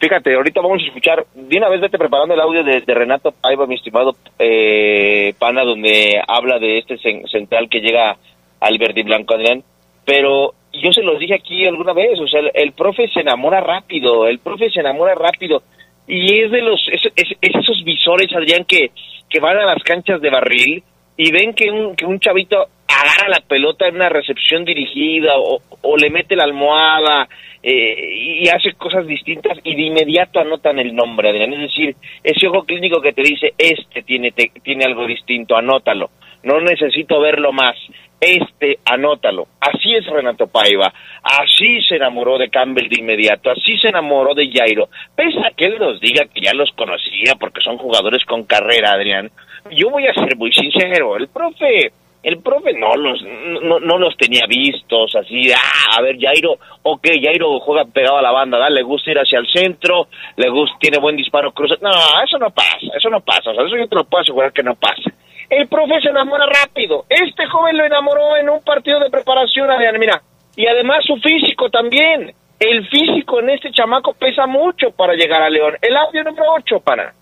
Fíjate, 0.00 0.34
ahorita 0.34 0.62
vamos 0.62 0.80
a 0.82 0.86
escuchar, 0.86 1.26
de 1.34 1.58
una 1.58 1.68
vez 1.68 1.82
vete 1.82 1.98
preparando 1.98 2.32
el 2.32 2.40
audio 2.40 2.64
de, 2.64 2.80
de 2.80 2.94
Renato 2.94 3.32
Paiva, 3.32 3.66
mi 3.66 3.74
estimado 3.74 4.16
eh, 4.38 5.34
pana, 5.38 5.62
donde 5.62 6.18
habla 6.26 6.58
de 6.58 6.78
este 6.78 6.96
central 7.30 7.68
que 7.68 7.80
llega 7.80 8.16
al 8.60 8.78
verde 8.78 9.00
y 9.00 9.02
blanco, 9.02 9.34
Adrián, 9.34 9.62
pero 10.04 10.54
yo 10.72 10.92
se 10.92 11.02
los 11.02 11.18
dije 11.18 11.34
aquí 11.34 11.66
alguna 11.66 11.92
vez, 11.92 12.18
o 12.20 12.26
sea, 12.26 12.40
el, 12.40 12.50
el, 12.54 12.72
profe 12.72 13.08
se 13.08 13.20
enamora 13.20 13.60
rápido, 13.60 14.26
el 14.26 14.38
profe 14.38 14.70
se 14.70 14.80
enamora 14.80 15.14
rápido, 15.14 15.62
y 16.06 16.40
es 16.40 16.50
de 16.50 16.62
los, 16.62 16.80
es, 16.92 17.02
es, 17.16 17.28
es 17.40 17.54
esos 17.54 17.84
visores, 17.84 18.32
Adrián, 18.34 18.64
que, 18.64 18.90
que 19.28 19.40
van 19.40 19.56
a 19.58 19.66
las 19.66 19.82
canchas 19.82 20.20
de 20.20 20.30
barril 20.30 20.82
y 21.16 21.30
ven 21.30 21.54
que 21.54 21.70
un, 21.70 21.94
que 21.96 22.06
un 22.06 22.18
chavito 22.18 22.66
agarra 22.88 23.28
la 23.28 23.40
pelota 23.46 23.86
en 23.86 23.96
una 23.96 24.08
recepción 24.08 24.64
dirigida 24.64 25.38
o, 25.38 25.60
o 25.82 25.96
le 25.96 26.10
mete 26.10 26.34
la 26.36 26.44
almohada 26.44 27.28
eh, 27.62 28.40
y 28.42 28.48
hace 28.48 28.72
cosas 28.72 29.06
distintas 29.06 29.58
y 29.62 29.74
de 29.74 29.82
inmediato 29.82 30.40
anotan 30.40 30.78
el 30.78 30.94
nombre, 30.94 31.28
Adrián. 31.28 31.52
Es 31.52 31.60
decir, 31.60 31.96
ese 32.24 32.46
ojo 32.48 32.64
clínico 32.64 33.00
que 33.00 33.12
te 33.12 33.22
dice, 33.22 33.52
este 33.58 34.02
tiene, 34.02 34.32
te, 34.32 34.50
tiene 34.62 34.84
algo 34.84 35.06
distinto, 35.06 35.56
anótalo. 35.56 36.10
No 36.42 36.60
necesito 36.60 37.20
verlo 37.20 37.52
más. 37.52 37.76
Este, 38.20 38.78
anótalo. 38.84 39.46
Así 39.60 39.94
es 39.94 40.06
Renato 40.06 40.46
Paiva. 40.46 40.92
Así 41.22 41.80
se 41.88 41.96
enamoró 41.96 42.36
de 42.36 42.50
Campbell 42.50 42.88
de 42.88 43.00
inmediato. 43.00 43.50
Así 43.50 43.78
se 43.78 43.88
enamoró 43.88 44.34
de 44.34 44.50
Jairo. 44.52 44.88
Pese 45.16 45.38
a 45.38 45.50
que 45.56 45.64
él 45.64 45.78
nos 45.78 46.00
diga 46.00 46.26
que 46.26 46.42
ya 46.42 46.52
los 46.52 46.70
conocía 46.72 47.34
porque 47.38 47.62
son 47.62 47.78
jugadores 47.78 48.24
con 48.26 48.44
carrera, 48.44 48.92
Adrián. 48.92 49.30
Yo 49.70 49.88
voy 49.90 50.06
a 50.06 50.14
ser 50.14 50.36
muy 50.36 50.52
sincero. 50.52 51.16
El 51.16 51.28
profe 51.28 51.92
el 52.22 52.38
profe 52.42 52.74
no 52.74 52.96
los 52.96 53.22
no, 53.62 53.80
no 53.80 53.98
los 53.98 54.14
tenía 54.16 54.46
vistos 54.46 55.14
así 55.16 55.50
ah 55.52 55.96
a 55.96 56.02
ver 56.02 56.18
Jairo 56.20 56.58
ok 56.82 57.08
Jairo 57.22 57.58
juega 57.60 57.86
pegado 57.86 58.18
a 58.18 58.22
la 58.22 58.30
banda 58.30 58.58
¿da? 58.58 58.68
le 58.68 58.82
gusta 58.82 59.10
ir 59.10 59.18
hacia 59.18 59.38
el 59.38 59.46
centro 59.48 60.08
le 60.36 60.50
gusta 60.50 60.76
tiene 60.78 60.98
buen 60.98 61.16
disparo 61.16 61.52
cruza 61.52 61.76
no 61.80 61.90
eso 62.22 62.38
no 62.38 62.50
pasa 62.50 62.76
eso 62.94 63.08
no 63.08 63.20
pasa 63.20 63.52
eso 63.52 63.74
yo 63.74 63.88
te 63.88 63.96
lo 63.96 64.04
puedo 64.04 64.20
asegurar 64.20 64.52
que 64.52 64.62
no 64.62 64.74
pasa 64.74 65.10
el 65.50 65.68
profe 65.68 66.00
se 66.00 66.08
enamora 66.08 66.46
rápido. 66.46 67.04
Este 67.08 67.46
joven 67.46 67.76
lo 67.76 67.84
enamoró 67.84 68.36
en 68.36 68.48
un 68.48 68.62
partido 68.62 69.00
de 69.00 69.10
preparación 69.10 69.70
Adrián 69.70 69.98
mira. 69.98 70.22
Y 70.56 70.66
además 70.66 71.04
su 71.04 71.16
físico 71.16 71.68
también. 71.68 72.34
El 72.58 72.86
físico 72.88 73.40
en 73.40 73.50
este 73.50 73.72
chamaco 73.72 74.12
pesa 74.12 74.46
mucho 74.46 74.90
para 74.90 75.14
llegar 75.14 75.42
a 75.42 75.48
León. 75.48 75.76
El 75.80 75.96
audio 75.96 76.22
número 76.24 76.52
8 76.58 76.80
para 76.80 77.14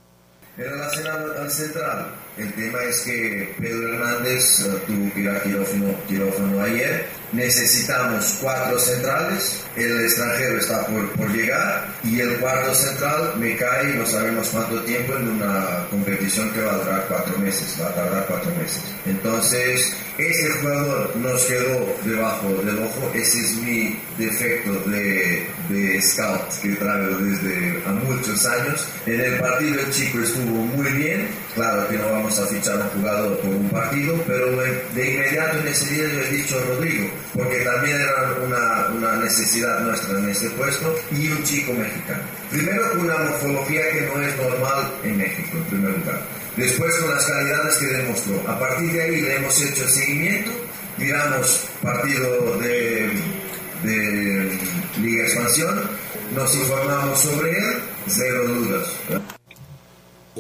al 0.59 1.51
central 1.51 2.28
el 2.39 2.53
tema 2.55 2.79
es 2.85 3.01
que 3.01 3.53
Pedro 3.61 3.95
Hernández 3.95 4.61
uh, 4.61 4.79
tuvo 4.87 5.13
que 5.13 5.21
ir 5.21 5.29
a 5.29 5.43
quirófano, 5.43 5.95
quirófano 6.07 6.63
ayer. 6.63 7.07
Necesitamos 7.33 8.39
cuatro 8.41 8.79
centrales. 8.79 9.61
El 9.77 10.01
extranjero 10.01 10.59
está 10.59 10.87
por, 10.87 11.11
por, 11.11 11.31
llegar. 11.31 11.89
Y 12.05 12.21
el 12.21 12.39
cuarto 12.39 12.75
central 12.75 13.35
me 13.39 13.57
cae, 13.57 13.93
no 13.95 14.07
sabemos 14.07 14.49
cuánto 14.49 14.81
tiempo, 14.83 15.15
en 15.15 15.29
una 15.29 15.87
competición 15.91 16.51
que 16.53 16.63
va 16.63 16.73
a 16.73 16.79
durar 16.79 17.05
cuatro 17.09 17.39
meses. 17.39 17.77
Va 17.81 17.89
a 17.89 17.95
tardar 17.95 18.27
cuatro 18.27 18.51
meses. 18.55 18.83
Entonces, 19.05 19.93
ese 20.17 20.51
jugador 20.51 21.17
nos 21.17 21.43
quedó 21.43 21.97
debajo 22.05 22.49
del 22.65 22.79
ojo. 22.79 23.11
Ese 23.15 23.41
es 23.41 23.55
mi 23.57 23.99
defecto 24.17 24.73
de, 24.89 25.47
de 25.69 26.01
scout 26.01 26.49
que 26.63 26.71
traigo 26.71 27.19
desde 27.19 27.83
a 27.85 27.91
muchos 27.91 28.47
años. 28.47 28.87
En 29.07 29.21
el 29.21 29.39
partido 29.39 29.81
el 29.81 29.91
chico 29.91 30.21
estuvo 30.21 30.65
muy 30.65 30.91
bien. 30.93 31.29
Claro 31.59 31.89
que 31.89 31.99
no 31.99 32.13
vamos 32.13 32.39
a 32.39 32.47
fichar 32.47 32.77
un 32.77 32.89
jugador 32.91 33.37
por 33.39 33.51
un 33.51 33.69
partido, 33.69 34.15
pero 34.29 34.47
de 34.95 35.13
inmediato 35.13 35.59
en 35.59 35.67
ese 35.67 35.91
día 35.93 36.05
yo 36.07 36.21
he 36.21 36.31
dicho 36.31 36.57
a 36.57 36.63
Rodrigo, 36.63 37.11
porque 37.35 37.57
también 37.65 38.01
era 38.01 38.33
una, 38.47 38.87
una 38.95 39.17
necesidad 39.25 39.81
nuestra 39.81 40.21
en 40.21 40.29
ese 40.29 40.51
puesto, 40.51 40.95
y 41.11 41.27
un 41.27 41.43
chico 41.43 41.73
mexicano. 41.73 42.23
Primero 42.53 42.89
con 42.91 43.01
una 43.01 43.17
morfología 43.17 43.91
que 43.91 44.03
no 44.03 44.23
es 44.23 44.37
normal 44.37 44.89
en 45.03 45.19
México, 45.19 45.57
en 45.57 45.65
primer 45.65 45.99
lugar. 45.99 46.21
Después 46.57 46.95
con 46.95 47.11
las 47.11 47.27
calidades 47.27 47.77
que 47.79 47.87
demostró. 47.87 48.41
A 48.47 48.57
partir 48.57 48.93
de 48.93 49.03
ahí 49.03 49.21
le 49.21 49.37
hemos 49.39 49.61
hecho 49.61 49.83
el 49.83 49.91
seguimiento, 49.91 50.51
miramos 50.97 51.65
partido 51.83 52.57
de, 52.61 53.11
de 53.83 54.59
Liga 55.03 55.25
Expansión, 55.25 55.81
nos 56.37 56.55
informamos 56.55 57.19
sobre 57.21 57.51
él, 57.51 57.81
cero 58.07 58.45
dudas. 58.47 58.87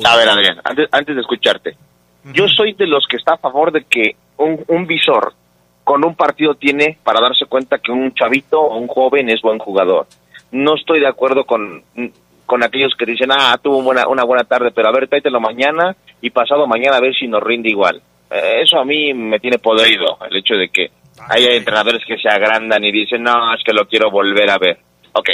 A 0.04 0.16
ver, 0.16 0.28
Adrián, 0.28 0.60
antes, 0.64 0.88
antes 0.92 1.14
de 1.14 1.20
escucharte, 1.20 1.76
yo 2.32 2.46
soy 2.48 2.74
de 2.74 2.86
los 2.86 3.06
que 3.06 3.16
está 3.16 3.34
a 3.34 3.38
favor 3.38 3.72
de 3.72 3.84
que 3.84 4.16
un, 4.36 4.64
un, 4.68 4.86
visor 4.86 5.32
con 5.84 6.04
un 6.04 6.14
partido 6.14 6.54
tiene 6.54 6.98
para 7.02 7.20
darse 7.20 7.46
cuenta 7.46 7.78
que 7.78 7.92
un 7.92 8.12
chavito 8.14 8.60
o 8.60 8.76
un 8.76 8.86
joven 8.86 9.30
es 9.30 9.40
buen 9.40 9.58
jugador. 9.58 10.06
No 10.52 10.74
estoy 10.74 11.00
de 11.00 11.08
acuerdo 11.08 11.44
con, 11.44 11.82
con 12.46 12.62
aquellos 12.62 12.94
que 12.96 13.06
dicen, 13.06 13.30
ah, 13.30 13.58
tuvo 13.62 13.82
buena, 13.82 14.08
una 14.08 14.24
buena 14.24 14.44
tarde, 14.44 14.70
pero 14.70 14.88
a 14.88 14.92
ver, 14.92 15.08
tráetelo 15.08 15.40
mañana 15.40 15.96
y 16.20 16.30
pasado 16.30 16.66
mañana 16.66 16.96
a 16.96 17.00
ver 17.00 17.14
si 17.14 17.26
nos 17.28 17.42
rinde 17.42 17.70
igual. 17.70 18.00
Eh, 18.30 18.60
eso 18.62 18.78
a 18.78 18.84
mí 18.84 19.12
me 19.14 19.40
tiene 19.40 19.58
podrido, 19.58 20.18
el 20.28 20.36
hecho 20.36 20.54
de 20.54 20.68
que 20.68 20.90
haya 21.28 21.50
entrenadores 21.50 22.04
que 22.06 22.16
se 22.18 22.28
agrandan 22.28 22.84
y 22.84 22.92
dicen, 22.92 23.22
no, 23.22 23.54
es 23.54 23.62
que 23.64 23.72
lo 23.72 23.86
quiero 23.86 24.10
volver 24.10 24.50
a 24.50 24.58
ver. 24.58 24.78
Ok, 25.12 25.30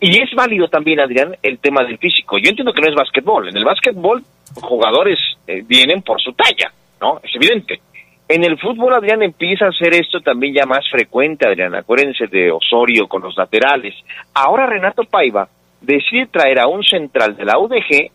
y 0.00 0.20
es 0.20 0.30
válido 0.34 0.68
también, 0.68 1.00
Adrián, 1.00 1.36
el 1.42 1.58
tema 1.58 1.82
del 1.82 1.98
físico. 1.98 2.38
Yo 2.38 2.50
entiendo 2.50 2.72
que 2.72 2.80
no 2.80 2.88
es 2.88 2.94
básquetbol. 2.94 3.48
En 3.48 3.56
el 3.56 3.64
básquetbol, 3.64 4.22
jugadores 4.60 5.18
eh, 5.46 5.62
vienen 5.66 6.02
por 6.02 6.20
su 6.20 6.32
talla, 6.32 6.72
¿no? 7.00 7.20
Es 7.22 7.34
evidente. 7.34 7.80
En 8.28 8.44
el 8.44 8.58
fútbol, 8.58 8.94
Adrián, 8.94 9.22
empieza 9.22 9.64
a 9.64 9.70
hacer 9.70 9.94
esto 9.94 10.20
también 10.20 10.54
ya 10.54 10.66
más 10.66 10.88
frecuente, 10.90 11.48
Adrián. 11.48 11.74
Acuérdense 11.74 12.26
de 12.26 12.52
Osorio 12.52 13.08
con 13.08 13.22
los 13.22 13.36
laterales. 13.36 13.94
Ahora 14.34 14.66
Renato 14.66 15.04
Paiva 15.04 15.48
decide 15.80 16.26
traer 16.26 16.60
a 16.60 16.66
un 16.66 16.84
central 16.84 17.36
de 17.36 17.44
la 17.44 17.58
UDG 17.58 18.10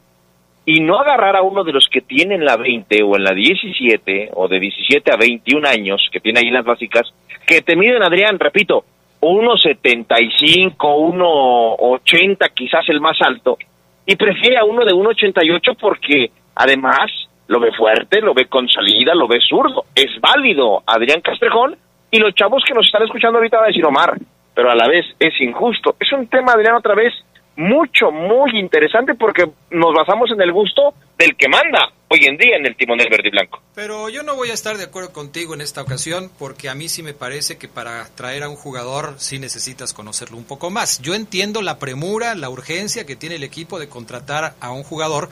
y 0.66 0.80
no 0.80 1.00
agarrar 1.00 1.36
a 1.36 1.42
uno 1.42 1.64
de 1.64 1.74
los 1.74 1.90
que 1.92 2.02
tienen 2.02 2.46
la 2.46 2.58
20 2.58 3.04
o 3.04 3.18
en 3.18 3.24
la 3.24 3.34
17 3.34 4.30
o 4.34 4.48
de 4.48 4.60
17 4.60 5.12
a 5.12 5.18
21 5.18 5.68
años 5.68 6.08
que 6.12 6.20
tiene 6.20 6.40
ahí 6.40 6.52
las 6.52 6.64
básicas, 6.64 7.14
que 7.46 7.62
te 7.62 7.76
miden, 7.76 8.04
Adrián, 8.04 8.40
repito, 8.40 8.86
1.75, 9.24 10.76
1.80, 10.78 12.54
quizás 12.54 12.88
el 12.90 13.02
más 13.02 13.18
alto, 13.22 13.58
y 14.06 14.16
prefiere 14.16 14.58
a 14.58 14.66
uno 14.66 14.86
de 14.86 14.92
1.88 14.92 15.78
porque 15.80 16.32
además 16.56 17.10
lo 17.48 17.60
ve 17.60 17.72
fuerte, 17.72 18.22
lo 18.22 18.34
ve 18.34 18.46
con 18.46 18.68
salida, 18.68 19.16
lo 19.16 19.28
ve 19.28 19.40
zurdo. 19.40 19.86
Es 19.96 20.20
válido 20.20 20.84
Adrián 20.86 21.22
Castrejón 21.22 21.76
y 22.12 22.20
los 22.20 22.34
chavos 22.36 22.64
que 22.66 22.74
nos 22.74 22.86
están 22.86 23.04
escuchando 23.04 23.38
ahorita 23.38 23.58
van 23.58 23.66
a 23.66 23.68
decir 23.68 23.86
Omar, 23.86 24.18
pero 24.54 24.72
a 24.72 24.76
la 24.76 24.88
vez 24.88 25.06
es 25.20 25.40
injusto. 25.42 25.96
Es 26.00 26.12
un 26.12 26.28
tema, 26.28 26.54
Adrián, 26.54 26.76
otra 26.76 26.96
vez 26.96 27.14
mucho, 27.56 28.12
muy 28.12 28.60
interesante 28.60 29.16
porque 29.16 29.46
nos 29.72 29.94
basamos 29.94 30.32
en 30.32 30.42
el 30.42 30.52
gusto 30.52 30.94
del 31.18 31.36
que 31.36 31.48
manda 31.48 31.92
hoy 32.14 32.26
en 32.28 32.38
día 32.38 32.58
en 32.58 32.66
el 32.68 32.76
timón 32.76 33.00
del 33.00 33.10
verde 33.10 33.30
y 33.30 33.32
blanco. 33.32 33.60
Pero 33.74 34.08
yo 34.08 34.22
no 34.22 34.36
voy 34.36 34.52
a 34.52 34.54
estar 34.54 34.78
de 34.78 34.84
acuerdo 34.84 35.12
contigo 35.12 35.56
en 35.56 35.62
esta 35.62 35.82
ocasión 35.82 36.30
porque 36.38 36.70
a 36.70 36.76
mí 36.76 36.88
sí 36.88 37.02
me 37.02 37.16
parece 37.16 37.58
que 37.58 37.68
para 37.68 38.08
traer 38.10 38.44
a 38.44 38.50
un 38.50 38.56
jugador 38.56 39.16
sí 39.18 39.40
necesitas 39.40 39.94
conocerlo 39.94 40.38
un 40.38 40.44
poco 40.44 40.70
más. 40.70 41.00
Yo 41.02 41.16
entiendo 41.16 41.64
la 41.64 41.80
premura, 41.80 42.36
la 42.36 42.52
urgencia 42.52 43.08
que 43.08 43.16
tiene 43.16 43.36
el 43.36 43.44
equipo 43.44 43.80
de 43.80 43.90
contratar 43.90 44.54
a 44.60 44.72
un 44.72 44.84
jugador, 44.84 45.30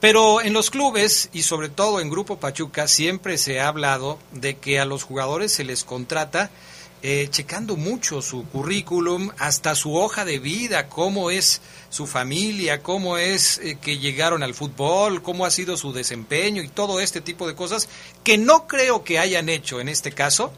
pero 0.00 0.40
en 0.40 0.52
los 0.52 0.70
clubes 0.70 1.30
y 1.32 1.42
sobre 1.42 1.68
todo 1.68 2.00
en 2.00 2.10
Grupo 2.10 2.40
Pachuca 2.40 2.88
siempre 2.88 3.38
se 3.38 3.60
ha 3.60 3.68
hablado 3.68 4.18
de 4.32 4.56
que 4.56 4.80
a 4.80 4.84
los 4.84 5.04
jugadores 5.04 5.52
se 5.52 5.64
les 5.64 5.84
contrata 5.84 6.50
eh, 7.02 7.28
checando 7.30 7.76
mucho 7.76 8.22
su 8.22 8.44
currículum, 8.46 9.30
hasta 9.38 9.74
su 9.74 9.94
hoja 9.94 10.24
de 10.24 10.38
vida, 10.38 10.88
cómo 10.88 11.30
es 11.30 11.60
su 11.90 12.06
familia, 12.06 12.82
cómo 12.82 13.18
es 13.18 13.58
eh, 13.58 13.78
que 13.80 13.98
llegaron 13.98 14.42
al 14.42 14.54
fútbol, 14.54 15.22
cómo 15.22 15.44
ha 15.44 15.50
sido 15.50 15.76
su 15.76 15.92
desempeño 15.92 16.62
y 16.62 16.68
todo 16.68 17.00
este 17.00 17.20
tipo 17.20 17.46
de 17.46 17.54
cosas 17.54 17.88
que 18.24 18.38
no 18.38 18.66
creo 18.66 19.04
que 19.04 19.18
hayan 19.18 19.48
hecho 19.48 19.80
en 19.80 19.88
este 19.88 20.12
caso 20.12 20.52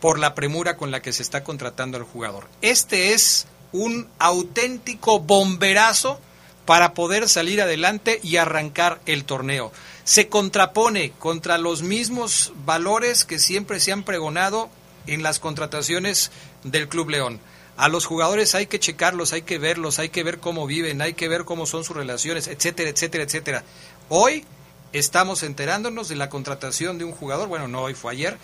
por 0.00 0.18
la 0.18 0.34
premura 0.34 0.76
con 0.76 0.90
la 0.90 1.00
que 1.00 1.12
se 1.12 1.22
está 1.22 1.42
contratando 1.42 1.96
al 1.96 2.04
jugador. 2.04 2.48
Este 2.62 3.12
es 3.12 3.46
un 3.72 4.08
auténtico 4.18 5.20
bomberazo 5.20 6.20
para 6.64 6.94
poder 6.94 7.28
salir 7.28 7.60
adelante 7.60 8.20
y 8.22 8.36
arrancar 8.36 9.00
el 9.06 9.24
torneo. 9.24 9.72
Se 10.04 10.28
contrapone 10.28 11.12
contra 11.18 11.58
los 11.58 11.82
mismos 11.82 12.52
valores 12.64 13.24
que 13.24 13.38
siempre 13.38 13.80
se 13.80 13.92
han 13.92 14.04
pregonado 14.04 14.70
en 15.06 15.22
las 15.22 15.38
contrataciones 15.38 16.30
del 16.64 16.88
Club 16.88 17.10
León. 17.10 17.40
A 17.76 17.88
los 17.88 18.04
jugadores 18.04 18.54
hay 18.54 18.66
que 18.66 18.78
checarlos, 18.78 19.32
hay 19.32 19.42
que 19.42 19.58
verlos, 19.58 19.98
hay 19.98 20.10
que 20.10 20.22
ver 20.22 20.38
cómo 20.38 20.66
viven, 20.66 21.00
hay 21.00 21.14
que 21.14 21.28
ver 21.28 21.44
cómo 21.44 21.66
son 21.66 21.84
sus 21.84 21.96
relaciones, 21.96 22.46
etcétera, 22.46 22.90
etcétera, 22.90 23.24
etcétera. 23.24 23.64
Hoy 24.08 24.44
estamos 24.92 25.42
enterándonos 25.42 26.08
de 26.08 26.16
la 26.16 26.28
contratación 26.28 26.98
de 26.98 27.04
un 27.04 27.12
jugador, 27.12 27.48
bueno, 27.48 27.68
no 27.68 27.82
hoy 27.82 27.94
fue 27.94 28.12
ayer, 28.12 28.38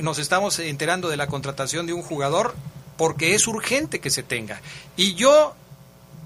nos 0.00 0.18
estamos 0.18 0.58
enterando 0.58 1.08
de 1.08 1.16
la 1.16 1.28
contratación 1.28 1.86
de 1.86 1.92
un 1.92 2.02
jugador 2.02 2.54
porque 2.96 3.34
es 3.34 3.46
urgente 3.46 4.00
que 4.00 4.10
se 4.10 4.22
tenga. 4.22 4.60
Y 4.96 5.14
yo, 5.14 5.54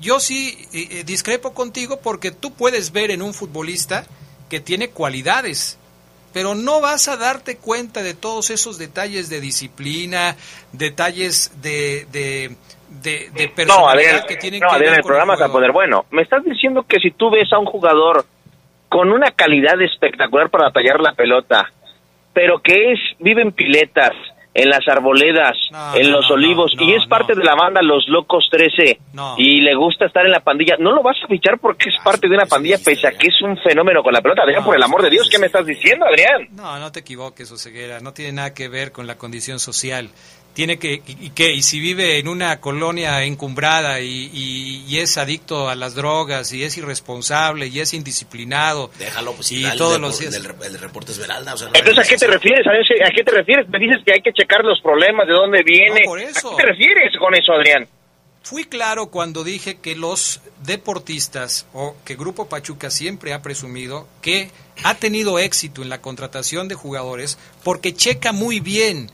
yo 0.01 0.19
sí 0.21 0.67
eh, 0.73 0.89
eh, 0.91 1.05
discrepo 1.05 1.53
contigo 1.53 2.01
porque 2.01 2.31
tú 2.31 2.53
puedes 2.55 2.93
ver 2.93 3.11
en 3.11 3.23
un 3.23 3.35
futbolista 3.35 4.07
que 4.49 4.59
tiene 4.59 4.91
cualidades, 4.91 5.77
pero 6.33 6.55
no 6.55 6.81
vas 6.81 7.09
a 7.09 7.17
darte 7.17 7.59
cuenta 7.59 8.03
de 8.03 8.15
todos 8.15 8.51
esos 8.51 8.79
detalles 8.79 9.29
de 9.29 9.41
disciplina, 9.41 10.37
detalles 10.73 11.61
de, 11.63 12.07
de, 12.11 12.57
de, 12.89 13.31
de 13.35 13.49
No, 13.49 13.55
personalidad 13.55 14.11
Adrián, 14.11 14.27
que 14.29 14.37
tienen 14.37 14.61
no, 14.61 14.69
que 14.71 14.79
ver 14.79 14.89
el 14.89 14.97
con 14.97 15.09
programa 15.09 15.37
se 15.37 15.43
va 15.43 15.49
a 15.49 15.53
poner 15.53 15.73
bueno. 15.73 16.07
Me 16.11 16.23
estás 16.23 16.45
diciendo 16.45 16.85
que 16.89 16.99
si 17.01 17.11
tú 17.11 17.31
ves 17.31 17.53
a 17.53 17.59
un 17.59 17.67
jugador 17.67 18.25
con 18.89 19.11
una 19.11 19.31
calidad 19.31 19.81
espectacular 19.81 20.51
para 20.51 20.71
tallar 20.71 21.01
la 21.01 21.15
pelota, 21.15 21.71
pero 22.33 22.61
que 22.61 22.93
es 22.93 22.99
vive 23.19 23.43
en 23.43 23.53
piletas, 23.53 24.13
en 24.55 24.69
las 24.69 24.87
arboledas, 24.87 25.57
en 25.95 26.13
los 26.13 26.31
olivos, 26.31 26.73
y 26.79 26.93
es 26.95 27.07
parte 27.07 27.35
de 27.35 27.43
la 27.43 27.55
banda 27.55 27.81
Los 27.83 28.07
Locos 28.09 28.49
13, 28.51 28.99
No. 29.15 29.35
y 29.39 29.61
le 29.63 29.75
gusta 29.75 30.05
estar 30.07 30.25
en 30.27 30.31
la 30.33 30.41
pandilla, 30.41 30.77
¿no 30.79 30.93
lo 30.93 31.03
vas 31.03 31.17
a 31.25 31.27
fichar 31.27 31.59
porque 31.59 31.89
es 31.89 31.95
parte 32.05 32.29
de 32.29 32.35
una 32.35 32.45
pandilla, 32.47 32.77
pese 32.85 33.07
a 33.09 33.13
que 33.13 33.29
es 33.29 33.41
un 33.43 33.57
fenómeno 33.59 34.03
con 34.03 34.13
la 34.13 34.21
pelota? 34.21 34.43
Adrián, 34.43 34.65
por 34.65 34.77
el 34.77 34.83
amor 34.83 35.03
de 35.03 35.11
Dios, 35.11 35.29
¿qué 35.31 35.39
me 35.39 35.47
estás 35.47 35.65
diciendo, 35.65 36.05
Adrián? 36.07 36.49
No, 36.53 36.79
no 36.79 36.93
te 36.93 37.01
equivoques, 37.01 37.51
Oseguera, 37.51 38.01
no 38.01 38.13
tiene 38.13 38.33
nada 38.33 38.53
que 38.55 38.69
ver 38.69 38.93
con 38.93 39.07
la 39.07 39.17
condición 39.17 39.59
social. 39.59 40.11
Tiene 40.55 40.79
que, 40.79 41.03
y, 41.07 41.27
y 41.27 41.31
qué? 41.31 41.53
y 41.53 41.63
si 41.63 41.81
vive 41.81 42.19
en 42.19 42.29
una 42.29 42.61
colonia 42.61 43.25
encumbrada 43.25 44.01
y, 44.01 44.31
y- 44.35 44.85
y 44.87 44.99
es 44.99 45.17
adicto 45.17 45.71
a 45.71 45.75
las 45.75 45.95
drogas 45.95 46.53
y 46.53 46.63
es 46.63 46.77
irresponsable 46.77 47.69
y 47.69 47.81
es 47.81 47.95
indisciplinado 47.95 48.91
Déjalo, 48.99 49.33
pues, 49.33 49.51
y 49.51 49.65
el 49.65 49.79
todos 49.79 49.99
los 49.99 50.19
días. 50.19 50.33
del 50.35 50.45
rep- 50.45 50.65
el 50.67 50.79
reporte 50.79 51.13
Esmeralda. 51.13 51.55
O 51.55 51.57
sea, 51.57 51.69
no 51.69 51.75
Entonces, 51.75 52.05
¿a 52.05 52.09
qué 52.09 52.17
te 52.19 52.27
refieres? 52.27 52.67
¿A 52.67 53.11
qué 53.15 53.25
te 53.25 53.31
refieres? 53.31 53.69
Me 53.71 53.79
dices 53.79 53.99
que 54.05 54.13
hay 54.13 54.21
que 54.21 54.33
checar 54.33 54.63
los 54.63 54.79
problemas, 54.83 55.27
de 55.27 55.33
dónde 55.33 55.63
viene. 55.63 56.01
No, 56.03 56.07
por 56.11 56.21
eso. 56.21 56.49
¿A 56.53 56.57
qué 56.57 56.63
te 56.65 56.69
refieres 56.69 57.13
con 57.19 57.35
eso, 57.35 57.53
Adrián? 57.53 57.89
Fui 58.43 58.65
claro 58.65 59.07
cuando 59.07 59.45
dije 59.45 59.79
que 59.81 59.95
los 59.97 60.41
deportistas 60.65 61.67
o 61.73 61.95
que 62.05 62.17
Grupo 62.17 62.49
Pachuca 62.49 62.91
siempre 62.91 63.33
ha 63.33 63.41
presumido 63.41 64.09
que 64.21 64.51
ha 64.85 64.95
tenido 64.97 65.39
éxito 65.39 65.81
en 65.83 65.89
la 65.89 66.01
contratación 66.03 66.67
de 66.69 66.75
jugadores 66.75 67.39
porque 67.63 67.95
checa 67.95 68.33
muy 68.33 68.59
bien 68.61 69.11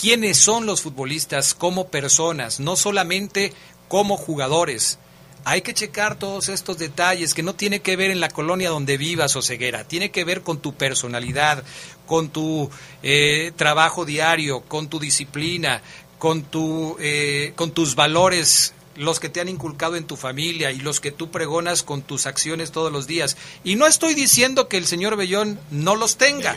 quiénes 0.00 0.38
son 0.38 0.64
los 0.64 0.80
futbolistas 0.80 1.52
como 1.52 1.88
personas, 1.88 2.58
no 2.58 2.74
solamente 2.76 3.52
como 3.88 4.16
jugadores. 4.16 4.98
Hay 5.44 5.60
que 5.60 5.74
checar 5.74 6.18
todos 6.18 6.48
estos 6.48 6.78
detalles 6.78 7.34
que 7.34 7.42
no 7.42 7.54
tiene 7.54 7.80
que 7.80 7.96
ver 7.96 8.10
en 8.10 8.20
la 8.20 8.28
colonia 8.28 8.70
donde 8.70 8.96
vivas 8.96 9.36
o 9.36 9.42
ceguera, 9.42 9.84
tiene 9.84 10.10
que 10.10 10.24
ver 10.24 10.42
con 10.42 10.58
tu 10.58 10.74
personalidad, 10.74 11.64
con 12.06 12.30
tu 12.30 12.70
eh, 13.02 13.52
trabajo 13.56 14.06
diario, 14.06 14.62
con 14.62 14.88
tu 14.88 14.98
disciplina, 14.98 15.82
con, 16.18 16.44
tu, 16.44 16.96
eh, 16.98 17.52
con 17.56 17.72
tus 17.72 17.94
valores, 17.94 18.72
los 18.96 19.20
que 19.20 19.28
te 19.28 19.40
han 19.40 19.48
inculcado 19.48 19.96
en 19.96 20.06
tu 20.06 20.16
familia 20.16 20.70
y 20.72 20.78
los 20.78 21.00
que 21.00 21.12
tú 21.12 21.30
pregonas 21.30 21.82
con 21.82 22.02
tus 22.02 22.26
acciones 22.26 22.70
todos 22.70 22.92
los 22.92 23.06
días. 23.06 23.36
Y 23.64 23.76
no 23.76 23.86
estoy 23.86 24.14
diciendo 24.14 24.68
que 24.68 24.78
el 24.78 24.86
señor 24.86 25.16
Bellón 25.16 25.58
no 25.70 25.94
los 25.94 26.16
tenga, 26.16 26.56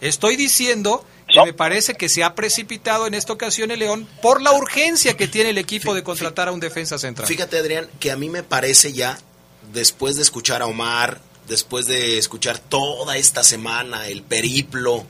estoy 0.00 0.36
diciendo 0.36 1.04
que 1.40 1.46
me 1.46 1.52
parece 1.52 1.94
que 1.94 2.08
se 2.08 2.22
ha 2.24 2.34
precipitado 2.34 3.06
en 3.06 3.14
esta 3.14 3.32
ocasión 3.32 3.70
el 3.70 3.78
León 3.80 4.08
por 4.22 4.40
la 4.40 4.52
urgencia 4.52 5.16
que 5.16 5.28
tiene 5.28 5.50
el 5.50 5.58
equipo 5.58 5.94
de 5.94 6.02
contratar 6.02 6.48
a 6.48 6.52
un 6.52 6.60
defensa 6.60 6.98
central. 6.98 7.28
Fíjate, 7.28 7.58
Adrián, 7.58 7.88
que 8.00 8.10
a 8.10 8.16
mí 8.16 8.28
me 8.28 8.42
parece 8.42 8.92
ya, 8.92 9.18
después 9.72 10.16
de 10.16 10.22
escuchar 10.22 10.62
a 10.62 10.66
Omar, 10.66 11.20
después 11.48 11.86
de 11.86 12.18
escuchar 12.18 12.58
toda 12.58 13.16
esta 13.16 13.42
semana 13.44 14.08
el 14.08 14.22
periplo 14.22 15.04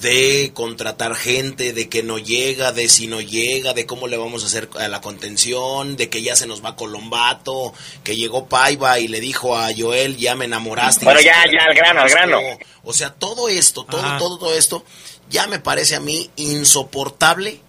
de 0.00 0.50
contratar 0.52 1.14
gente, 1.14 1.72
de 1.72 1.88
que 1.88 2.02
no 2.02 2.18
llega, 2.18 2.72
de 2.72 2.88
si 2.88 3.06
no 3.06 3.20
llega, 3.20 3.72
de 3.72 3.86
cómo 3.86 4.08
le 4.08 4.16
vamos 4.16 4.42
a 4.42 4.46
hacer 4.46 4.68
a 4.76 4.88
la 4.88 5.00
contención, 5.00 5.94
de 5.96 6.08
que 6.08 6.22
ya 6.22 6.34
se 6.34 6.48
nos 6.48 6.64
va 6.64 6.74
Colombato, 6.74 7.72
que 8.02 8.16
llegó 8.16 8.46
Paiva 8.46 8.98
y 8.98 9.06
le 9.06 9.20
dijo 9.20 9.56
a 9.56 9.68
Joel, 9.76 10.16
ya 10.16 10.34
me 10.34 10.46
enamoraste. 10.46 11.04
y 11.04 11.06
Bueno, 11.06 11.20
ya, 11.20 11.44
ya, 11.46 11.64
al 11.66 11.74
grano, 11.76 12.00
al 12.00 12.10
conozco". 12.10 12.28
grano. 12.40 12.58
O 12.82 12.92
sea, 12.92 13.10
todo 13.14 13.48
esto, 13.48 13.84
todo, 13.84 14.00
Ajá. 14.02 14.18
todo, 14.18 14.38
todo 14.38 14.54
esto, 14.56 14.84
ya 15.32 15.46
me 15.48 15.58
parece 15.58 15.96
a 15.96 16.00
mí 16.00 16.30
insoportable 16.36 17.60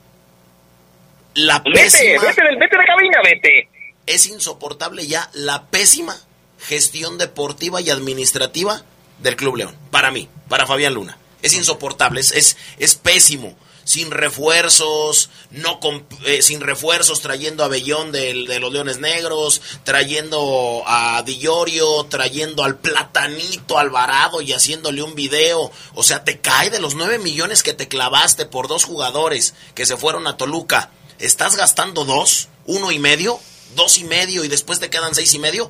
la 1.33 1.59
Vete, 1.59 1.73
pésima 1.73 2.21
vete, 2.21 2.41
vete 2.59 2.75
de 2.75 2.77
la 2.77 2.85
cabina, 2.85 3.19
vete. 3.23 3.69
es 4.05 4.27
insoportable 4.27 5.07
ya 5.07 5.29
la 5.33 5.65
pésima 5.67 6.15
gestión 6.59 7.17
deportiva 7.17 7.81
y 7.81 7.89
administrativa 7.89 8.83
del 9.19 9.35
Club 9.35 9.55
León. 9.57 9.75
Para 9.89 10.11
mí, 10.11 10.29
para 10.47 10.67
Fabián 10.67 10.93
Luna. 10.93 11.17
Es 11.41 11.53
insoportable, 11.53 12.19
es, 12.21 12.31
es, 12.31 12.57
es 12.77 12.95
pésimo. 12.95 13.57
Sin 13.85 14.11
refuerzos, 14.11 15.29
no 15.51 15.79
con- 15.79 16.05
eh, 16.25 16.41
sin 16.41 16.61
refuerzos, 16.61 17.21
trayendo 17.21 17.63
a 17.63 17.67
Bellón 17.67 18.11
del- 18.11 18.47
de 18.47 18.59
los 18.59 18.71
Leones 18.71 18.99
Negros, 18.99 19.61
trayendo 19.83 20.83
a 20.85 21.21
Dillorio, 21.23 22.05
trayendo 22.05 22.63
al 22.63 22.77
Platanito 22.77 23.77
Alvarado 23.77 24.41
y 24.41 24.53
haciéndole 24.53 25.03
un 25.03 25.15
video. 25.15 25.71
O 25.95 26.03
sea, 26.03 26.23
te 26.23 26.39
cae 26.39 26.69
de 26.69 26.79
los 26.79 26.95
nueve 26.95 27.19
millones 27.19 27.63
que 27.63 27.73
te 27.73 27.87
clavaste 27.87 28.45
por 28.45 28.67
dos 28.67 28.83
jugadores 28.85 29.53
que 29.75 29.85
se 29.85 29.97
fueron 29.97 30.27
a 30.27 30.37
Toluca. 30.37 30.89
¿Estás 31.19 31.55
gastando 31.55 32.05
dos? 32.05 32.47
¿Uno 32.65 32.91
y 32.91 32.99
medio? 32.99 33.39
¿Dos 33.75 33.97
y 33.97 34.03
medio? 34.03 34.43
Y 34.43 34.47
después 34.47 34.79
te 34.79 34.89
quedan 34.89 35.15
seis 35.15 35.33
y 35.33 35.39
medio. 35.39 35.69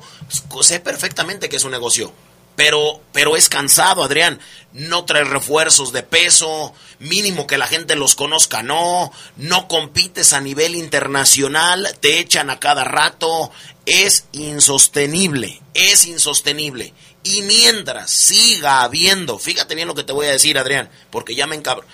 Pues, 0.50 0.66
sé 0.66 0.80
perfectamente 0.80 1.48
que 1.48 1.56
es 1.56 1.64
un 1.64 1.70
negocio. 1.72 2.12
Pero, 2.56 3.00
pero 3.12 3.36
es 3.36 3.48
cansado, 3.48 4.04
Adrián. 4.04 4.40
No 4.72 5.04
trae 5.04 5.24
refuerzos 5.24 5.92
de 5.92 6.04
peso, 6.04 6.72
mínimo 7.04 7.46
que 7.46 7.58
la 7.58 7.66
gente 7.66 7.94
los 7.96 8.14
conozca, 8.16 8.62
no. 8.62 9.12
No 9.36 9.68
compites 9.68 10.32
a 10.32 10.40
nivel 10.40 10.74
internacional, 10.74 11.88
te 12.00 12.18
echan 12.18 12.50
a 12.50 12.58
cada 12.58 12.84
rato. 12.84 13.50
Es 13.86 14.26
insostenible, 14.32 15.60
es 15.74 16.04
insostenible. 16.06 16.92
Y 17.22 17.42
mientras 17.42 18.10
siga 18.10 18.82
habiendo, 18.82 19.38
fíjate 19.38 19.74
bien 19.74 19.88
lo 19.88 19.94
que 19.94 20.04
te 20.04 20.12
voy 20.12 20.26
a 20.26 20.30
decir, 20.32 20.58
Adrián, 20.58 20.90
porque 21.10 21.34
ya 21.34 21.46
me 21.46 21.56
encabro. 21.56 21.86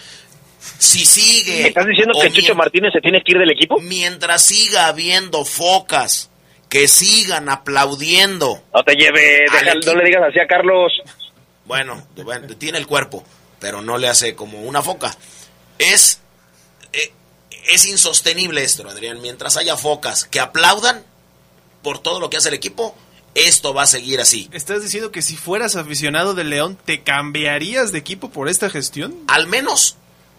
Si 0.78 1.04
sigue. 1.06 1.62
¿Me 1.62 1.68
estás 1.68 1.86
diciendo 1.86 2.12
que 2.20 2.30
Chucho 2.32 2.54
Martínez 2.54 2.92
se 2.92 3.00
tiene 3.00 3.22
que 3.24 3.32
ir 3.32 3.38
del 3.38 3.50
equipo? 3.50 3.78
Mientras 3.80 4.42
siga 4.44 4.86
habiendo 4.88 5.44
focas 5.44 6.30
que 6.68 6.86
sigan 6.86 7.48
aplaudiendo. 7.48 8.62
No 8.74 8.82
te 8.82 8.94
lleve, 8.94 9.44
deja- 9.52 9.74
no 9.86 9.94
le 9.94 10.04
digas 10.04 10.22
así 10.28 10.38
a 10.38 10.46
Carlos. 10.46 10.92
Bueno, 11.64 12.06
bueno, 12.24 12.46
tiene 12.56 12.78
el 12.78 12.86
cuerpo, 12.86 13.24
pero 13.60 13.82
no 13.82 13.98
le 13.98 14.08
hace 14.08 14.34
como 14.34 14.62
una 14.62 14.82
foca. 14.82 15.16
Es, 15.78 16.18
eh, 16.92 17.12
es 17.70 17.86
insostenible 17.86 18.64
esto, 18.64 18.88
Adrián. 18.88 19.20
Mientras 19.20 19.56
haya 19.56 19.76
focas 19.76 20.24
que 20.24 20.40
aplaudan 20.40 21.04
por 21.82 21.98
todo 22.00 22.18
lo 22.18 22.30
que 22.30 22.38
hace 22.38 22.48
el 22.48 22.54
equipo, 22.54 22.96
esto 23.34 23.72
va 23.72 23.82
a 23.82 23.86
seguir 23.86 24.20
así. 24.20 24.48
¿Estás 24.52 24.82
diciendo 24.82 25.12
que 25.12 25.22
si 25.22 25.36
fueras 25.36 25.76
aficionado 25.76 26.34
del 26.34 26.50
León, 26.50 26.78
te 26.84 27.02
cambiarías 27.02 27.92
de 27.92 27.98
equipo 27.98 28.30
por 28.30 28.48
esta 28.48 28.70
gestión? 28.70 29.14
Al 29.28 29.46
menos, 29.46 29.96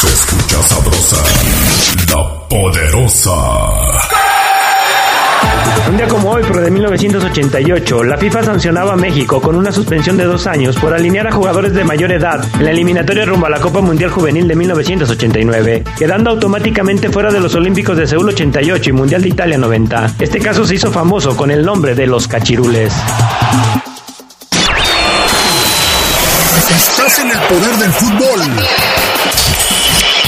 Se 0.00 0.06
escucha 0.06 0.62
sabrosa, 0.62 1.16
la 2.08 2.48
poderosa. 2.48 4.23
Un 5.88 5.96
día 5.98 6.08
como 6.08 6.30
hoy, 6.30 6.42
pero 6.46 6.60
de 6.60 6.70
1988, 6.70 8.04
la 8.04 8.16
FIFA 8.16 8.42
sancionaba 8.42 8.94
a 8.94 8.96
México 8.96 9.40
con 9.40 9.54
una 9.54 9.70
suspensión 9.70 10.16
de 10.16 10.24
dos 10.24 10.46
años 10.46 10.76
por 10.76 10.94
alinear 10.94 11.26
a 11.26 11.32
jugadores 11.32 11.74
de 11.74 11.84
mayor 11.84 12.10
edad 12.10 12.44
en 12.54 12.64
la 12.64 12.70
eliminatoria 12.70 13.24
rumbo 13.26 13.46
a 13.46 13.50
la 13.50 13.60
Copa 13.60 13.80
Mundial 13.80 14.10
Juvenil 14.10 14.48
de 14.48 14.56
1989, 14.56 15.84
quedando 15.98 16.30
automáticamente 16.30 17.10
fuera 17.10 17.30
de 17.30 17.40
los 17.40 17.54
Olímpicos 17.54 17.96
de 17.96 18.06
Seúl 18.06 18.28
88 18.28 18.90
y 18.90 18.92
Mundial 18.92 19.22
de 19.22 19.28
Italia 19.28 19.58
90. 19.58 20.14
Este 20.18 20.38
caso 20.38 20.64
se 20.64 20.76
hizo 20.76 20.90
famoso 20.90 21.36
con 21.36 21.50
el 21.50 21.64
nombre 21.64 21.94
de 21.94 22.06
los 22.06 22.26
cachirules. 22.26 22.92
Estás 26.70 27.18
en 27.18 27.30
el 27.30 27.38
poder 27.38 27.76
del 27.76 27.92
fútbol. 27.92 28.40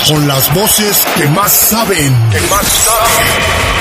Con 0.09 0.29
las 0.29 0.55
voces 0.55 1.05
que 1.17 1.27
más 1.29 1.51
saben. 1.51 2.15
Que 2.31 2.41
más 2.43 2.67
saben. 2.67 3.76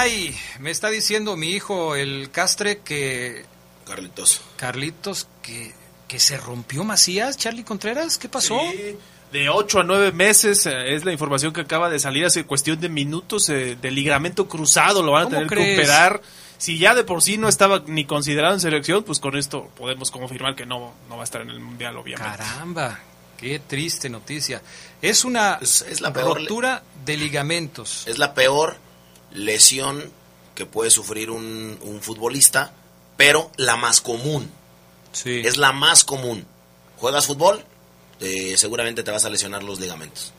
Caray, 0.00 0.34
me 0.60 0.70
está 0.70 0.88
diciendo 0.88 1.36
mi 1.36 1.50
hijo 1.50 1.94
el 1.94 2.30
Castre 2.30 2.78
que 2.78 3.44
Carlitos. 3.86 4.40
Carlitos 4.56 5.28
que, 5.42 5.74
que 6.08 6.18
se 6.18 6.38
rompió 6.38 6.84
Macías, 6.84 7.36
Charlie 7.36 7.64
Contreras, 7.64 8.16
¿qué 8.16 8.30
pasó? 8.30 8.58
Sí, 8.72 8.96
de 9.30 9.50
8 9.50 9.80
a 9.80 9.84
9 9.84 10.12
meses 10.12 10.64
eh, 10.64 10.94
es 10.94 11.04
la 11.04 11.12
información 11.12 11.52
que 11.52 11.60
acaba 11.60 11.90
de 11.90 11.98
salir 11.98 12.24
hace 12.24 12.46
cuestión 12.46 12.80
de 12.80 12.88
minutos 12.88 13.50
eh, 13.50 13.76
de 13.78 13.90
ligamento 13.90 14.48
cruzado, 14.48 15.02
lo 15.02 15.12
van 15.12 15.22
a 15.22 15.24
¿Cómo 15.24 15.36
tener 15.36 15.48
crees? 15.48 15.76
que 15.76 15.82
operar. 15.82 16.22
Si 16.56 16.78
ya 16.78 16.94
de 16.94 17.04
por 17.04 17.20
sí 17.20 17.36
no 17.36 17.48
estaba 17.50 17.82
ni 17.86 18.06
considerado 18.06 18.54
en 18.54 18.60
selección, 18.60 19.04
pues 19.04 19.20
con 19.20 19.36
esto 19.36 19.68
podemos 19.76 20.10
confirmar 20.10 20.56
que 20.56 20.64
no, 20.64 20.94
no 21.10 21.16
va 21.16 21.22
a 21.22 21.24
estar 21.24 21.42
en 21.42 21.50
el 21.50 21.60
Mundial, 21.60 21.98
obviamente. 21.98 22.38
Caramba, 22.38 22.98
qué 23.36 23.58
triste 23.58 24.08
noticia. 24.08 24.62
Es 25.02 25.26
una 25.26 25.58
es 25.60 26.00
la 26.00 26.10
peor 26.10 26.40
de 27.04 27.16
ligamentos. 27.18 28.06
Es 28.06 28.16
la 28.16 28.32
peor 28.32 28.78
lesión 29.32 30.10
que 30.54 30.66
puede 30.66 30.90
sufrir 30.90 31.30
un, 31.30 31.78
un 31.82 32.00
futbolista, 32.02 32.72
pero 33.16 33.50
la 33.56 33.76
más 33.76 34.00
común. 34.00 34.50
Sí. 35.12 35.42
Es 35.44 35.56
la 35.56 35.72
más 35.72 36.04
común. 36.04 36.46
¿Juegas 36.98 37.26
fútbol? 37.26 37.64
Eh, 38.20 38.54
seguramente 38.56 39.02
te 39.02 39.10
vas 39.10 39.24
a 39.24 39.30
lesionar 39.30 39.62
los 39.62 39.80
ligamentos. 39.80 40.32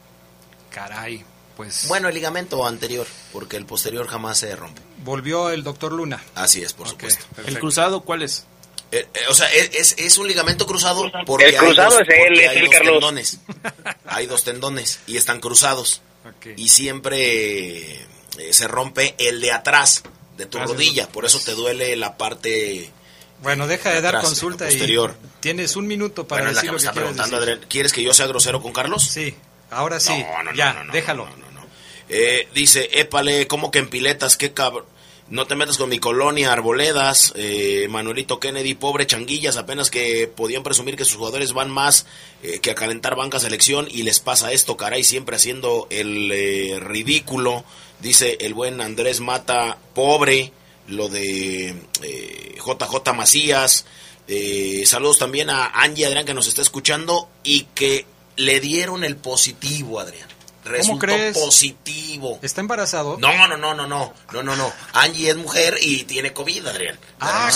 Caray, 0.69 1.25
pues 1.57 1.87
Bueno, 1.87 2.07
el 2.07 2.13
ligamento 2.13 2.65
anterior, 2.65 3.07
porque 3.33 3.57
el 3.57 3.65
posterior 3.65 4.07
jamás 4.07 4.37
se 4.37 4.55
rompe. 4.55 4.81
volvió 5.03 5.49
el 5.49 5.63
doctor 5.63 5.91
Luna. 5.91 6.23
Así 6.35 6.61
es, 6.61 6.73
por 6.73 6.87
supuesto. 6.87 7.25
¿El 7.45 7.59
cruzado 7.59 8.01
cuál 8.01 8.21
es? 8.21 8.45
Eh, 8.91 9.07
eh, 9.13 9.19
o 9.29 9.33
sea, 9.33 9.51
es, 9.53 9.69
es- 9.73 9.95
es 9.97 10.17
un 10.17 10.27
ligamento 10.27 10.65
cruzado 10.65 11.09
porque 11.25 11.45
El 11.49 11.55
cruzado 11.57 11.97
hay 11.97 11.97
dos, 11.97 12.01
es 12.01 12.09
él, 12.09 12.23
porque 12.27 12.43
es 12.43 12.49
hay 12.49 12.57
el 12.57 12.65
dos 12.65 12.73
Carlos. 12.73 12.93
tendones. 12.93 13.39
Hay 14.05 14.25
dos 14.27 14.43
tendones 14.43 14.99
y 15.07 15.17
están 15.17 15.39
cruzados. 15.39 16.01
Y 16.55 16.69
siempre 16.69 18.05
eh, 18.37 18.53
se 18.53 18.67
rompe 18.67 19.15
el 19.17 19.41
de 19.41 19.51
atrás 19.51 20.03
de 20.37 20.45
tu 20.45 20.57
rodilla, 20.59 21.07
por 21.09 21.25
eso 21.25 21.39
te 21.39 21.51
duele 21.51 21.95
la 21.95 22.17
parte 22.17 22.89
Bueno, 23.41 23.67
deja 23.67 23.89
de 23.91 24.01
dar 24.01 24.15
atrás, 24.15 24.25
consulta 24.25 24.65
y 24.65 24.71
posterior. 24.71 25.15
tienes 25.39 25.75
un 25.75 25.87
minuto 25.87 26.27
para 26.27 26.43
Bueno, 26.43 26.55
decir 26.55 26.69
que 26.69 26.71
me 26.71 26.71
lo 26.73 26.77
que 26.77 26.83
está 26.85 26.91
quieres 26.93 27.07
preguntando 27.09 27.39
decir. 27.39 27.53
Adrián. 27.53 27.69
¿Quieres 27.69 27.93
que 27.93 28.03
yo 28.03 28.13
sea 28.13 28.27
grosero 28.27 28.61
con 28.61 28.73
Carlos? 28.73 29.03
Sí, 29.03 29.35
ahora 29.69 29.99
sí. 29.99 30.17
No, 30.19 30.43
no, 30.43 30.51
no, 30.51 30.55
ya, 30.55 30.73
no, 30.73 30.83
no, 30.85 30.93
déjalo. 30.93 31.27
Eh, 32.09 32.47
dice, 32.53 32.89
épale, 32.99 33.47
¿cómo 33.47 33.71
que 33.71 33.79
en 33.79 33.89
piletas? 33.89 34.35
¿Qué 34.35 34.51
cabrón? 34.53 34.85
No 35.29 35.47
te 35.47 35.55
metas 35.55 35.77
con 35.77 35.87
mi 35.87 35.97
colonia, 35.97 36.51
Arboledas, 36.51 37.31
eh, 37.37 37.87
Manuelito 37.89 38.37
Kennedy, 38.41 38.73
pobre 38.73 39.07
changuillas, 39.07 39.55
apenas 39.55 39.89
que 39.89 40.27
podían 40.27 40.61
presumir 40.61 40.97
que 40.97 41.05
sus 41.05 41.15
jugadores 41.15 41.53
van 41.53 41.69
más 41.69 42.05
eh, 42.43 42.59
que 42.59 42.71
a 42.71 42.75
calentar 42.75 43.15
banca 43.15 43.39
selección 43.39 43.87
y 43.89 44.03
les 44.03 44.19
pasa 44.19 44.51
esto, 44.51 44.75
caray, 44.75 45.05
siempre 45.05 45.37
haciendo 45.37 45.87
el 45.89 46.29
eh, 46.33 46.79
ridículo, 46.81 47.63
dice 48.01 48.37
el 48.41 48.53
buen 48.53 48.81
Andrés 48.81 49.19
Mata, 49.19 49.77
pobre, 49.93 50.51
lo 50.87 51.07
de 51.09 51.69
eh, 52.01 52.55
JJ 52.57 53.13
Macías, 53.13 53.85
eh, 54.27 54.83
saludos 54.85 55.17
también 55.19 55.49
a 55.49 55.67
Angie 55.67 56.05
Adrián 56.05 56.25
que 56.25 56.33
nos 56.33 56.47
está 56.47 56.61
escuchando 56.61 57.29
y 57.43 57.63
que 57.75 58.05
le 58.37 58.59
dieron 58.59 59.03
el 59.03 59.15
positivo, 59.17 59.99
Adrián. 59.99 60.27
Resultó 60.63 60.99
crees? 61.07 61.35
positivo. 61.37 62.37
¿Está 62.43 62.61
embarazado? 62.61 63.17
No, 63.19 63.35
no, 63.47 63.57
no, 63.57 63.73
no, 63.73 63.87
no, 63.87 64.13
no, 64.31 64.43
no, 64.43 64.55
no. 64.55 64.71
Angie 64.93 65.31
es 65.31 65.35
mujer 65.35 65.77
y 65.81 66.03
tiene 66.03 66.33
COVID, 66.33 66.67
Adrián. 66.67 66.99
Ah, 67.19 67.49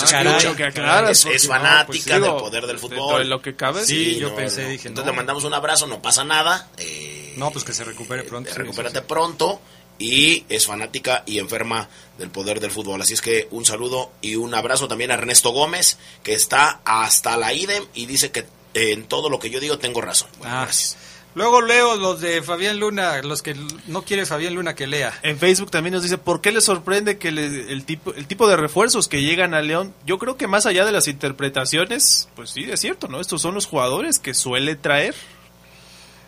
que 0.56 0.64
aclaras, 0.64 1.10
Es, 1.18 1.22
porque 1.22 1.36
es 1.36 1.44
no, 1.44 1.50
fanática 1.50 2.18
pues, 2.18 2.22
del 2.22 2.32
poder 2.40 2.66
del 2.66 2.78
fútbol. 2.80 3.18
de 3.20 3.24
lo 3.26 3.40
que 3.40 3.54
cabe. 3.54 3.84
Sí, 3.84 4.16
yo 4.18 4.34
pensé, 4.34 4.68
dije, 4.68 4.88
Entonces 4.88 5.06
no. 5.06 5.12
le 5.12 5.16
mandamos 5.16 5.44
un 5.44 5.54
abrazo, 5.54 5.86
no 5.86 6.02
pasa 6.02 6.24
nada. 6.24 6.68
eh, 6.78 7.34
No, 7.36 7.52
pues 7.52 7.64
que 7.64 7.72
se 7.72 7.84
recupere 7.84 8.24
pronto. 8.24 8.50
sí, 8.50 8.58
recupérate 8.58 9.02
pronto. 9.02 9.60
Y 9.98 10.44
es 10.48 10.66
fanática 10.66 11.22
y 11.26 11.38
enferma 11.38 11.88
del 12.18 12.30
poder 12.30 12.60
del 12.60 12.70
fútbol. 12.70 13.00
Así 13.00 13.14
es 13.14 13.22
que 13.22 13.48
un 13.50 13.64
saludo 13.64 14.10
y 14.20 14.36
un 14.36 14.54
abrazo 14.54 14.88
también 14.88 15.10
a 15.10 15.14
Ernesto 15.14 15.50
Gómez, 15.50 15.98
que 16.22 16.34
está 16.34 16.80
hasta 16.84 17.36
la 17.36 17.52
IDEM 17.54 17.84
y 17.94 18.06
dice 18.06 18.30
que 18.30 18.40
eh, 18.74 18.92
en 18.92 19.04
todo 19.04 19.30
lo 19.30 19.38
que 19.38 19.48
yo 19.50 19.58
digo 19.60 19.78
tengo 19.78 20.00
razón. 20.02 20.28
Bueno, 20.38 20.54
Ah. 20.54 20.62
gracias. 20.64 20.96
Luego 21.34 21.60
leo 21.60 21.96
los 21.96 22.22
de 22.22 22.42
Fabián 22.42 22.78
Luna, 22.80 23.20
los 23.20 23.42
que 23.42 23.54
no 23.88 24.00
quiere 24.02 24.24
Fabián 24.24 24.54
Luna 24.54 24.74
que 24.74 24.86
lea. 24.86 25.18
En 25.22 25.38
Facebook 25.38 25.70
también 25.70 25.92
nos 25.92 26.02
dice, 26.02 26.16
¿por 26.16 26.40
qué 26.40 26.50
le 26.50 26.62
sorprende 26.62 27.18
que 27.18 27.30
le- 27.30 27.70
el, 27.72 27.84
tipo, 27.84 28.14
el 28.14 28.26
tipo 28.26 28.48
de 28.48 28.56
refuerzos 28.56 29.06
que 29.06 29.20
llegan 29.22 29.52
a 29.52 29.60
León? 29.60 29.92
Yo 30.06 30.18
creo 30.18 30.38
que 30.38 30.46
más 30.46 30.64
allá 30.64 30.86
de 30.86 30.92
las 30.92 31.08
interpretaciones, 31.08 32.28
pues 32.36 32.50
sí, 32.50 32.64
es 32.70 32.80
cierto, 32.80 33.08
¿no? 33.08 33.20
Estos 33.20 33.42
son 33.42 33.54
los 33.54 33.66
jugadores 33.66 34.18
que 34.18 34.32
suele 34.34 34.76
traer. 34.76 35.14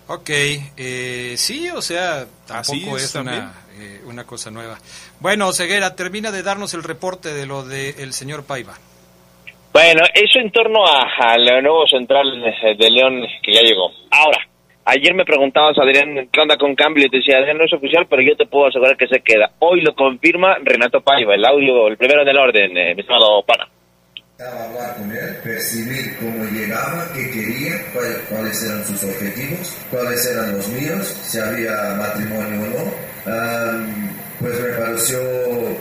Ok, 0.08 0.30
eh, 0.30 1.34
sí, 1.36 1.68
o 1.70 1.82
sea, 1.82 2.22
Así 2.48 2.80
tampoco 2.80 2.96
es 2.96 3.14
una, 3.14 3.52
eh, 3.78 4.00
una 4.06 4.24
cosa 4.24 4.50
nueva. 4.50 4.78
Bueno, 5.20 5.52
Ceguera, 5.52 5.94
termina 5.94 6.30
de 6.30 6.42
darnos 6.42 6.72
el 6.74 6.82
reporte 6.82 7.34
de 7.34 7.46
lo 7.46 7.62
del 7.64 8.12
señor 8.14 8.46
Paiva. 8.46 8.74
Bueno, 9.72 10.02
eso 10.14 10.38
en 10.38 10.50
torno 10.50 10.86
a- 10.86 11.06
al 11.34 11.62
nuevo 11.62 11.86
central 11.86 12.26
de 12.40 12.90
León 12.90 13.22
que 13.42 13.52
ya 13.52 13.60
llegó. 13.60 13.90
Ahora, 14.10 14.38
ayer 14.86 15.12
me 15.14 15.26
preguntabas, 15.26 15.76
Adrián, 15.78 16.28
¿qué 16.32 16.40
onda 16.40 16.56
con 16.56 16.74
Cambio? 16.74 17.04
Y 17.06 17.10
te 17.10 17.18
decía, 17.18 17.36
Adrián, 17.36 17.58
no 17.58 17.64
es 17.66 17.72
oficial, 17.74 18.06
pero 18.08 18.22
yo 18.22 18.34
te 18.34 18.46
puedo 18.46 18.68
asegurar 18.68 18.96
que 18.96 19.06
se 19.08 19.20
queda. 19.20 19.50
Hoy 19.58 19.82
lo 19.82 19.94
confirma 19.94 20.56
Renato 20.64 21.02
Paiva, 21.02 21.34
el 21.34 21.44
audio, 21.44 21.86
el 21.86 21.98
primero 21.98 22.24
del 22.24 22.38
orden, 22.38 22.76
eh, 22.78 22.94
mi 22.94 23.02
estimado 23.02 23.42
pana. 23.42 23.68
Necesitaba 24.38 24.66
hablar 24.68 24.96
con 24.96 25.10
él, 25.10 25.36
percibir 25.42 26.16
cómo 26.18 26.44
llegaba, 26.44 27.10
qué 27.12 27.28
quería, 27.28 27.72
cuál- 27.92 28.20
cuáles 28.28 28.62
eran 28.62 28.86
sus 28.86 29.02
objetivos, 29.02 29.76
cuáles 29.90 30.24
eran 30.26 30.56
los 30.56 30.68
míos, 30.68 31.12
si 31.26 31.40
había 31.40 31.96
matrimonio 31.98 32.60
o 32.62 32.66
no. 32.68 33.98
Pues 34.38 34.60
me 34.60 34.68
pareció 34.68 35.20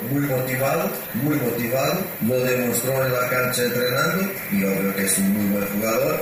muy 0.10 0.22
motivado, 0.22 0.90
muy 1.22 1.36
motivado, 1.36 2.00
lo 2.28 2.40
demostró 2.44 3.06
en 3.06 3.14
la 3.14 3.30
cancha 3.30 3.62
entrenando 3.64 4.32
y 4.52 4.64
obvio 4.64 4.96
que 4.96 5.06
es 5.06 5.18
un 5.20 5.34
muy 5.34 5.60
buen 5.60 5.68
jugador, 5.76 6.20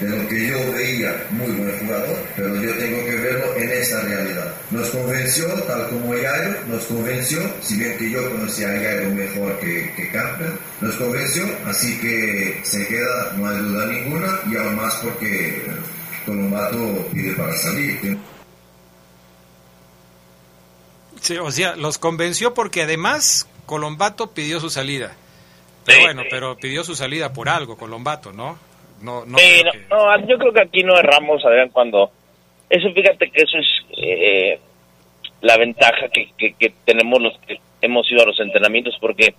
de 0.00 0.08
lo 0.08 0.28
que 0.28 0.48
yo 0.48 0.72
veía, 0.72 1.26
muy 1.30 1.52
buen 1.52 1.78
jugador, 1.78 2.18
pero 2.36 2.56
yo 2.56 2.76
tengo 2.76 3.04
que 3.04 3.14
verlo 3.14 3.56
en 3.56 3.70
esta 3.70 4.00
realidad. 4.00 4.54
Nos 4.70 4.88
convenció, 4.90 5.46
tal 5.66 5.88
como 5.88 6.14
Yairo, 6.14 6.60
nos 6.66 6.84
convenció, 6.84 7.40
si 7.60 7.76
bien 7.76 7.96
que 7.96 8.10
yo 8.10 8.30
conocía 8.30 8.70
a 8.70 8.82
Yairo 8.82 9.10
mejor 9.10 9.58
que, 9.60 9.92
que 9.96 10.10
Campbell, 10.10 10.52
nos 10.80 10.96
convenció, 10.96 11.44
así 11.66 11.98
que 12.00 12.60
se 12.64 12.86
queda, 12.86 13.32
no 13.36 13.48
hay 13.48 13.58
duda 13.58 13.86
ninguna, 13.86 14.40
y 14.50 14.56
aún 14.56 14.76
más 14.76 14.94
porque 14.96 15.62
Colombato 16.26 17.06
pide 17.12 17.34
para 17.34 17.56
salir. 17.56 18.18
Sí, 21.20 21.38
o 21.38 21.50
sea, 21.50 21.76
los 21.76 21.98
convenció 21.98 22.52
porque 22.52 22.82
además 22.82 23.46
Colombato 23.66 24.32
pidió 24.32 24.60
su 24.60 24.70
salida. 24.70 25.16
Pero 25.84 26.00
bueno, 26.00 26.22
pero 26.30 26.56
pidió 26.56 26.82
su 26.82 26.96
salida 26.96 27.32
por 27.32 27.48
algo, 27.48 27.76
Colombato, 27.76 28.32
¿no? 28.32 28.58
No, 29.02 29.24
no, 29.26 29.36
creo 29.36 29.64
no, 29.64 29.72
que- 29.72 29.78
no, 29.90 30.26
yo 30.28 30.38
creo 30.38 30.52
que 30.52 30.62
aquí 30.62 30.82
no 30.82 30.98
erramos, 30.98 31.44
Adrián, 31.44 31.70
cuando... 31.70 32.10
Eso, 32.70 32.90
fíjate 32.92 33.30
que 33.30 33.42
eso 33.42 33.58
es 33.58 33.66
eh, 33.96 34.58
la 35.42 35.56
ventaja 35.58 36.08
que, 36.08 36.30
que, 36.36 36.54
que 36.54 36.72
tenemos 36.84 37.20
los 37.20 37.38
que 37.46 37.58
hemos 37.82 38.10
ido 38.10 38.22
a 38.22 38.26
los 38.26 38.40
entrenamientos, 38.40 38.96
porque 39.00 39.34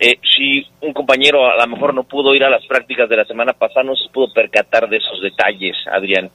eh, 0.00 0.18
si 0.36 0.66
un 0.80 0.92
compañero 0.92 1.46
a 1.46 1.56
lo 1.56 1.66
mejor 1.68 1.94
no 1.94 2.02
pudo 2.04 2.34
ir 2.34 2.42
a 2.44 2.50
las 2.50 2.66
prácticas 2.66 3.08
de 3.08 3.16
la 3.16 3.24
semana 3.24 3.52
pasada, 3.52 3.84
no 3.84 3.94
se 3.96 4.08
pudo 4.10 4.32
percatar 4.32 4.88
de 4.88 4.96
esos 4.98 5.22
detalles, 5.22 5.76
Adrián. 5.90 6.28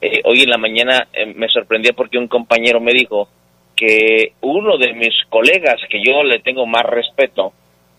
Eh, 0.00 0.20
hoy 0.24 0.40
en 0.42 0.50
la 0.50 0.58
mañana 0.58 1.06
eh, 1.12 1.26
me 1.26 1.48
sorprendió 1.48 1.94
porque 1.94 2.18
un 2.18 2.28
compañero 2.28 2.80
me 2.80 2.92
dijo 2.92 3.28
que 3.74 4.32
uno 4.40 4.76
de 4.78 4.92
mis 4.92 5.14
colegas, 5.30 5.76
que 5.88 6.02
yo 6.04 6.22
le 6.24 6.40
tengo 6.40 6.66
más 6.66 6.82
respeto, 6.84 7.52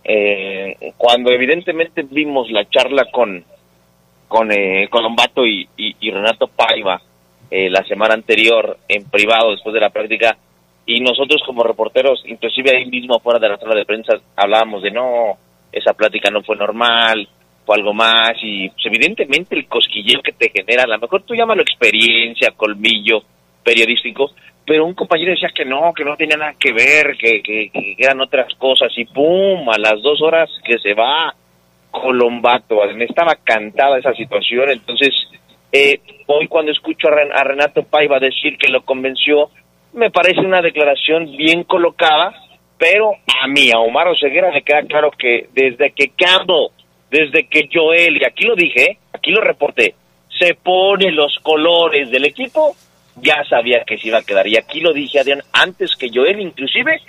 eh, 0.04 0.76
cuando 0.98 1.32
evidentemente 1.32 2.04
vimos 2.04 2.52
la 2.52 2.70
charla 2.70 3.06
con, 3.12 3.44
con 4.28 4.52
eh, 4.52 4.88
Colombato 4.90 5.46
y, 5.46 5.68
y- 5.78 6.12
Renato 6.12 6.48
Paiva 6.48 7.02
eh, 7.50 7.70
la 7.70 7.84
semana 7.86 8.14
anterior 8.14 8.78
en 8.88 9.10
privado 9.10 9.52
después 9.52 9.74
de 9.74 9.80
la 9.82 9.90
práctica 9.90 10.38
y 10.86 11.00
nosotros 11.02 11.42
como 11.46 11.64
reporteros, 11.64 12.24
inclusive 12.26 12.76
ahí 12.76 12.86
mismo 12.86 13.20
fuera 13.20 13.40
de 13.40 13.50
la 13.50 13.58
sala 13.58 13.76
de 13.76 13.86
prensa, 13.86 14.14
hablábamos 14.36 14.82
de 14.84 14.92
no, 14.92 15.38
esa 15.72 15.94
plática 15.94 16.30
no 16.30 16.44
fue 16.44 16.56
normal, 16.56 17.28
fue 17.66 17.76
algo 17.76 17.94
más 17.94 18.34
y 18.42 18.70
pues, 18.70 18.86
evidentemente 18.86 19.56
el 19.56 19.68
cosquilleo 19.68 20.22
que 20.22 20.32
te 20.32 20.50
genera, 20.50 20.84
a 20.84 20.88
lo 20.88 21.00
mejor 21.00 21.24
tú 21.24 21.36
llámalo 21.36 21.62
experiencia, 21.62 22.52
colmillo 22.56 23.22
periodístico, 23.64 24.32
pero 24.66 24.86
un 24.86 24.94
compañero 24.94 25.32
decía 25.32 25.50
que 25.54 25.66
no, 25.66 25.94
que 25.94 26.06
no 26.06 26.16
tenía 26.16 26.38
nada 26.38 26.54
que 26.60 26.72
ver, 26.72 27.18
que, 27.18 27.42
que, 27.42 27.70
que 27.70 27.96
eran 27.98 28.22
otras 28.22 28.54
cosas 28.56 28.92
y 28.98 29.06
¡pum! 29.06 29.70
A 29.70 29.78
las 29.78 30.02
dos 30.02 30.22
horas 30.22 30.50
que 30.64 30.78
se 30.80 30.94
va 30.94 31.34
Colombato, 32.02 32.78
me 32.96 33.06
estaba 33.06 33.36
cantada 33.44 33.98
esa 34.00 34.14
situación, 34.14 34.70
entonces 34.72 35.14
eh, 35.72 36.00
hoy 36.28 36.48
cuando 36.48 36.72
escucho 36.72 37.08
a, 37.08 37.12
Ren- 37.12 37.32
a 37.34 37.44
Renato 37.44 37.84
Paiva 37.84 38.20
decir 38.20 38.58
que 38.58 38.70
lo 38.70 38.82
convenció, 38.84 39.50
me 39.94 40.12
parece 40.12 40.42
una 40.42 40.62
declaración 40.62 41.36
bien 41.36 41.64
colocada, 41.64 42.34
pero 42.78 43.12
a 43.42 43.48
mí, 43.48 43.72
a 43.72 43.80
Omar 43.80 44.08
Oseguera, 44.08 44.52
me 44.52 44.62
queda 44.62 44.84
claro 44.84 45.12
que 45.12 45.50
desde 45.54 45.92
que 45.92 46.10
Campbell, 46.10 46.68
desde 47.10 47.48
que 47.48 47.68
Joel, 47.74 48.18
y 48.22 48.26
aquí 48.26 48.46
lo 48.46 48.56
dije, 48.56 48.98
aquí 49.14 49.32
lo 49.32 49.42
reporté, 49.42 49.96
se 50.38 50.54
pone 50.54 51.12
los 51.12 51.36
colores 51.42 52.12
del 52.12 52.26
equipo, 52.26 52.76
ya 53.16 53.44
sabía 53.50 53.84
que 53.86 53.98
se 53.98 54.10
iba 54.10 54.20
a 54.20 54.24
quedar. 54.24 54.46
Y 54.46 54.58
aquí 54.58 54.80
lo 54.80 54.94
dije, 54.94 55.20
Adrián, 55.20 55.42
antes 55.52 55.96
que 55.96 56.10
Joel 56.14 56.40
inclusive 56.40 57.02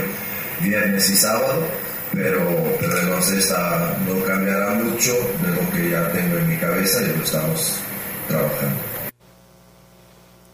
viernes 0.61 1.09
y 1.09 1.15
sábado, 1.15 1.65
pero, 2.13 2.41
pero 2.79 3.01
el 3.01 3.09
once 3.09 3.39
está, 3.39 3.97
no 4.07 4.23
cambiará 4.23 4.75
mucho 4.75 5.13
de 5.41 5.49
lo 5.49 5.71
que 5.71 5.89
ya 5.89 6.11
tengo 6.11 6.37
en 6.37 6.47
mi 6.47 6.57
cabeza 6.57 7.01
y 7.01 7.17
lo 7.17 7.23
estamos 7.23 7.81
trabajando. 8.31 8.81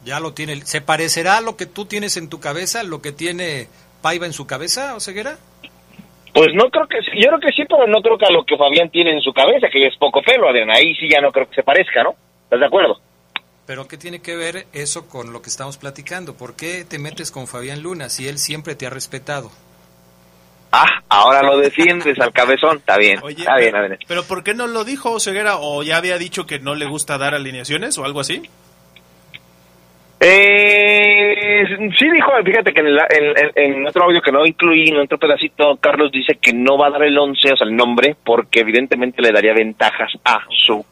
Ya 0.05 0.19
lo 0.19 0.33
tiene. 0.33 0.61
¿Se 0.61 0.81
parecerá 0.81 1.37
a 1.37 1.41
lo 1.41 1.57
que 1.57 1.65
tú 1.65 1.85
tienes 1.85 2.17
en 2.17 2.29
tu 2.29 2.39
cabeza, 2.39 2.83
lo 2.83 3.01
que 3.01 3.11
tiene 3.11 3.67
Paiva 4.01 4.25
en 4.25 4.33
su 4.33 4.47
cabeza, 4.47 4.95
Oseguera? 4.95 5.37
Pues 6.33 6.53
no 6.53 6.69
creo 6.69 6.87
que, 6.87 6.97
yo 7.19 7.29
creo 7.29 7.39
que 7.39 7.51
sí, 7.51 7.63
pero 7.67 7.87
no 7.87 8.01
creo 8.01 8.17
que 8.17 8.25
a 8.25 8.31
lo 8.31 8.45
que 8.45 8.57
Fabián 8.57 8.89
tiene 8.89 9.11
en 9.11 9.21
su 9.21 9.33
cabeza, 9.33 9.67
que 9.71 9.87
es 9.87 9.97
poco 9.97 10.21
pelo, 10.21 10.47
Adrián. 10.47 10.69
Ahí 10.69 10.93
sí 10.95 11.09
ya 11.11 11.19
no 11.19 11.31
creo 11.31 11.49
que 11.49 11.55
se 11.55 11.63
parezca, 11.63 12.03
¿no? 12.03 12.15
¿Estás 12.43 12.59
de 12.59 12.65
acuerdo? 12.65 13.01
Pero 13.65 13.87
¿qué 13.87 13.97
tiene 13.97 14.21
que 14.21 14.37
ver 14.37 14.65
eso 14.71 15.09
con 15.09 15.33
lo 15.33 15.41
que 15.41 15.49
estamos 15.49 15.77
platicando? 15.77 16.37
¿Por 16.37 16.55
qué 16.55 16.85
te 16.85 16.99
metes 16.99 17.31
con 17.31 17.47
Fabián 17.47 17.81
Luna 17.81 18.07
si 18.07 18.27
él 18.27 18.37
siempre 18.37 18.75
te 18.75 18.85
ha 18.87 18.89
respetado? 18.89 19.51
Ah, 20.71 21.01
ahora 21.09 21.41
lo 21.43 21.57
defiendes 21.57 22.19
al 22.19 22.33
cabezón. 22.33 22.77
Está 22.77 22.97
bien, 22.97 23.19
Oye, 23.23 23.37
está 23.39 23.55
bien, 23.57 23.71
pero, 23.71 23.97
pero 24.07 24.23
¿por 24.23 24.43
qué 24.43 24.53
no 24.53 24.67
lo 24.67 24.83
dijo 24.83 25.19
Ceguera? 25.19 25.57
¿O 25.57 25.81
ya 25.83 25.97
había 25.97 26.17
dicho 26.17 26.45
que 26.45 26.59
no 26.59 26.75
le 26.75 26.85
gusta 26.85 27.17
dar 27.17 27.33
alineaciones 27.33 27.97
o 27.97 28.05
algo 28.05 28.19
así? 28.19 28.41
Eh, 30.19 31.63
sí 31.97 32.09
dijo, 32.11 32.31
fíjate 32.43 32.73
que 32.73 32.79
en, 32.81 32.87
el- 32.87 32.99
en- 33.09 33.51
en- 33.55 33.73
en 33.75 33.87
otro 33.87 34.03
audio 34.05 34.21
que 34.21 34.31
no 34.31 34.45
incluí, 34.45 34.89
en 34.89 34.97
otro 34.97 35.17
pedacito, 35.17 35.77
Carlos 35.77 36.11
dice 36.11 36.37
que 36.41 36.53
no 36.53 36.77
va 36.77 36.87
a 36.87 36.91
dar 36.91 37.03
el 37.03 37.17
11, 37.17 37.53
o 37.53 37.57
sea, 37.57 37.67
el 37.67 37.75
nombre, 37.75 38.15
porque 38.25 38.61
evidentemente 38.61 39.21
le 39.21 39.31
daría 39.31 39.53
ventajas 39.53 40.11
a 40.25 40.39
su 40.49 40.83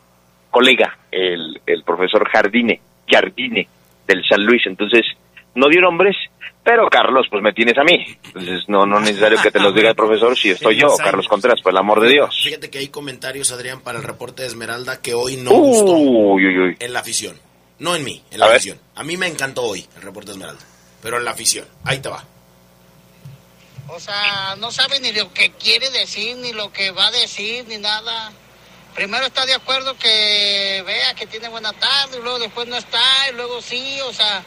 colega, 0.51 0.97
el, 1.11 1.59
el 1.65 1.84
profesor 1.84 2.28
Jardine, 2.30 2.80
Jardine, 3.09 3.67
del 4.07 4.23
San 4.26 4.45
Luis. 4.45 4.61
Entonces, 4.67 5.05
no 5.55 5.67
dio 5.69 5.82
nombres, 5.82 6.15
pero 6.66 6.89
Carlos, 6.89 7.28
pues 7.30 7.41
me 7.41 7.53
tienes 7.53 7.78
a 7.78 7.84
mí. 7.84 8.18
Entonces, 8.26 8.63
no, 8.68 8.86
no 8.86 8.97
es 8.97 9.03
necesario 9.05 9.39
que 9.41 9.51
te 9.51 9.59
los 9.59 9.74
diga 9.74 9.89
el 9.89 9.95
profesor 9.95 10.36
si 10.38 10.49
estoy 10.49 10.76
yo, 10.78 10.88
Carlos 10.97 11.28
Contreras, 11.30 11.61
por 11.61 11.72
el 11.72 11.78
amor 11.78 12.01
de 12.01 12.09
Dios. 12.09 12.36
Fíjate 12.43 12.70
que 12.70 12.80
hay 12.80 12.88
comentarios, 12.89 13.51
Adrián, 13.51 13.80
para 13.82 13.99
el 13.99 14.03
reporte 14.03 14.41
de 14.41 14.49
Esmeralda 14.49 15.01
que 15.01 15.13
hoy 15.13 15.38
no 15.38 15.51
Uy, 15.51 15.68
gustó 15.70 15.91
uy, 15.93 16.59
uy. 16.59 16.76
en 16.80 16.91
la 16.93 16.99
afición. 16.99 17.39
No 17.80 17.95
en 17.95 18.03
mí, 18.03 18.22
en 18.32 18.39
la 18.39 18.45
A 18.45 18.49
ver. 18.49 18.57
afición. 18.57 18.80
A 18.95 19.03
mí 19.03 19.16
me 19.16 19.28
encantó 19.28 19.61
hoy 19.63 19.86
el 19.95 20.01
reporte 20.01 20.28
de 20.28 20.34
Esmeralda, 20.34 20.61
pero 21.01 21.18
en 21.18 21.26
la 21.26 21.32
afición. 21.32 21.66
Ahí 21.84 21.99
te 21.99 22.09
va. 22.09 22.24
O 23.88 23.99
sea, 23.99 24.55
no 24.57 24.72
sabe 24.72 24.99
ni 24.99 25.11
lo 25.11 25.32
que 25.32 25.51
quiere 25.51 25.89
decir, 25.91 26.36
ni 26.38 26.51
lo 26.53 26.72
que 26.72 26.89
va 26.91 27.07
a 27.07 27.11
decir, 27.11 27.66
ni 27.68 27.78
nada. 27.78 28.32
Primero 28.95 29.26
está 29.28 29.45
de 29.45 29.53
acuerdo 29.53 29.95
que 29.97 30.82
vea 30.88 31.13
que 31.13 31.28
tiene 31.28 31.49
buena 31.49 31.72
tarde, 31.74 32.18
y 32.18 32.22
luego 32.24 32.39
después 32.39 32.68
no 32.68 32.78
está, 32.78 32.99
y 33.32 33.36
luego 33.36 33.61
sí, 33.61 33.99
o 34.01 34.11
sea, 34.13 34.41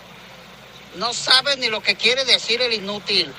no 0.97 1.13
sabe 1.13 1.57
ni 1.57 1.69
lo 1.69 1.81
que 1.81 1.95
quiere 1.97 2.25
decir 2.25 2.61
el 2.61 2.73
inútil. 2.73 3.33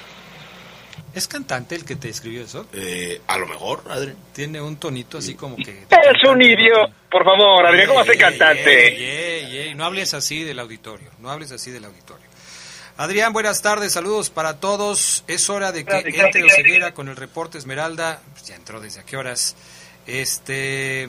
¿Es 1.14 1.28
cantante 1.28 1.76
el 1.76 1.86
que 1.86 1.96
te 1.96 2.10
escribió 2.10 2.44
eso? 2.44 2.68
Eh, 2.72 3.22
a 3.28 3.38
lo 3.38 3.48
mejor, 3.48 3.84
Adrián. 3.90 4.16
Tiene 4.34 4.62
un 4.62 4.78
tonito 4.78 5.18
así 5.18 5.34
como 5.34 5.56
que... 5.56 5.86
Es 5.90 6.30
un 6.30 6.42
idiota. 6.42 6.94
Por 7.10 7.24
favor, 7.24 7.66
Adrián, 7.66 7.88
¿cómo 7.88 8.00
hace 8.02 8.18
cantante? 8.18 9.74
No 9.76 9.86
hables 9.86 10.14
así 10.14 10.44
del 10.44 10.60
auditorio, 10.60 11.10
no 11.20 11.32
hables 11.32 11.52
así 11.52 11.72
del 11.72 11.86
auditorio. 11.86 12.28
Adrián, 12.98 13.32
buenas 13.32 13.62
tardes, 13.62 13.94
saludos 13.94 14.30
para 14.30 14.60
todos. 14.60 15.24
Es 15.28 15.50
hora 15.50 15.72
de 15.72 15.86
que 15.86 16.04
entre 16.06 16.44
Oseguera 16.44 16.94
con 16.94 17.08
el 17.08 17.16
reporte 17.16 17.58
Esmeralda. 17.58 18.22
Pues 18.34 18.48
ya 18.48 18.56
entró 18.56 18.82
desde 18.82 19.00
a 19.00 19.04
qué 19.04 19.16
horas. 19.16 19.56
Este 20.06 21.08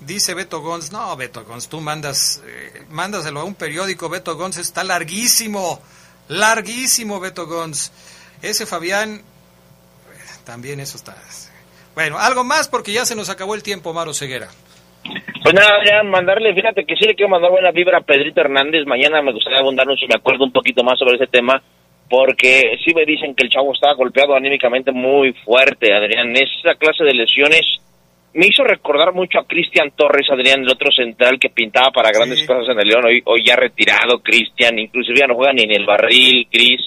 dice 0.00 0.34
Beto 0.34 0.60
Gons, 0.60 0.92
no, 0.92 1.16
Beto 1.16 1.44
Gons, 1.44 1.68
tú 1.68 1.80
mandas, 1.80 2.42
eh, 2.46 2.84
a 2.90 3.44
un 3.44 3.54
periódico, 3.54 4.08
Beto 4.08 4.36
Gons 4.36 4.58
está 4.58 4.84
larguísimo, 4.84 5.80
larguísimo 6.28 7.20
Beto 7.20 7.46
Gons. 7.46 7.92
Ese 8.42 8.66
Fabián, 8.66 9.16
eh, 9.16 9.22
también 10.44 10.80
eso 10.80 10.96
está. 10.96 11.16
Bueno, 11.94 12.18
algo 12.18 12.44
más 12.44 12.68
porque 12.68 12.92
ya 12.92 13.06
se 13.06 13.16
nos 13.16 13.30
acabó 13.30 13.54
el 13.54 13.62
tiempo, 13.62 13.94
Maro 13.94 14.12
Ceguera. 14.12 14.48
Pues 15.42 15.54
nada, 15.54 15.78
ya 15.88 16.02
mandarle, 16.02 16.54
fíjate 16.54 16.84
que 16.84 16.96
sí 16.96 17.06
le 17.06 17.14
quiero 17.14 17.30
mandar 17.30 17.50
buena 17.50 17.70
vibra 17.70 17.98
a 17.98 18.02
Pedrito 18.02 18.40
Hernández. 18.40 18.84
Mañana 18.86 19.22
me 19.22 19.32
gustaría 19.32 19.60
abundarnos 19.60 19.98
si 19.98 20.06
me 20.06 20.16
acuerdo 20.16 20.44
un 20.44 20.52
poquito 20.52 20.82
más 20.82 20.98
sobre 20.98 21.16
ese 21.16 21.28
tema, 21.28 21.62
porque 22.10 22.76
sí 22.84 22.92
me 22.92 23.04
dicen 23.04 23.34
que 23.34 23.44
el 23.44 23.50
chavo 23.50 23.72
estaba 23.72 23.94
golpeado 23.94 24.34
anímicamente 24.34 24.90
muy 24.92 25.32
fuerte, 25.44 25.94
Adrián. 25.94 26.34
Esa 26.36 26.74
clase 26.74 27.04
de 27.04 27.14
lesiones 27.14 27.64
me 28.36 28.46
hizo 28.46 28.62
recordar 28.64 29.12
mucho 29.12 29.38
a 29.38 29.46
Cristian 29.46 29.90
Torres, 29.96 30.28
Adrián, 30.30 30.60
el 30.60 30.70
otro 30.70 30.90
central 30.90 31.38
que 31.38 31.50
pintaba 31.50 31.90
para 31.90 32.10
grandes 32.10 32.46
cosas 32.46 32.68
en 32.68 32.80
el 32.80 32.88
León. 32.88 33.04
Hoy, 33.06 33.22
hoy 33.24 33.44
ya 33.44 33.56
retirado, 33.56 34.22
Cristian, 34.22 34.78
inclusive 34.78 35.20
ya 35.20 35.26
no 35.26 35.34
juega 35.34 35.52
ni 35.52 35.62
en 35.62 35.72
el 35.72 35.86
barril, 35.86 36.46
Cris. 36.50 36.80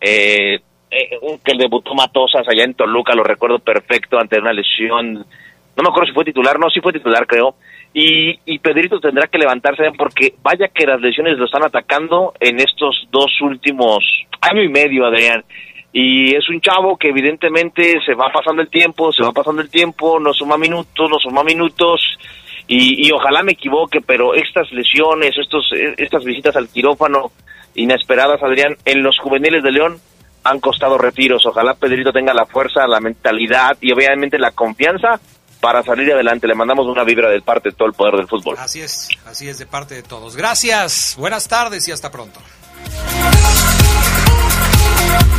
Eh, 0.00 0.60
eh, 0.90 1.18
un 1.22 1.38
que 1.38 1.56
debutó 1.56 1.94
Matosas 1.94 2.46
allá 2.46 2.64
en 2.64 2.74
Toluca, 2.74 3.14
lo 3.14 3.24
recuerdo 3.24 3.58
perfecto, 3.58 4.18
ante 4.18 4.38
una 4.38 4.52
lesión 4.52 5.24
no 5.76 5.82
me 5.82 5.88
acuerdo 5.88 6.08
si 6.08 6.14
fue 6.14 6.24
titular, 6.24 6.58
no, 6.58 6.68
sí 6.70 6.80
fue 6.80 6.92
titular 6.92 7.26
creo, 7.26 7.56
y, 7.94 8.38
y 8.44 8.58
Pedrito 8.58 9.00
tendrá 9.00 9.26
que 9.26 9.38
levantarse 9.38 9.84
porque 9.96 10.34
vaya 10.42 10.68
que 10.68 10.86
las 10.86 11.00
lesiones 11.00 11.38
lo 11.38 11.46
están 11.46 11.64
atacando 11.64 12.34
en 12.40 12.58
estos 12.58 13.06
dos 13.10 13.30
últimos 13.40 14.04
año 14.40 14.62
y 14.62 14.68
medio, 14.68 15.06
Adrián. 15.06 15.44
Y 15.92 16.34
es 16.34 16.48
un 16.48 16.60
chavo 16.60 16.96
que 16.96 17.08
evidentemente 17.08 17.98
se 18.04 18.14
va 18.14 18.30
pasando 18.32 18.62
el 18.62 18.70
tiempo, 18.70 19.12
se 19.12 19.22
va 19.22 19.32
pasando 19.32 19.60
el 19.60 19.68
tiempo, 19.68 20.18
no 20.18 20.32
suma 20.32 20.56
minutos, 20.56 21.10
no 21.10 21.18
suma 21.18 21.44
minutos, 21.44 22.00
y, 22.66 23.10
ojalá 23.12 23.42
me 23.42 23.52
equivoque, 23.52 24.00
pero 24.00 24.34
estas 24.34 24.70
lesiones, 24.72 25.34
estos, 25.36 25.70
estas 25.98 26.24
visitas 26.24 26.56
al 26.56 26.68
quirófano 26.68 27.32
inesperadas, 27.74 28.42
Adrián, 28.42 28.76
en 28.84 29.02
los 29.02 29.18
juveniles 29.18 29.62
de 29.62 29.72
León 29.72 30.00
han 30.44 30.60
costado 30.60 30.96
retiros. 30.96 31.44
Ojalá 31.46 31.74
Pedrito 31.74 32.12
tenga 32.12 32.32
la 32.32 32.46
fuerza, 32.46 32.86
la 32.86 33.00
mentalidad 33.00 33.76
y 33.80 33.92
obviamente 33.92 34.38
la 34.38 34.52
confianza 34.52 35.20
para 35.60 35.82
salir 35.82 36.12
adelante. 36.12 36.46
Le 36.46 36.54
mandamos 36.54 36.86
una 36.86 37.04
vibra 37.04 37.28
del 37.28 37.42
parte 37.42 37.70
de 37.70 37.76
todo 37.76 37.88
el 37.88 37.94
poder 37.94 38.16
del 38.16 38.28
fútbol. 38.28 38.56
Así 38.58 38.80
es, 38.80 39.08
así 39.26 39.48
es 39.48 39.58
de 39.58 39.66
parte 39.66 39.94
de 39.94 40.02
todos. 40.02 40.36
Gracias, 40.36 41.16
buenas 41.18 41.48
tardes 41.48 41.86
y 41.88 41.92
hasta 41.92 42.10
pronto. 42.10 42.40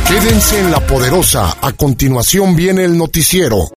Quédense 0.06 0.60
en 0.60 0.70
la 0.70 0.80
poderosa. 0.80 1.56
A 1.60 1.72
continuación 1.72 2.54
viene 2.56 2.84
el 2.84 2.96
noticiero. 2.96 3.68